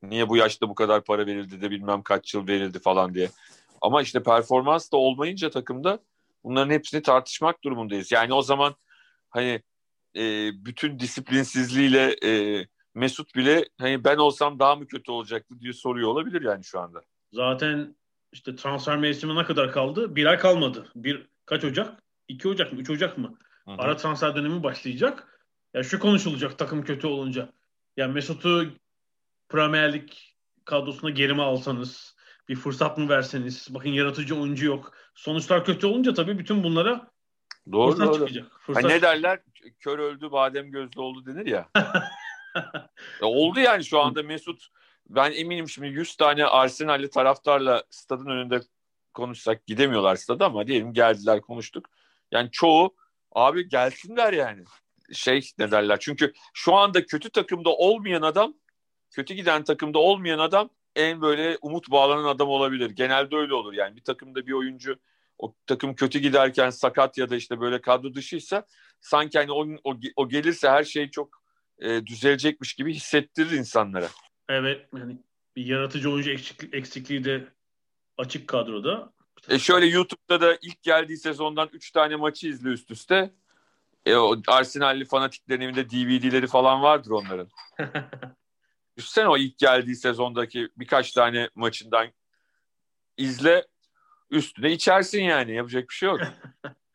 Niye 0.02 0.28
bu 0.28 0.36
yaşta 0.36 0.68
bu 0.68 0.74
kadar 0.74 1.04
para 1.04 1.26
verildi 1.26 1.60
de 1.62 1.70
bilmem 1.70 2.02
kaç 2.02 2.34
yıl 2.34 2.48
verildi 2.48 2.78
falan 2.78 3.14
diye. 3.14 3.30
Ama 3.80 4.02
işte 4.02 4.22
performans 4.22 4.92
da 4.92 4.96
olmayınca 4.96 5.50
takımda 5.50 5.98
bunların 6.44 6.70
hepsini 6.70 7.02
tartışmak 7.02 7.64
durumundayız. 7.64 8.12
Yani 8.12 8.34
o 8.34 8.42
zaman 8.42 8.74
hani 9.30 9.62
e, 10.16 10.50
bütün 10.64 10.98
disiplinsizliğiyle 10.98 12.16
e, 12.24 12.66
Mesut 12.94 13.34
bile 13.34 13.68
hani 13.80 14.04
ben 14.04 14.16
olsam 14.16 14.58
daha 14.58 14.76
mı 14.76 14.86
kötü 14.86 15.10
olacaktı 15.10 15.60
diye 15.60 15.72
soruyor 15.72 16.08
olabilir 16.08 16.42
yani 16.42 16.64
şu 16.64 16.80
anda. 16.80 17.02
Zaten 17.32 17.96
işte 18.32 18.56
transfer 18.56 18.96
mevsimine 18.98 19.44
kadar 19.44 19.72
kaldı? 19.72 20.16
Bir 20.16 20.26
ay 20.26 20.38
kalmadı. 20.38 20.86
Bir 20.96 21.26
kaç 21.46 21.64
Ocak? 21.64 22.02
2 22.28 22.48
Ocak 22.48 22.72
mı? 22.72 22.80
3 22.80 22.90
Ocak 22.90 23.18
mı? 23.18 23.38
Hı-hı. 23.64 23.74
Ara 23.78 23.96
transfer 23.96 24.36
dönemi 24.36 24.62
başlayacak. 24.62 25.40
Ya 25.74 25.82
şu 25.82 25.98
konuşulacak 25.98 26.58
takım 26.58 26.84
kötü 26.84 27.06
olunca. 27.06 27.52
Ya 27.96 28.08
Mesut'u 28.08 28.66
Premier 29.48 29.92
Lig 29.92 30.10
kadrosuna 30.64 31.10
geri 31.10 31.34
mi 31.34 31.42
alsanız? 31.42 32.16
Bir 32.48 32.56
fırsat 32.56 32.98
mı 32.98 33.08
verseniz? 33.08 33.68
Bakın 33.70 33.90
yaratıcı 33.90 34.40
oyuncu 34.40 34.66
yok. 34.66 34.92
Sonuçlar 35.14 35.64
kötü 35.64 35.86
olunca 35.86 36.14
tabii 36.14 36.38
bütün 36.38 36.64
bunlara 36.64 37.10
doğru, 37.72 37.90
fırsat 37.90 38.08
doğru. 38.08 38.14
çıkacak. 38.14 38.60
Fırsat 38.60 38.84
ha, 38.84 38.88
ne 38.88 39.02
derler? 39.02 39.40
Kör 39.80 39.98
öldü, 39.98 40.32
badem 40.32 40.70
gözlü 40.70 41.00
oldu 41.00 41.26
denir 41.26 41.46
ya. 41.46 41.68
ya 43.20 43.26
oldu 43.26 43.60
yani 43.60 43.84
şu 43.84 44.00
anda 44.00 44.22
Mesut 44.22 44.68
ben 45.08 45.32
eminim 45.32 45.68
şimdi 45.68 45.88
100 45.88 46.16
tane 46.16 46.46
Arsenal'li 46.46 47.10
taraftarla 47.10 47.82
stadın 47.90 48.26
önünde 48.26 48.60
konuşsak 49.14 49.66
gidemiyorlar 49.66 50.16
stada 50.16 50.46
ama 50.46 50.66
diyelim 50.66 50.92
geldiler 50.92 51.40
konuştuk. 51.40 51.86
Yani 52.36 52.50
çoğu 52.52 52.94
abi 53.32 53.68
gelsinler 53.68 54.32
yani. 54.32 54.64
Şey 55.12 55.50
ne 55.58 55.70
derler 55.70 55.98
çünkü 56.00 56.32
şu 56.54 56.74
anda 56.74 57.06
kötü 57.06 57.30
takımda 57.30 57.70
olmayan 57.70 58.22
adam 58.22 58.54
kötü 59.10 59.34
giden 59.34 59.64
takımda 59.64 59.98
olmayan 59.98 60.38
adam 60.38 60.70
en 60.96 61.20
böyle 61.20 61.58
umut 61.62 61.90
bağlanan 61.90 62.24
adam 62.24 62.48
olabilir. 62.48 62.90
Genelde 62.90 63.36
öyle 63.36 63.54
olur 63.54 63.72
yani 63.72 63.96
bir 63.96 64.04
takımda 64.04 64.46
bir 64.46 64.52
oyuncu 64.52 64.98
o 65.38 65.54
takım 65.66 65.94
kötü 65.94 66.18
giderken 66.18 66.70
sakat 66.70 67.18
ya 67.18 67.30
da 67.30 67.36
işte 67.36 67.60
böyle 67.60 67.80
kadro 67.80 68.14
dışıysa 68.14 68.66
sanki 69.00 69.38
hani 69.38 69.52
o, 69.52 69.66
o, 69.84 69.96
o 70.16 70.28
gelirse 70.28 70.68
her 70.68 70.84
şey 70.84 71.10
çok 71.10 71.42
e, 71.78 72.06
düzelecekmiş 72.06 72.74
gibi 72.74 72.94
hissettirir 72.94 73.50
insanlara. 73.50 74.08
Evet 74.48 74.88
yani 74.96 75.18
bir 75.56 75.66
yaratıcı 75.66 76.10
oyuncu 76.10 76.30
eksikliği, 76.30 76.72
eksikliği 76.72 77.24
de 77.24 77.44
açık 78.18 78.48
kadroda. 78.48 79.12
E 79.48 79.58
şöyle 79.58 79.86
YouTube'da 79.86 80.40
da 80.40 80.58
ilk 80.62 80.82
geldiği 80.82 81.16
sezondan 81.16 81.68
3 81.72 81.90
tane 81.90 82.16
maçı 82.16 82.48
izle 82.48 82.68
üst 82.68 82.90
üste. 82.90 83.30
E 84.06 84.14
o 84.14 84.36
Arsenal'li 84.48 85.04
fanatiklerin 85.04 85.60
evinde 85.60 85.90
DVD'leri 85.90 86.46
falan 86.46 86.82
vardır 86.82 87.10
onların. 87.10 87.48
Düşünsene 88.96 89.28
o 89.28 89.36
ilk 89.36 89.58
geldiği 89.58 89.96
sezondaki 89.96 90.68
birkaç 90.76 91.12
tane 91.12 91.50
maçından 91.54 92.08
izle 93.16 93.66
üstüne 94.30 94.72
içersin 94.72 95.22
yani. 95.22 95.54
Yapacak 95.54 95.88
bir 95.88 95.94
şey 95.94 96.08
yok. 96.08 96.20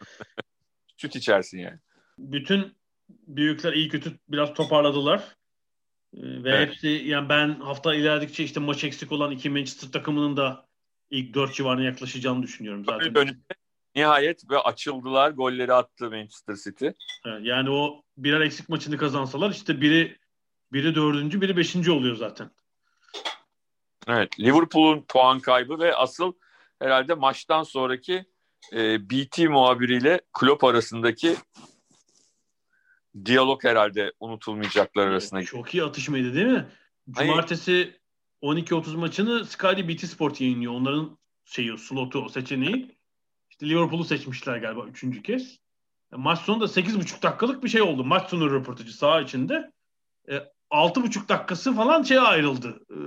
Süt 0.98 1.16
içersin 1.16 1.60
yani. 1.60 1.80
Bütün 2.18 2.76
büyükler 3.10 3.74
iyi 3.74 3.90
kötü 3.90 4.20
biraz 4.30 4.54
toparladılar. 4.54 5.36
Ee, 6.14 6.44
ve 6.44 6.50
evet. 6.50 6.70
hepsi 6.70 6.88
yani 6.88 7.30
ben 7.30 7.60
hafta 7.60 7.96
ilerledikçe 7.96 8.44
işte 8.44 8.60
maç 8.60 8.84
eksik 8.84 9.12
olan 9.12 9.32
iki 9.32 9.50
Manchester 9.50 9.92
takımının 9.92 10.38
da 10.38 10.71
ilk 11.12 11.34
dört 11.34 11.54
civarına 11.54 11.84
yaklaşacağını 11.84 12.44
düşünüyorum 12.44 12.86
zaten. 12.86 13.18
Önünde 13.18 13.38
nihayet 13.96 14.50
ve 14.50 14.58
açıldılar. 14.60 15.32
Golleri 15.32 15.74
attı 15.74 16.10
Manchester 16.10 16.56
City. 16.56 16.88
Yani 17.42 17.70
o 17.70 18.04
birer 18.18 18.42
eksik 18.42 18.70
maçını 18.70 18.98
kazansalar 18.98 19.50
işte 19.50 19.82
biri 19.82 20.18
biri 20.74 20.96
dördüncü, 20.96 21.42
biri 21.42 21.58
beşinci 21.58 21.92
oluyor 21.92 22.16
zaten. 22.16 22.52
Evet, 24.08 24.40
Liverpool'un 24.40 25.06
puan 25.08 25.40
kaybı 25.40 25.80
ve 25.80 25.96
asıl 25.96 26.34
herhalde 26.80 27.14
maçtan 27.14 27.64
sonraki 27.64 28.26
e, 28.74 29.10
BT 29.10 29.40
muhabiriyle 29.40 30.22
Klopp 30.34 30.64
arasındaki 30.64 31.36
diyalog 33.26 33.64
herhalde 33.64 34.14
unutulmayacaklar 34.20 35.08
arasında. 35.08 35.44
Çok 35.44 35.74
iyi 35.74 35.84
atışmaydı 35.84 36.34
değil 36.34 36.48
mi? 36.48 36.68
Cumartesi 37.10 38.01
12.30 38.42 38.98
maçını 38.98 39.46
Sky 39.46 39.68
BT 39.68 40.00
Sport 40.00 40.42
yayınlıyor. 40.42 40.74
Onların 40.74 41.18
şeyi, 41.46 41.78
slotu, 41.78 42.30
seçeneği. 42.30 42.98
İşte 43.50 43.70
Liverpool'u 43.70 44.04
seçmişler 44.04 44.58
galiba 44.58 44.86
üçüncü 44.86 45.24
kez. 45.24 45.60
E, 46.14 46.16
maç 46.16 46.40
sonunda 46.40 46.66
8,5 46.66 47.22
dakikalık 47.22 47.64
bir 47.64 47.70
şey 47.70 47.82
oldu. 47.82 48.04
Maç 48.04 48.30
sonu 48.30 48.52
röportajı 48.52 48.94
saha 48.94 49.22
içinde. 49.22 49.72
E, 50.30 50.36
6,5 50.72 51.30
dakikası 51.30 51.74
falan 51.74 52.04
şeye 52.04 52.22
ayrıldı. 52.22 52.80
Ee, 52.92 52.98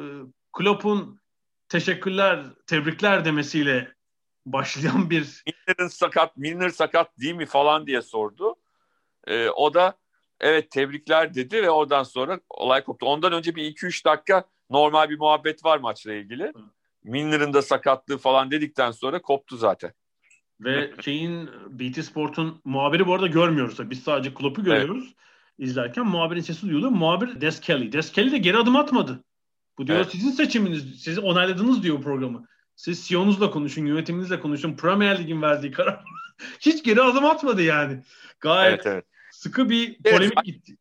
Klopp'un 0.52 1.20
teşekkürler, 1.68 2.44
tebrikler 2.66 3.24
demesiyle 3.24 3.94
başlayan 4.46 5.10
bir... 5.10 5.42
Milner'ın 5.46 5.88
sakat, 5.88 6.36
Milner 6.36 6.68
sakat 6.68 7.18
değil 7.18 7.34
mi 7.34 7.46
falan 7.46 7.86
diye 7.86 8.02
sordu. 8.02 8.56
Ee, 9.26 9.48
o 9.48 9.74
da 9.74 9.98
evet 10.40 10.70
tebrikler 10.70 11.34
dedi 11.34 11.62
ve 11.62 11.70
oradan 11.70 12.02
sonra 12.02 12.40
olay 12.50 12.84
koptu. 12.84 13.06
Ondan 13.06 13.32
önce 13.32 13.56
bir 13.56 13.74
2-3 13.74 14.04
dakika 14.04 14.44
normal 14.70 15.10
bir 15.10 15.18
muhabbet 15.18 15.64
var 15.64 15.78
maçla 15.78 16.12
ilgili. 16.12 16.52
Milner'ın 17.04 17.52
da 17.52 17.62
sakatlığı 17.62 18.18
falan 18.18 18.50
dedikten 18.50 18.90
sonra 18.90 19.22
koptu 19.22 19.56
zaten. 19.56 19.92
Ve 20.60 20.92
şeyin 21.04 21.50
BT 21.68 22.04
Sport'un 22.04 22.60
muhabiri 22.64 23.06
bu 23.06 23.14
arada 23.14 23.26
görmüyoruz. 23.26 23.90
Biz 23.90 24.02
sadece 24.02 24.34
Klopp'u 24.34 24.64
görüyoruz. 24.64 25.04
Evet. 25.04 25.68
izlerken 25.68 26.06
muhabirin 26.06 26.40
sesi 26.40 26.62
duyuluyor. 26.62 26.90
Muhabir 26.90 27.40
Des 27.40 27.60
Kelly. 27.60 27.92
Des 27.92 28.12
Kelly 28.12 28.32
de 28.32 28.38
geri 28.38 28.58
adım 28.58 28.76
atmadı. 28.76 29.24
Bu 29.78 29.86
diyor 29.86 29.98
evet. 29.98 30.10
sizin 30.10 30.30
seçiminiz. 30.30 31.02
Siz 31.02 31.18
onayladınız 31.18 31.82
diyor 31.82 32.02
programı. 32.02 32.46
Siz 32.76 33.08
CEO'nuzla 33.08 33.50
konuşun, 33.50 33.86
yönetiminizle 33.86 34.40
konuşun. 34.40 34.76
Premier 34.76 35.18
Lig'in 35.18 35.42
verdiği 35.42 35.72
karar. 35.72 36.04
Hiç 36.60 36.84
geri 36.84 37.02
adım 37.02 37.24
atmadı 37.24 37.62
yani. 37.62 38.02
Gayet 38.40 38.74
evet, 38.74 38.86
evet. 38.86 39.04
sıkı 39.32 39.70
bir 39.70 40.02
polemik 40.02 40.32
evet, 40.36 40.44
gitti. 40.44 40.76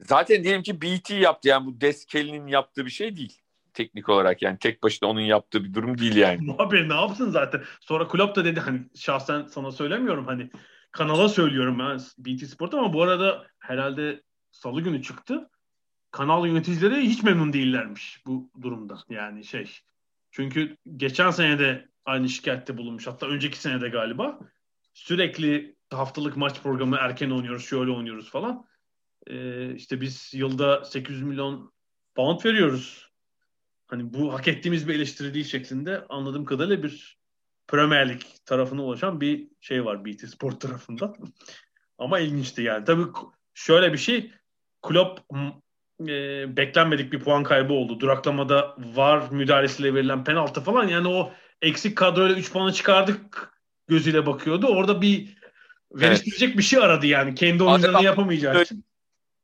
Zaten 0.00 0.44
diyelim 0.44 0.62
ki 0.62 0.82
BT 0.82 1.10
yaptı 1.10 1.48
yani 1.48 1.66
bu 1.66 1.80
Des 1.80 2.04
Kelly'nin 2.04 2.46
yaptığı 2.46 2.86
bir 2.86 2.90
şey 2.90 3.16
değil 3.16 3.42
teknik 3.78 4.08
olarak 4.08 4.42
yani 4.42 4.58
tek 4.58 4.82
başına 4.82 5.08
onun 5.08 5.20
yaptığı 5.20 5.64
bir 5.64 5.74
durum 5.74 5.98
değil 5.98 6.16
yani. 6.16 6.40
Muhabir 6.46 6.88
ne 6.88 6.94
yapsın 6.94 7.30
zaten. 7.30 7.62
Sonra 7.80 8.08
Klopp 8.08 8.36
da 8.36 8.44
dedi 8.44 8.60
hani 8.60 8.80
şahsen 8.94 9.46
sana 9.46 9.72
söylemiyorum 9.72 10.26
hani 10.26 10.50
kanala 10.90 11.28
söylüyorum 11.28 11.78
ben 11.78 12.00
BT 12.18 12.46
Sport 12.46 12.74
ama 12.74 12.92
bu 12.92 13.02
arada 13.02 13.46
herhalde 13.58 14.22
salı 14.50 14.80
günü 14.80 15.02
çıktı. 15.02 15.50
Kanal 16.10 16.46
yöneticileri 16.46 17.00
hiç 17.00 17.22
memnun 17.22 17.52
değillermiş 17.52 18.22
bu 18.26 18.50
durumda. 18.62 18.98
Yani 19.10 19.44
şey 19.44 19.70
çünkü 20.30 20.76
geçen 20.96 21.30
sene 21.30 21.58
de 21.58 21.88
aynı 22.04 22.28
şikayette 22.28 22.76
bulunmuş. 22.76 23.06
Hatta 23.06 23.26
önceki 23.26 23.58
sene 23.58 23.80
de 23.80 23.88
galiba. 23.88 24.38
Sürekli 24.94 25.76
haftalık 25.90 26.36
maç 26.36 26.62
programı 26.62 26.96
erken 27.00 27.30
oynuyoruz, 27.30 27.66
şöyle 27.66 27.90
oynuyoruz 27.90 28.30
falan. 28.30 28.66
Ee, 29.28 29.74
işte 29.74 30.00
biz 30.00 30.30
yılda 30.34 30.84
800 30.84 31.22
milyon 31.22 31.72
pound 32.14 32.44
veriyoruz 32.44 33.08
hani 33.86 34.12
bu 34.12 34.34
hak 34.34 34.48
ettiğimiz 34.48 34.88
bir 34.88 34.94
eleştiri 34.94 35.34
değil 35.34 35.44
şeklinde 35.44 36.04
anladığım 36.08 36.44
kadarıyla 36.44 36.82
bir 36.82 37.18
Premier 37.68 38.08
Lig 38.08 38.20
tarafına 38.46 38.82
ulaşan 38.82 39.20
bir 39.20 39.48
şey 39.60 39.84
var 39.84 40.04
BT 40.04 40.28
Sport 40.28 40.60
tarafından. 40.60 41.16
Ama 41.98 42.18
ilginçti 42.18 42.62
yani. 42.62 42.84
Tabii 42.84 43.04
şöyle 43.54 43.92
bir 43.92 43.98
şey 43.98 44.32
Klopp 44.82 45.20
e, 46.00 46.56
beklenmedik 46.56 47.12
bir 47.12 47.20
puan 47.20 47.42
kaybı 47.42 47.72
oldu. 47.72 48.00
Duraklamada 48.00 48.76
var 48.78 49.30
müdahalesiyle 49.30 49.94
verilen 49.94 50.24
penaltı 50.24 50.60
falan 50.60 50.88
yani 50.88 51.08
o 51.08 51.32
eksik 51.62 51.96
kadroyla 51.96 52.36
3 52.36 52.52
puanı 52.52 52.72
çıkardık 52.72 53.52
gözüyle 53.86 54.26
bakıyordu. 54.26 54.66
Orada 54.66 55.02
bir 55.02 55.38
veriştirecek 55.92 56.48
evet. 56.48 56.58
bir 56.58 56.62
şey 56.62 56.78
aradı 56.82 57.06
yani. 57.06 57.34
Kendi 57.34 57.62
oyuncularını 57.62 58.04
yapamayacağı 58.04 58.62
için. 58.62 58.84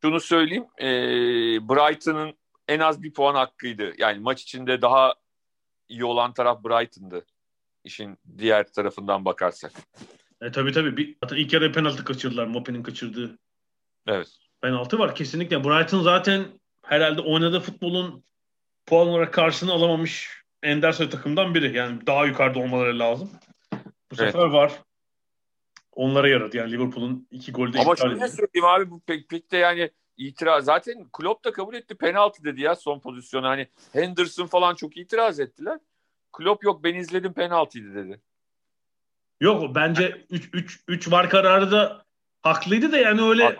Şunu 0.04 0.20
söyleyeyim. 0.20 0.66
E, 0.78 0.88
Brighton'ın 1.68 2.34
en 2.68 2.80
az 2.80 3.02
bir 3.02 3.12
puan 3.12 3.34
hakkıydı. 3.34 3.92
Yani 3.98 4.18
maç 4.18 4.42
içinde 4.42 4.82
daha 4.82 5.14
iyi 5.88 6.04
olan 6.04 6.32
taraf 6.32 6.64
Brighton'dı. 6.64 7.26
İşin 7.84 8.18
diğer 8.38 8.72
tarafından 8.72 9.24
bakarsak. 9.24 9.72
E, 10.42 10.50
tabii 10.50 10.72
tabii. 10.72 10.96
Bir, 10.96 11.16
zaten 11.22 11.36
ilk 11.36 11.52
yarı 11.52 11.72
penaltı 11.72 12.04
kaçırdılar. 12.04 12.46
Mope'nin 12.46 12.82
kaçırdığı. 12.82 13.38
Evet. 14.06 14.28
Penaltı 14.60 14.98
var 14.98 15.14
kesinlikle. 15.14 15.64
Brighton 15.64 16.02
zaten 16.02 16.44
herhalde 16.82 17.20
oynadığı 17.20 17.60
futbolun 17.60 18.24
puan 18.86 19.08
olarak 19.08 19.32
karşılığını 19.32 19.74
alamamış 19.74 20.42
ender 20.62 20.92
sayı 20.92 21.10
takımdan 21.10 21.54
biri. 21.54 21.76
Yani 21.76 22.06
daha 22.06 22.26
yukarıda 22.26 22.58
olmaları 22.58 22.98
lazım. 22.98 23.30
Bu 24.10 24.16
sefer 24.16 24.40
evet. 24.40 24.52
var. 24.52 24.72
Onlara 25.94 26.28
yaradı. 26.28 26.56
Yani 26.56 26.72
Liverpool'un 26.72 27.28
iki 27.30 27.52
golde 27.52 27.78
Ama 27.78 27.96
şunu 27.96 28.28
söyleyeyim 28.28 28.64
abi 28.64 28.90
bu 28.90 29.00
pek, 29.00 29.28
pek 29.28 29.52
de 29.52 29.56
yani 29.56 29.90
itiraz 30.16 30.64
zaten 30.64 31.08
Klopp 31.12 31.44
da 31.44 31.52
kabul 31.52 31.74
etti 31.74 31.94
penaltı 31.94 32.44
dedi 32.44 32.60
ya 32.60 32.74
son 32.76 33.00
pozisyonu 33.00 33.46
hani 33.46 33.68
Henderson 33.92 34.46
falan 34.46 34.74
çok 34.74 34.96
itiraz 34.96 35.40
ettiler. 35.40 35.78
Klopp 36.32 36.64
yok 36.64 36.84
ben 36.84 36.94
izledim 36.94 37.32
penaltıydı 37.32 37.94
dedi. 37.94 38.20
Yok 39.40 39.74
bence 39.74 40.26
3 40.30 40.50
3 40.52 40.80
3 40.88 41.12
var 41.12 41.30
kararı 41.30 41.72
da 41.72 42.04
haklıydı 42.42 42.92
da 42.92 42.98
yani 42.98 43.22
öyle 43.22 43.44
Hak. 43.44 43.58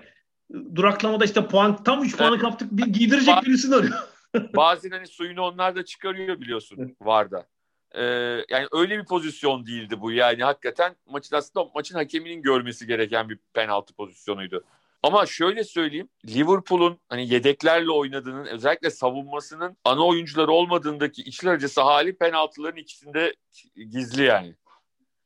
duraklamada 0.75 1.25
işte 1.25 1.49
puan 1.49 1.83
tam 1.83 2.05
3 2.05 2.17
puanı 2.17 2.39
kaptık 2.39 2.73
bir 2.73 2.87
giydirecek 2.87 3.43
birisini 3.43 3.75
arıyor. 3.75 3.99
Bazen 4.57 4.91
hani 4.91 5.07
suyunu 5.07 5.43
onlar 5.43 5.77
da 5.77 5.85
çıkarıyor 5.85 6.41
biliyorsun 6.41 6.97
Varda. 7.01 7.47
Ee, 7.95 8.03
yani 8.49 8.67
öyle 8.73 8.99
bir 8.99 9.05
pozisyon 9.05 9.67
değildi 9.67 10.01
bu 10.01 10.13
yani 10.13 10.45
hakikaten 10.45 10.97
maçın 11.07 11.37
aslında 11.37 11.71
maçın 11.75 11.95
hakeminin 11.95 12.43
görmesi 12.43 12.87
gereken 12.87 13.29
bir 13.29 13.39
penaltı 13.53 13.95
pozisyonuydu. 13.95 14.65
Ama 15.03 15.27
şöyle 15.27 15.65
söyleyeyim. 15.65 16.09
Liverpool'un 16.27 16.99
hani 17.09 17.29
yedeklerle 17.29 17.91
oynadığının 17.91 18.47
özellikle 18.47 18.91
savunmasının 18.91 19.77
ana 19.85 20.07
oyuncuları 20.07 20.53
olmadığındaki 20.53 21.23
içler 21.23 21.53
acısı 21.53 21.81
hali 21.81 22.17
penaltıların 22.17 22.81
ikisinde 22.81 23.35
gizli 23.77 24.23
yani. 24.23 24.55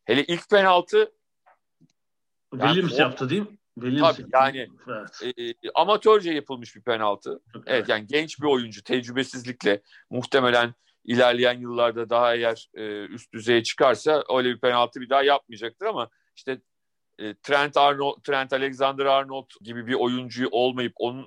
Hele 0.05 0.25
ilk 0.25 0.51
penaltı 0.51 1.13
Williams 2.51 2.93
yani, 2.93 3.01
yaptı 3.01 3.31
değil 3.31 3.43
mi? 3.43 3.59
Williams 3.75 4.17
tabii, 4.17 4.29
yani 4.33 4.69
evet. 4.89 5.39
e, 5.39 5.71
amatörce 5.75 6.33
yapılmış 6.33 6.77
bir 6.77 6.81
penaltı. 6.81 7.41
Evet 7.67 7.89
yani 7.89 8.07
genç 8.07 8.41
bir 8.41 8.47
oyuncu 8.47 8.83
tecrübesizlikle 8.83 9.83
muhtemelen 10.11 10.75
ilerleyen 11.09 11.61
yıllarda 11.61 12.11
daha 12.11 12.35
eğer 12.35 12.69
e, 12.75 13.05
üst 13.05 13.33
düzeye 13.33 13.63
çıkarsa 13.63 14.25
öyle 14.37 14.49
bir 14.49 14.61
penaltı 14.61 15.01
bir 15.01 15.11
daha 15.11 15.23
yapmayacaktır 15.23 15.87
ama 15.87 16.09
işte 16.37 16.61
e, 17.19 17.35
Trent 17.35 17.77
Arnold, 17.77 18.23
Trent 18.23 18.53
Alexander 18.53 19.07
Arnold 19.07 19.51
gibi 19.61 19.87
bir 19.87 19.95
oyuncuyu 19.95 20.49
olmayıp 20.51 20.93
onun 20.97 21.27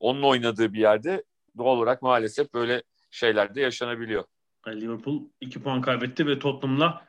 onun 0.00 0.22
oynadığı 0.22 0.72
bir 0.72 0.80
yerde 0.80 1.24
doğal 1.58 1.76
olarak 1.76 2.02
maalesef 2.02 2.54
böyle 2.54 2.82
şeyler 3.10 3.54
de 3.54 3.60
yaşanabiliyor. 3.60 4.24
Liverpool 4.68 5.22
2 5.40 5.62
puan 5.62 5.80
kaybetti 5.80 6.26
ve 6.26 6.38
Tottenham'la 6.38 7.06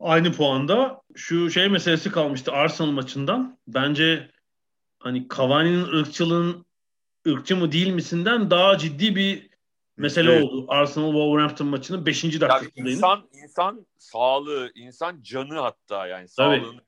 aynı 0.00 0.32
puanda. 0.32 1.02
Şu 1.16 1.50
şey 1.50 1.68
meselesi 1.68 2.10
kalmıştı 2.10 2.52
Arsenal 2.52 2.90
maçından. 2.90 3.58
Bence 3.66 4.30
hani 4.98 5.26
Cavani'nin 5.36 5.84
ırkçılığın 5.84 6.66
ırkçı 7.28 7.56
mı 7.56 7.72
değil 7.72 7.92
misinden 7.92 8.50
daha 8.50 8.78
ciddi 8.78 9.16
bir 9.16 9.51
mesele 10.02 10.32
evet. 10.32 10.44
oldu. 10.44 10.64
Arsenal 10.68 11.12
Wolverhampton 11.12 11.66
maçının 11.66 12.06
5. 12.06 12.24
dakikasındaydı. 12.24 12.90
İnsan 12.90 13.22
insan 13.42 13.86
sağlığı, 13.98 14.70
insan 14.74 15.22
canı 15.22 15.58
hatta 15.58 16.06
yani 16.06 16.28
sağlığını 16.28 16.80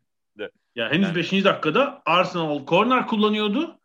ya 0.74 0.90
henüz 0.90 1.06
yani. 1.06 1.16
5. 1.16 1.32
dakikada 1.32 2.02
Arsenal 2.06 2.66
corner 2.66 3.06
kullanıyordu. 3.06 3.78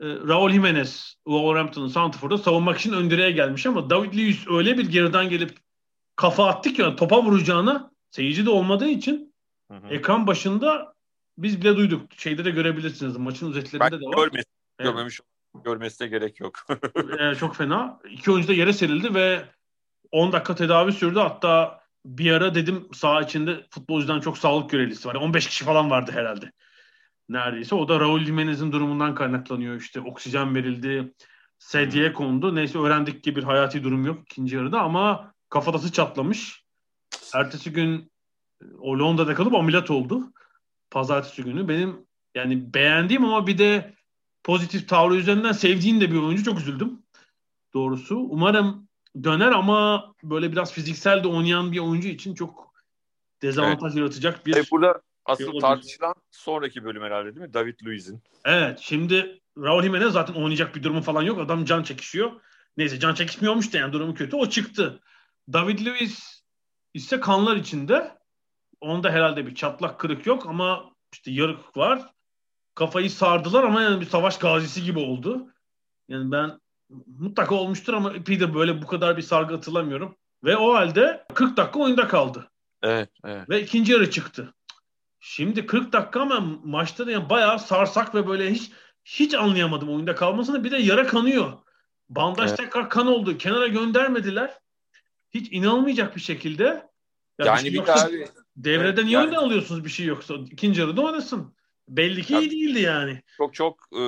Ee, 0.00 0.06
Raul 0.06 0.50
Jimenez 0.50 1.16
Wolverhampton'ın 1.24 1.88
Santifor'da 1.88 2.38
savunmak 2.38 2.78
için 2.78 2.92
ön 2.92 3.10
direğe 3.10 3.30
gelmiş 3.30 3.66
ama 3.66 3.90
David 3.90 4.14
Luiz 4.14 4.44
öyle 4.50 4.78
bir 4.78 4.90
geriden 4.90 5.28
gelip 5.28 5.56
kafa 6.16 6.46
attı 6.46 6.72
ki 6.72 6.82
yani 6.82 6.96
topa 6.96 7.22
vuracağına 7.22 7.90
seyirci 8.10 8.46
de 8.46 8.50
olmadığı 8.50 8.88
için 8.88 9.34
hı 9.70 9.76
hı. 9.76 9.88
ekran 9.88 10.26
başında 10.26 10.94
biz 11.38 11.60
bile 11.60 11.76
duyduk. 11.76 12.12
Şeyde 12.16 12.44
de 12.44 12.50
görebilirsiniz. 12.50 13.16
Maçın 13.16 13.50
özetlerinde 13.50 13.92
ben 13.92 14.00
de 14.00 14.04
var. 14.04 14.16
Görmesi, 14.16 14.48
evet. 14.78 14.90
görmemiş 14.90 15.20
görmesine 15.64 16.08
gerek 16.08 16.40
yok. 16.40 16.66
ee, 17.18 17.34
çok 17.34 17.56
fena. 17.56 18.00
İki 18.10 18.30
oyuncu 18.30 18.48
da 18.48 18.52
yere 18.52 18.72
serildi 18.72 19.14
ve 19.14 19.44
10 20.12 20.32
dakika 20.32 20.54
tedavi 20.54 20.92
sürdü. 20.92 21.18
Hatta 21.18 21.80
bir 22.04 22.32
ara 22.32 22.54
dedim 22.54 22.88
sağ 22.92 23.20
içinde 23.22 23.66
futbolcudan 23.70 24.20
çok 24.20 24.38
sağlık 24.38 24.70
görevlisi 24.70 25.08
var. 25.08 25.14
15 25.14 25.46
kişi 25.46 25.64
falan 25.64 25.90
vardı 25.90 26.10
herhalde. 26.14 26.52
Neredeyse. 27.28 27.74
O 27.74 27.88
da 27.88 28.00
Raul 28.00 28.20
Jimenez'in 28.20 28.72
durumundan 28.72 29.14
kaynaklanıyor. 29.14 29.80
İşte 29.80 30.00
oksijen 30.00 30.54
verildi. 30.54 31.14
Sedyeye 31.58 32.12
kondu. 32.12 32.54
Neyse 32.54 32.78
öğrendik 32.78 33.24
ki 33.24 33.36
bir 33.36 33.42
hayati 33.42 33.84
durum 33.84 34.06
yok 34.06 34.22
ikinci 34.22 34.56
yarıda 34.56 34.80
ama 34.80 35.34
kafatası 35.48 35.92
çatlamış. 35.92 36.64
Ertesi 37.34 37.72
gün 37.72 38.12
o 38.78 38.98
Londra'da 38.98 39.34
kalıp 39.34 39.54
ameliyat 39.54 39.90
oldu. 39.90 40.32
Pazartesi 40.90 41.44
günü. 41.44 41.68
Benim 41.68 42.06
yani 42.34 42.74
beğendiğim 42.74 43.24
ama 43.24 43.46
bir 43.46 43.58
de 43.58 43.94
pozitif 44.48 44.88
tavrı 44.88 45.16
üzerinden 45.16 45.52
sevdiğim 45.52 46.00
de 46.00 46.12
bir 46.12 46.18
oyuncu. 46.18 46.44
Çok 46.44 46.60
üzüldüm. 46.60 47.02
Doğrusu. 47.74 48.16
Umarım 48.16 48.88
döner 49.24 49.52
ama 49.52 50.12
böyle 50.22 50.52
biraz 50.52 50.72
fiziksel 50.72 51.24
de 51.24 51.28
oynayan 51.28 51.72
bir 51.72 51.78
oyuncu 51.78 52.08
için 52.08 52.34
çok 52.34 52.74
dezavantaj 53.42 53.92
evet. 53.92 53.96
yaratacak 53.96 54.46
bir 54.46 54.56
e 54.56 54.62
burada 54.70 55.02
asıl 55.24 55.52
şey 55.52 55.60
tartışılan 55.60 56.14
sonraki 56.30 56.84
bölüm 56.84 57.02
herhalde 57.02 57.34
değil 57.34 57.46
mi? 57.46 57.54
David 57.54 57.74
Luiz'in. 57.84 58.22
Evet. 58.44 58.78
Şimdi 58.82 59.40
Raul 59.58 59.82
Jimenez 59.82 60.12
zaten 60.12 60.34
oynayacak 60.34 60.76
bir 60.76 60.82
durumu 60.82 61.00
falan 61.00 61.22
yok. 61.22 61.40
Adam 61.40 61.64
can 61.64 61.82
çekişiyor. 61.82 62.32
Neyse 62.76 63.00
can 63.00 63.14
çekişmiyormuş 63.14 63.72
da 63.72 63.78
yani 63.78 63.92
durumu 63.92 64.14
kötü. 64.14 64.36
O 64.36 64.48
çıktı. 64.48 65.00
David 65.52 65.86
Luiz 65.86 66.44
ise 66.94 67.20
kanlar 67.20 67.56
içinde. 67.56 68.18
Onda 68.80 69.10
herhalde 69.10 69.46
bir 69.46 69.54
çatlak 69.54 70.00
kırık 70.00 70.26
yok 70.26 70.46
ama 70.46 70.92
işte 71.12 71.30
yarık 71.30 71.76
var. 71.76 72.17
Kafayı 72.78 73.10
sardılar 73.10 73.64
ama 73.64 73.82
yani 73.82 74.00
bir 74.00 74.06
savaş 74.06 74.38
gazisi 74.38 74.82
gibi 74.82 74.98
oldu. 74.98 75.46
Yani 76.08 76.32
ben 76.32 76.60
mutlaka 77.06 77.54
olmuştur 77.54 77.94
ama 77.94 78.12
epeydir 78.12 78.54
böyle 78.54 78.82
bu 78.82 78.86
kadar 78.86 79.16
bir 79.16 79.22
sargı 79.22 79.54
hatırlamıyorum. 79.54 80.16
Ve 80.44 80.56
o 80.56 80.74
halde 80.74 81.26
40 81.34 81.56
dakika 81.56 81.80
oyunda 81.80 82.08
kaldı. 82.08 82.50
Evet, 82.82 83.10
evet. 83.24 83.50
Ve 83.50 83.62
ikinci 83.62 83.92
yarı 83.92 84.10
çıktı. 84.10 84.54
Şimdi 85.20 85.66
40 85.66 85.92
dakika 85.92 86.20
ama 86.20 86.40
maçta 86.64 87.06
da 87.06 87.10
yani 87.10 87.30
bayağı 87.30 87.58
sarsak 87.58 88.14
ve 88.14 88.26
böyle 88.26 88.50
hiç 88.50 88.70
hiç 89.04 89.34
anlayamadım 89.34 89.88
oyunda 89.88 90.14
kalmasını. 90.14 90.64
Bir 90.64 90.70
de 90.70 90.76
yara 90.76 91.06
kanıyor. 91.06 91.52
Bandaj 92.08 92.48
evet. 92.48 92.58
tekrar 92.58 92.90
kan 92.90 93.06
oldu. 93.06 93.38
Kenara 93.38 93.66
göndermediler. 93.66 94.54
Hiç 95.30 95.52
inanılmayacak 95.52 96.16
bir 96.16 96.20
şekilde. 96.20 96.64
Ya 97.38 97.46
yani 97.46 97.64
bir, 97.64 97.70
şey 97.70 97.80
bir 97.80 97.86
daha 97.86 98.08
devrede 98.56 99.06
niye 99.06 99.18
yani, 99.18 99.38
alıyorsunuz 99.38 99.84
bir 99.84 99.90
şey 99.90 100.06
yoksa? 100.06 100.34
İkinci 100.34 100.80
yarıda 100.80 101.02
oynasın. 101.02 101.57
Belli 101.88 102.22
ki 102.22 102.38
iyi 102.38 102.50
değildi 102.50 102.80
yani. 102.80 103.22
Çok 103.36 103.54
çok 103.54 103.88
e, 103.92 104.02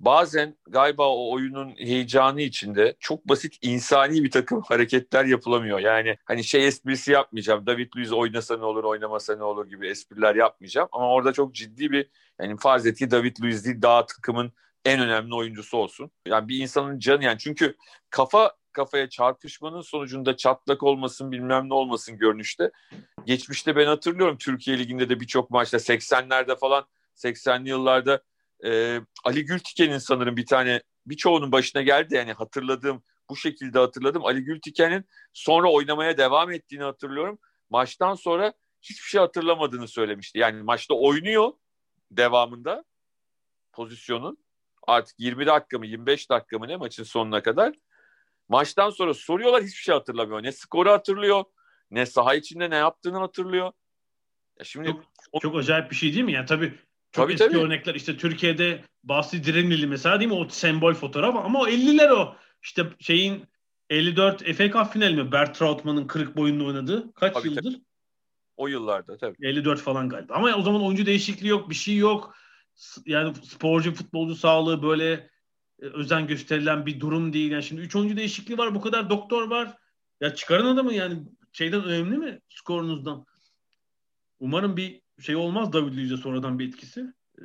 bazen 0.00 0.56
galiba 0.68 1.08
o 1.08 1.32
oyunun 1.32 1.70
heyecanı 1.76 2.42
içinde 2.42 2.96
çok 3.00 3.28
basit 3.28 3.58
insani 3.62 4.24
bir 4.24 4.30
takım 4.30 4.62
hareketler 4.68 5.24
yapılamıyor. 5.24 5.78
Yani 5.78 6.16
hani 6.24 6.44
şey 6.44 6.66
esprisi 6.66 7.12
yapmayacağım. 7.12 7.66
David 7.66 7.96
Luiz 7.96 8.12
oynasa 8.12 8.56
ne 8.56 8.64
olur 8.64 8.84
oynamasa 8.84 9.36
ne 9.36 9.44
olur 9.44 9.66
gibi 9.66 9.88
espriler 9.88 10.34
yapmayacağım. 10.34 10.88
Ama 10.92 11.12
orada 11.12 11.32
çok 11.32 11.54
ciddi 11.54 11.90
bir 11.90 12.10
yani 12.40 12.56
farz 12.56 12.86
et 12.86 12.98
ki 12.98 13.10
David 13.10 13.36
Luiz 13.42 13.64
değil 13.64 13.82
daha 13.82 14.06
takımın 14.06 14.52
en 14.84 15.00
önemli 15.00 15.34
oyuncusu 15.34 15.76
olsun. 15.76 16.10
Yani 16.26 16.48
bir 16.48 16.58
insanın 16.58 16.98
canı 16.98 17.24
yani 17.24 17.38
çünkü 17.38 17.76
kafa 18.10 18.59
kafaya 18.72 19.08
çarpışmanın 19.08 19.80
sonucunda 19.80 20.36
çatlak 20.36 20.82
olmasın 20.82 21.32
bilmem 21.32 21.68
ne 21.68 21.74
olmasın 21.74 22.18
görünüşte. 22.18 22.70
Geçmişte 23.26 23.76
ben 23.76 23.86
hatırlıyorum 23.86 24.38
Türkiye 24.38 24.78
Ligi'nde 24.78 25.08
de 25.08 25.20
birçok 25.20 25.50
maçta 25.50 25.76
80'lerde 25.76 26.58
falan 26.58 26.86
80'li 27.16 27.68
yıllarda 27.68 28.22
e, 28.64 29.00
Ali 29.24 29.44
Gültiken'in 29.44 29.98
sanırım 29.98 30.36
bir 30.36 30.46
tane 30.46 30.82
birçoğunun 31.06 31.52
başına 31.52 31.82
geldi 31.82 32.14
yani 32.14 32.32
hatırladığım 32.32 33.02
bu 33.30 33.36
şekilde 33.36 33.78
hatırladım. 33.78 34.24
Ali 34.24 34.44
Gültiken'in 34.44 35.04
sonra 35.32 35.70
oynamaya 35.70 36.18
devam 36.18 36.52
ettiğini 36.52 36.82
hatırlıyorum. 36.82 37.38
Maçtan 37.70 38.14
sonra 38.14 38.52
hiçbir 38.82 39.08
şey 39.08 39.20
hatırlamadığını 39.20 39.88
söylemişti. 39.88 40.38
Yani 40.38 40.62
maçta 40.62 40.94
oynuyor 40.94 41.52
devamında 42.10 42.84
pozisyonun 43.72 44.38
artık 44.86 45.20
20 45.20 45.46
dakika 45.46 45.78
mı 45.78 45.86
25 45.86 46.30
dakika 46.30 46.58
mı 46.58 46.68
ne 46.68 46.76
maçın 46.76 47.04
sonuna 47.04 47.42
kadar 47.42 47.74
Maçtan 48.50 48.90
sonra 48.90 49.14
soruyorlar 49.14 49.62
hiçbir 49.62 49.82
şey 49.82 49.94
hatırlamıyor. 49.94 50.42
Ne 50.42 50.52
skoru 50.52 50.90
hatırlıyor, 50.90 51.44
ne 51.90 52.06
saha 52.06 52.34
içinde 52.34 52.70
ne 52.70 52.76
yaptığını 52.76 53.18
hatırlıyor. 53.18 53.72
Ya 54.58 54.64
şimdi 54.64 54.88
çok, 54.88 55.04
o... 55.32 55.40
çok 55.40 55.56
acayip 55.56 55.90
bir 55.90 55.96
şey 55.96 56.14
değil 56.14 56.24
mi? 56.24 56.32
Yani 56.32 56.46
tabii 56.46 56.70
çok 57.12 57.24
tabii, 57.24 57.32
eski 57.32 57.46
tabii. 57.46 57.58
örnekler 57.58 57.94
işte 57.94 58.16
Türkiye'de 58.16 58.84
Bahsi 59.04 59.44
Direnlili 59.44 59.86
mesela 59.86 60.20
değil 60.20 60.30
mi? 60.30 60.36
O 60.36 60.48
sembol 60.48 60.94
fotoğraf 60.94 61.36
ama 61.36 61.60
o 61.60 61.68
50'ler 61.68 62.10
o. 62.10 62.36
İşte 62.62 62.86
şeyin 62.98 63.44
54 63.90 64.52
FA 64.54 64.70
Cup 64.70 64.92
finali 64.92 65.16
mi? 65.16 65.32
Bert 65.32 65.58
Trautmann'ın 65.58 66.06
kırık 66.06 66.36
boyunlu 66.36 66.66
oynadığı. 66.66 67.12
Kaç 67.12 67.34
tabii, 67.34 67.48
yıldır? 67.48 67.62
Tabii. 67.62 67.84
O 68.56 68.66
yıllarda 68.66 69.16
tabii. 69.16 69.36
54 69.46 69.80
falan 69.80 70.08
galiba. 70.08 70.34
Ama 70.34 70.56
o 70.56 70.62
zaman 70.62 70.84
oyuncu 70.84 71.06
değişikliği 71.06 71.48
yok, 71.48 71.70
bir 71.70 71.74
şey 71.74 71.96
yok. 71.96 72.34
Yani 73.06 73.34
sporcu, 73.34 73.94
futbolcu 73.94 74.36
sağlığı 74.36 74.82
böyle 74.82 75.30
özen 75.80 76.26
gösterilen 76.26 76.86
bir 76.86 77.00
durum 77.00 77.32
değil. 77.32 77.50
Yani 77.50 77.62
şimdi 77.62 77.82
3 77.82 77.96
oyuncu 77.96 78.16
değişikliği 78.16 78.58
var. 78.58 78.74
Bu 78.74 78.80
kadar 78.80 79.10
doktor 79.10 79.50
var. 79.50 79.76
Ya 80.20 80.34
çıkarın 80.34 80.66
adamı 80.66 80.94
yani 80.94 81.22
şeyden 81.52 81.84
önemli 81.84 82.18
mi 82.18 82.40
skorunuzdan? 82.48 83.26
Umarım 84.40 84.76
bir 84.76 85.02
şey 85.20 85.36
olmaz 85.36 85.72
David 85.72 85.96
Luiz'e 85.96 86.16
sonradan 86.16 86.58
bir 86.58 86.68
etkisi. 86.68 87.14
Ee, 87.38 87.42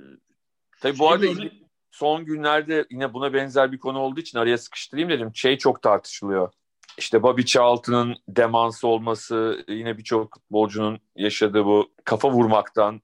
Tabii 0.81 0.99
bu 0.99 1.09
arada 1.09 1.25
örnek... 1.25 1.53
son 1.91 2.25
günlerde 2.25 2.85
yine 2.91 3.13
buna 3.13 3.33
benzer 3.33 3.71
bir 3.71 3.79
konu 3.79 3.99
olduğu 3.99 4.19
için 4.19 4.37
araya 4.37 4.57
sıkıştırayım 4.57 5.09
dedim. 5.09 5.31
Şey 5.35 5.57
çok 5.57 5.81
tartışılıyor. 5.81 6.51
İşte 6.97 7.23
Bobby 7.23 7.41
Charlton'ın 7.41 8.15
demansı 8.27 8.87
olması, 8.87 9.65
yine 9.67 9.97
birçok 9.97 10.33
futbolcunun 10.33 10.99
yaşadığı 11.15 11.65
bu 11.65 11.91
kafa 12.03 12.31
vurmaktan 12.31 13.01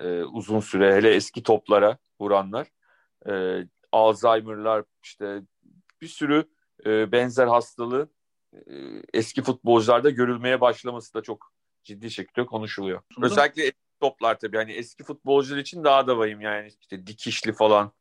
e, 0.00 0.22
uzun 0.22 0.60
süre 0.60 0.94
hele 0.94 1.10
eski 1.14 1.42
toplara 1.42 1.98
vuranlar. 2.20 2.66
E, 3.28 3.32
Alzheimer'lar 3.96 4.84
işte 5.02 5.42
bir 6.00 6.08
sürü 6.08 6.44
e, 6.86 7.12
benzer 7.12 7.46
hastalığı 7.46 8.08
e, 8.54 8.60
eski 9.14 9.42
futbolcularda 9.42 10.10
görülmeye 10.10 10.60
başlaması 10.60 11.14
da 11.14 11.22
çok 11.22 11.52
ciddi 11.84 12.10
şekilde 12.10 12.46
konuşuluyor. 12.46 13.02
Aslında... 13.12 13.26
Özellikle 13.26 13.62
eski 13.62 13.98
toplar 14.00 14.38
tabii. 14.38 14.56
Yani 14.56 14.72
eski 14.72 15.04
futbolcular 15.04 15.58
için 15.58 15.84
daha 15.84 16.06
da 16.06 16.18
vahim 16.18 16.40
yani 16.40 16.70
işte 16.80 17.06
dikişli 17.06 17.52
falan. 17.52 17.92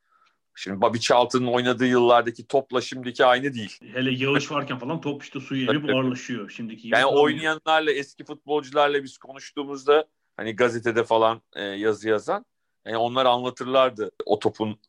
Şimdi 0.57 0.81
Bobby 0.81 0.97
Charlton'ın 0.97 1.47
oynadığı 1.47 1.85
yıllardaki 1.85 2.47
topla 2.47 2.81
şimdiki 2.81 3.25
aynı 3.25 3.53
değil. 3.53 3.79
Hele 3.93 4.11
yağış 4.11 4.51
varken 4.51 4.77
falan 4.77 5.01
top 5.01 5.23
işte 5.23 5.39
suyu 5.39 5.69
emip 5.69 5.89
ağırlaşıyor 5.89 6.49
şimdiki. 6.49 6.87
Yani 6.87 7.05
oynayanlarla 7.05 7.91
eski 7.91 8.25
futbolcularla 8.25 9.03
biz 9.03 9.17
konuştuğumuzda 9.17 10.05
hani 10.37 10.55
gazetede 10.55 11.03
falan 11.03 11.41
e, 11.55 11.63
yazı 11.63 12.09
yazan 12.09 12.45
yani 12.85 12.97
onlar 12.97 13.25
anlatırlardı 13.25 14.11
o 14.25 14.39
topun 14.39 14.79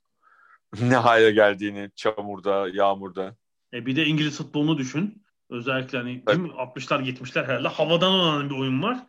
ne 0.80 0.96
hale 0.96 1.30
geldiğini 1.30 1.90
çamurda, 1.96 2.68
yağmurda. 2.72 3.36
E 3.72 3.86
bir 3.86 3.96
de 3.96 4.06
İngiliz 4.06 4.38
futbolunu 4.38 4.78
düşün. 4.78 5.26
Özellikle 5.50 5.98
hani 5.98 6.22
evet. 6.28 6.38
60'lar 6.38 7.04
70'ler 7.04 7.46
herhalde 7.46 7.68
havadan 7.68 8.12
olan 8.12 8.50
bir 8.50 8.58
oyun 8.58 8.82
var. 8.82 9.06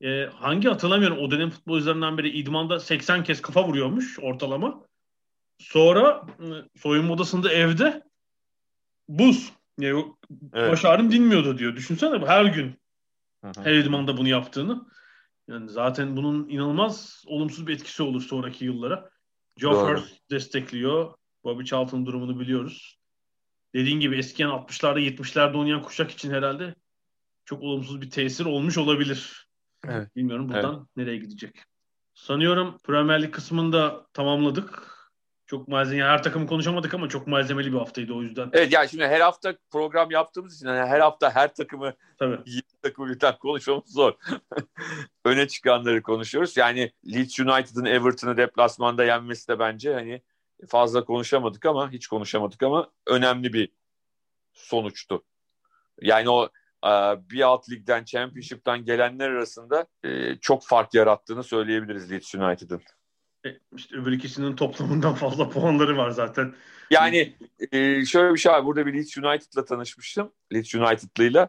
E, 0.00 0.26
hangi 0.26 0.68
hatırlamıyorum 0.68 1.18
o 1.18 1.30
dönem 1.30 1.50
futbolcularından 1.50 2.18
biri 2.18 2.30
idmanda 2.30 2.80
80 2.80 3.24
kez 3.24 3.42
kafa 3.42 3.68
vuruyormuş 3.68 4.18
ortalama. 4.18 4.82
Sonra 5.58 6.26
e, 6.38 6.78
soyunma 6.78 7.14
odasında 7.14 7.52
evde 7.52 8.02
buz. 9.08 9.52
Yani 9.78 10.04
evet. 10.52 10.72
baş 10.72 10.84
ağrım 10.84 11.10
dinmiyordu 11.10 11.58
diyor. 11.58 11.76
Düşünsene 11.76 12.26
her 12.26 12.44
gün 12.44 12.74
hı 13.44 13.48
hı. 13.48 13.64
her 13.64 13.74
idmanda 13.74 14.16
bunu 14.16 14.28
yaptığını. 14.28 14.86
Yani 15.48 15.68
zaten 15.68 16.16
bunun 16.16 16.48
inanılmaz 16.48 17.24
olumsuz 17.26 17.66
bir 17.66 17.74
etkisi 17.74 18.02
olur 18.02 18.22
sonraki 18.22 18.64
yıllara. 18.64 19.10
Joe 19.56 19.74
Hurst 19.74 20.30
destekliyor. 20.30 21.14
Bobby 21.44 21.64
Charlton 21.64 22.06
durumunu 22.06 22.40
biliyoruz. 22.40 22.98
Dediğin 23.74 24.00
gibi 24.00 24.18
eskiyen 24.18 24.50
60'larda 24.50 25.00
70'lerde 25.00 25.56
oynayan 25.56 25.82
kuşak 25.82 26.10
için 26.10 26.30
herhalde 26.30 26.74
çok 27.44 27.62
olumsuz 27.62 28.00
bir 28.00 28.10
tesir 28.10 28.44
olmuş 28.44 28.78
olabilir. 28.78 29.48
Evet. 29.88 30.16
Bilmiyorum 30.16 30.48
buradan 30.48 30.76
evet. 30.76 30.86
nereye 30.96 31.16
gidecek. 31.16 31.62
Sanıyorum 32.14 32.78
Premier 32.84 33.22
Lig 33.22 33.34
kısmını 33.34 33.72
da 33.72 34.06
tamamladık. 34.12 34.93
Çok 35.54 35.68
malzeme, 35.68 36.02
her 36.02 36.22
takımı 36.22 36.46
konuşamadık 36.46 36.94
ama 36.94 37.08
çok 37.08 37.26
malzemeli 37.26 37.72
bir 37.72 37.78
haftaydı 37.78 38.12
o 38.12 38.22
yüzden. 38.22 38.50
Evet 38.52 38.72
yani 38.72 38.88
şimdi 38.88 39.06
her 39.06 39.20
hafta 39.20 39.54
program 39.70 40.10
yaptığımız 40.10 40.56
için 40.56 40.66
yani 40.66 40.88
her 40.88 41.00
hafta 41.00 41.30
her 41.30 41.54
takımı 41.54 41.94
Tabii. 42.18 42.38
20 42.46 42.62
takımı 42.82 43.08
birden 43.08 43.38
konuşmamız 43.38 43.92
zor. 43.92 44.12
Öne 45.24 45.48
çıkanları 45.48 46.02
konuşuyoruz. 46.02 46.56
Yani 46.56 46.92
Leeds 47.06 47.40
United'ın 47.40 47.84
Everton'ı 47.84 48.36
deplasmanda 48.36 49.04
yenmesi 49.04 49.48
de 49.48 49.58
bence 49.58 49.94
hani 49.94 50.22
fazla 50.68 51.04
konuşamadık 51.04 51.66
ama 51.66 51.92
hiç 51.92 52.06
konuşamadık 52.06 52.62
ama 52.62 52.90
önemli 53.06 53.52
bir 53.52 53.68
sonuçtu. 54.52 55.24
Yani 56.00 56.30
o 56.30 56.48
e, 56.86 56.90
bir 57.30 57.40
alt 57.40 57.70
ligden, 57.70 58.04
Championship'tan 58.04 58.84
gelenler 58.84 59.30
arasında 59.30 59.86
e, 60.04 60.36
çok 60.36 60.64
fark 60.64 60.94
yarattığını 60.94 61.44
söyleyebiliriz 61.44 62.12
Leeds 62.12 62.34
United'ın. 62.34 62.82
E, 63.46 63.48
işte 63.76 63.96
öbür 63.96 64.12
ikisinin 64.12 64.56
toplamından 64.56 65.14
fazla 65.24 65.48
puanları 65.48 65.96
var 65.96 66.10
zaten. 66.10 66.54
Yani 66.90 67.36
e, 67.72 68.04
şöyle 68.04 68.34
bir 68.34 68.38
şey 68.38 68.52
var. 68.52 68.64
Burada 68.64 68.86
bir 68.86 68.94
Leeds 68.94 69.18
United'la 69.18 69.64
tanışmıştım. 69.64 70.32
Leeds 70.52 70.74
United'lıyla. 70.74 71.48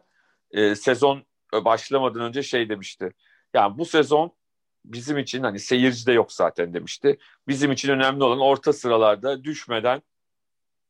E, 0.50 0.74
sezon 0.74 1.24
başlamadan 1.52 2.22
önce 2.22 2.42
şey 2.42 2.68
demişti. 2.68 3.12
Yani 3.54 3.78
bu 3.78 3.84
sezon 3.84 4.36
bizim 4.84 5.18
için 5.18 5.42
hani 5.42 5.58
seyirci 5.60 6.06
de 6.06 6.12
yok 6.12 6.32
zaten 6.32 6.74
demişti. 6.74 7.18
Bizim 7.48 7.72
için 7.72 7.88
önemli 7.88 8.24
olan 8.24 8.40
orta 8.40 8.72
sıralarda 8.72 9.44
düşmeden 9.44 10.02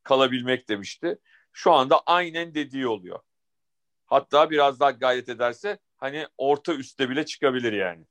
kalabilmek 0.03 0.69
demişti. 0.69 1.19
Şu 1.53 1.73
anda 1.73 2.01
aynen 2.07 2.55
dediği 2.55 2.87
oluyor. 2.87 3.21
Hatta 4.07 4.51
biraz 4.51 4.81
daha 4.81 4.91
gayret 4.91 5.29
ederse 5.29 5.79
hani 5.97 6.27
orta 6.39 6.75
üstte 6.75 7.11
bile 7.11 7.27
çıkabilir 7.27 7.73
yani. 7.73 8.05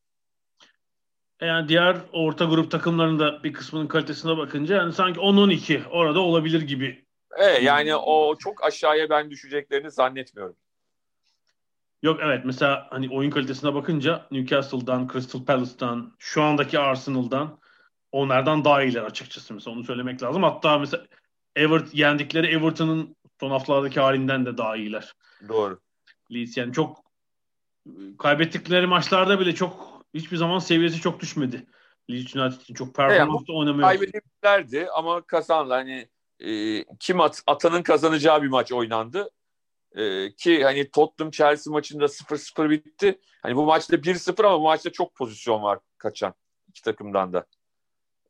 Yani 1.42 1.70
diğer 1.70 1.98
orta 2.14 2.46
grup 2.46 2.72
takımlarında 2.72 3.44
bir 3.44 3.54
kısmının 3.54 3.88
kalitesine 3.88 4.38
bakınca 4.38 4.76
yani 4.76 4.94
sanki 4.94 5.20
10-12 5.20 5.88
orada 5.88 6.20
olabilir 6.20 6.62
gibi. 6.62 7.06
Evet 7.38 7.64
yani 7.64 7.96
o 7.96 8.36
çok 8.40 8.64
aşağıya 8.64 9.10
ben 9.10 9.32
düşeceklerini 9.32 9.92
zannetmiyorum. 9.92 10.56
Yok 12.04 12.20
evet 12.24 12.46
mesela 12.46 12.88
hani 12.90 13.10
oyun 13.10 13.30
kalitesine 13.30 13.74
bakınca 13.74 14.26
Newcastle'dan, 14.32 15.08
Crystal 15.14 15.46
Palace'dan, 15.46 16.14
şu 16.20 16.42
andaki 16.44 16.80
Arsenal'dan 16.80 17.60
onlardan 18.12 18.66
daha 18.66 18.84
iyiler 18.84 19.04
açıkçası 19.04 19.54
mesela 19.54 19.76
onu 19.76 19.84
söylemek 19.84 20.24
lazım. 20.24 20.44
Hatta 20.44 20.80
mesela 20.80 21.06
Everton 21.56 21.90
yendikleri 21.94 22.48
Everton'ın 22.48 23.16
son 23.40 23.50
haftalardaki 23.50 24.00
halinden 24.00 24.46
de 24.46 24.58
daha 24.58 24.76
iyiler. 24.76 25.14
Doğru. 25.48 25.80
Leeds 26.32 26.58
yani 26.58 26.74
çok 26.74 27.06
kaybettikleri 28.20 28.88
maçlarda 28.88 29.40
bile 29.40 29.56
çok 29.56 29.95
hiçbir 30.16 30.38
zaman 30.38 30.60
seviyesi 30.60 31.02
çok 31.02 31.20
düşmedi. 31.20 31.66
Leeds 32.10 32.36
United 32.36 32.62
için 32.62 32.74
çok 32.74 32.96
performanslı 32.96 33.46
evet, 33.50 33.50
oynamıyor. 33.50 33.88
Kaybedildilerdi 33.88 34.88
ama 34.94 35.22
kazanlar 35.22 35.78
hani 35.78 36.08
e, 36.40 36.84
kim 37.00 37.22
at, 37.22 37.44
atanın 37.48 37.84
kazanacağı 37.84 38.44
bir 38.44 38.48
maç 38.48 38.72
oynandı. 38.72 39.30
E, 39.96 40.32
ki 40.36 40.64
hani 40.64 40.92
Tottenham 40.92 41.32
Chelsea 41.32 41.74
maçında 41.74 42.06
0-0 42.06 42.70
bitti. 42.70 43.20
Hani 43.42 43.56
bu 43.56 43.66
maçta 43.66 43.96
1-0 43.96 44.46
ama 44.46 44.60
bu 44.60 44.64
maçta 44.64 44.92
çok 44.92 45.16
pozisyon 45.16 45.64
var 45.64 45.80
kaçan 45.98 46.34
iki 46.68 46.82
takımdan 46.82 47.34
da. 47.34 47.46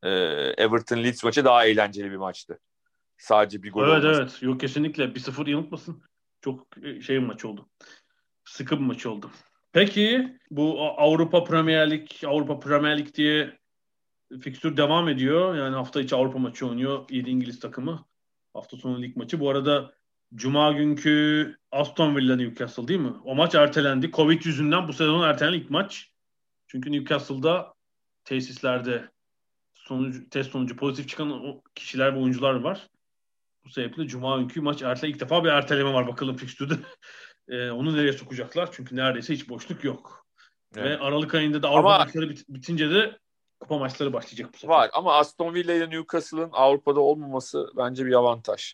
E, 0.04 0.10
Everton 0.58 1.04
Leeds 1.04 1.24
maçı 1.24 1.46
daha 1.46 1.66
eğlenceli 1.66 2.12
bir 2.12 2.18
maçtı. 2.18 2.60
Sadece 3.18 3.64
bir 3.64 3.72
gol 3.72 3.84
Evet 3.84 4.04
olması. 4.04 4.22
evet. 4.22 4.44
Yok 4.44 4.60
kesinlikle. 4.60 5.04
1-0 5.04 5.50
yanıltmasın. 5.50 6.04
Çok 6.42 6.68
e, 6.84 7.02
şey 7.02 7.20
maç 7.20 7.46
oldu. 7.46 7.70
Sıkı 8.44 8.76
bir 8.76 8.86
maç 8.86 9.06
oldu. 9.06 9.32
Peki 9.76 10.38
bu 10.52 10.82
Avrupa 10.82 11.44
Premier 11.44 11.92
Lig, 11.92 12.08
Avrupa 12.26 12.60
Premier 12.60 12.98
Lig 12.98 13.16
diye 13.16 13.60
fikstür 14.42 14.78
devam 14.78 15.10
ediyor. 15.10 15.56
Yani 15.56 15.76
hafta 15.76 16.02
içi 16.02 16.16
Avrupa 16.16 16.40
maçı 16.40 16.68
oynuyor 16.68 17.06
7 17.10 17.30
İngiliz 17.30 17.60
takımı. 17.60 18.06
Hafta 18.54 18.78
sonu 18.78 19.02
lig 19.02 19.16
maçı. 19.16 19.40
Bu 19.40 19.50
arada 19.50 19.94
Cuma 20.36 20.72
günkü 20.72 21.58
Aston 21.72 22.16
Villa 22.16 22.36
Newcastle 22.36 22.88
değil 22.88 23.00
mi? 23.00 23.14
O 23.24 23.36
maç 23.36 23.56
ertelendi. 23.56 24.12
Covid 24.12 24.46
yüzünden 24.46 24.88
bu 24.88 24.94
sezon 24.94 25.24
ertelenen 25.24 25.60
ilk 25.60 25.70
maç. 25.70 26.12
Çünkü 26.68 26.92
Newcastle'da 26.92 27.74
tesislerde 28.24 29.10
sonucu, 29.74 30.30
test 30.30 30.52
sonucu 30.52 30.76
pozitif 30.76 31.10
çıkan 31.10 31.32
o 31.32 31.62
kişiler 31.76 32.16
ve 32.16 32.20
oyuncular 32.20 32.54
var. 32.54 32.88
Bu 33.66 33.70
sebeple 33.70 34.08
Cuma 34.08 34.38
günkü 34.38 34.62
maç 34.62 34.82
ertele 34.82 35.12
ilk 35.12 35.20
defa 35.20 35.44
bir 35.44 35.50
erteleme 35.50 35.94
var 35.94 36.08
bakalım 36.08 36.36
fikstürde. 36.36 36.74
Ee, 37.50 37.70
onu 37.72 37.98
nereye 37.98 38.14
sokacaklar? 38.14 38.70
Çünkü 38.72 38.96
neredeyse 38.96 39.34
hiç 39.34 39.50
boşluk 39.50 39.84
yok. 39.84 40.26
Evet. 40.78 40.86
Ve 40.86 41.04
Aralık 41.04 41.36
ayında 41.36 41.64
da 41.64 41.68
Avrupa 41.70 41.90
Ama- 41.94 42.06
maçları 42.06 42.30
bit- 42.30 42.50
bitince 42.50 42.90
de 42.92 43.18
kupa 43.60 43.78
maçları 43.78 44.14
başlayacak 44.14 44.50
bu 44.54 44.58
sefer. 44.58 44.76
Var 44.76 44.90
ama 44.94 45.14
Aston 45.16 45.54
Villa 45.54 45.74
ile 45.74 45.90
Newcastle'ın 45.90 46.50
Avrupa'da 46.52 47.00
olmaması 47.00 47.68
bence 47.78 48.06
bir 48.06 48.14
avantaj. 48.14 48.74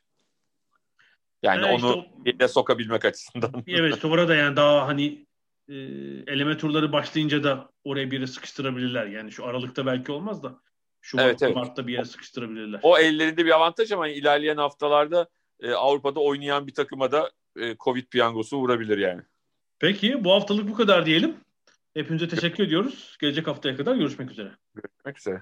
Yani 1.43 1.67
Ee, 1.67 1.75
işte 1.75 1.87
onu 1.87 2.05
yine 2.25 2.47
sokabilmek 2.47 3.05
açısından. 3.05 3.51
Evet 3.67 3.95
sonra 3.95 4.27
da 4.27 4.35
yani 4.35 4.55
daha 4.55 4.87
hani 4.87 5.25
e, 5.69 5.75
eleme 6.27 6.57
turları 6.57 6.91
başlayınca 6.93 7.43
da 7.43 7.69
oraya 7.83 8.11
bir 8.11 8.15
yere 8.15 8.27
sıkıştırabilirler. 8.27 9.05
Yani 9.05 9.31
şu 9.31 9.45
Aralık'ta 9.45 9.85
belki 9.85 10.11
olmaz 10.11 10.43
da 10.43 10.59
Şubat, 11.01 11.25
Evet, 11.25 11.43
evet. 11.43 11.55
Mart'ta 11.55 11.87
bir 11.87 11.93
yere 11.93 12.05
sıkıştırabilirler. 12.05 12.79
o 12.83 12.97
ellerinde 12.97 13.45
bir 13.45 13.51
avantaj 13.51 13.91
ama 13.91 14.07
ilerleyen 14.07 14.57
haftalarda 14.57 15.27
e, 15.59 15.71
Avrupa'da 15.71 16.19
oynayan 16.19 16.67
bir 16.67 16.73
takıma 16.73 17.11
da 17.11 17.31
e, 17.59 17.75
Covid 17.79 18.05
piyangosu 18.05 18.57
vurabilir 18.57 18.97
yani. 18.97 19.21
Peki 19.79 20.23
bu 20.23 20.31
haftalık 20.31 20.69
bu 20.69 20.73
kadar 20.73 21.05
diyelim. 21.05 21.35
Hepinize 21.93 22.27
teşekkür 22.27 22.63
ediyoruz. 22.63 23.17
Gelecek 23.19 23.47
haftaya 23.47 23.77
kadar 23.77 23.95
görüşmek 23.95 24.31
üzere. 24.31 24.51
Görüşmek 24.75 25.17
üzere. 25.17 25.41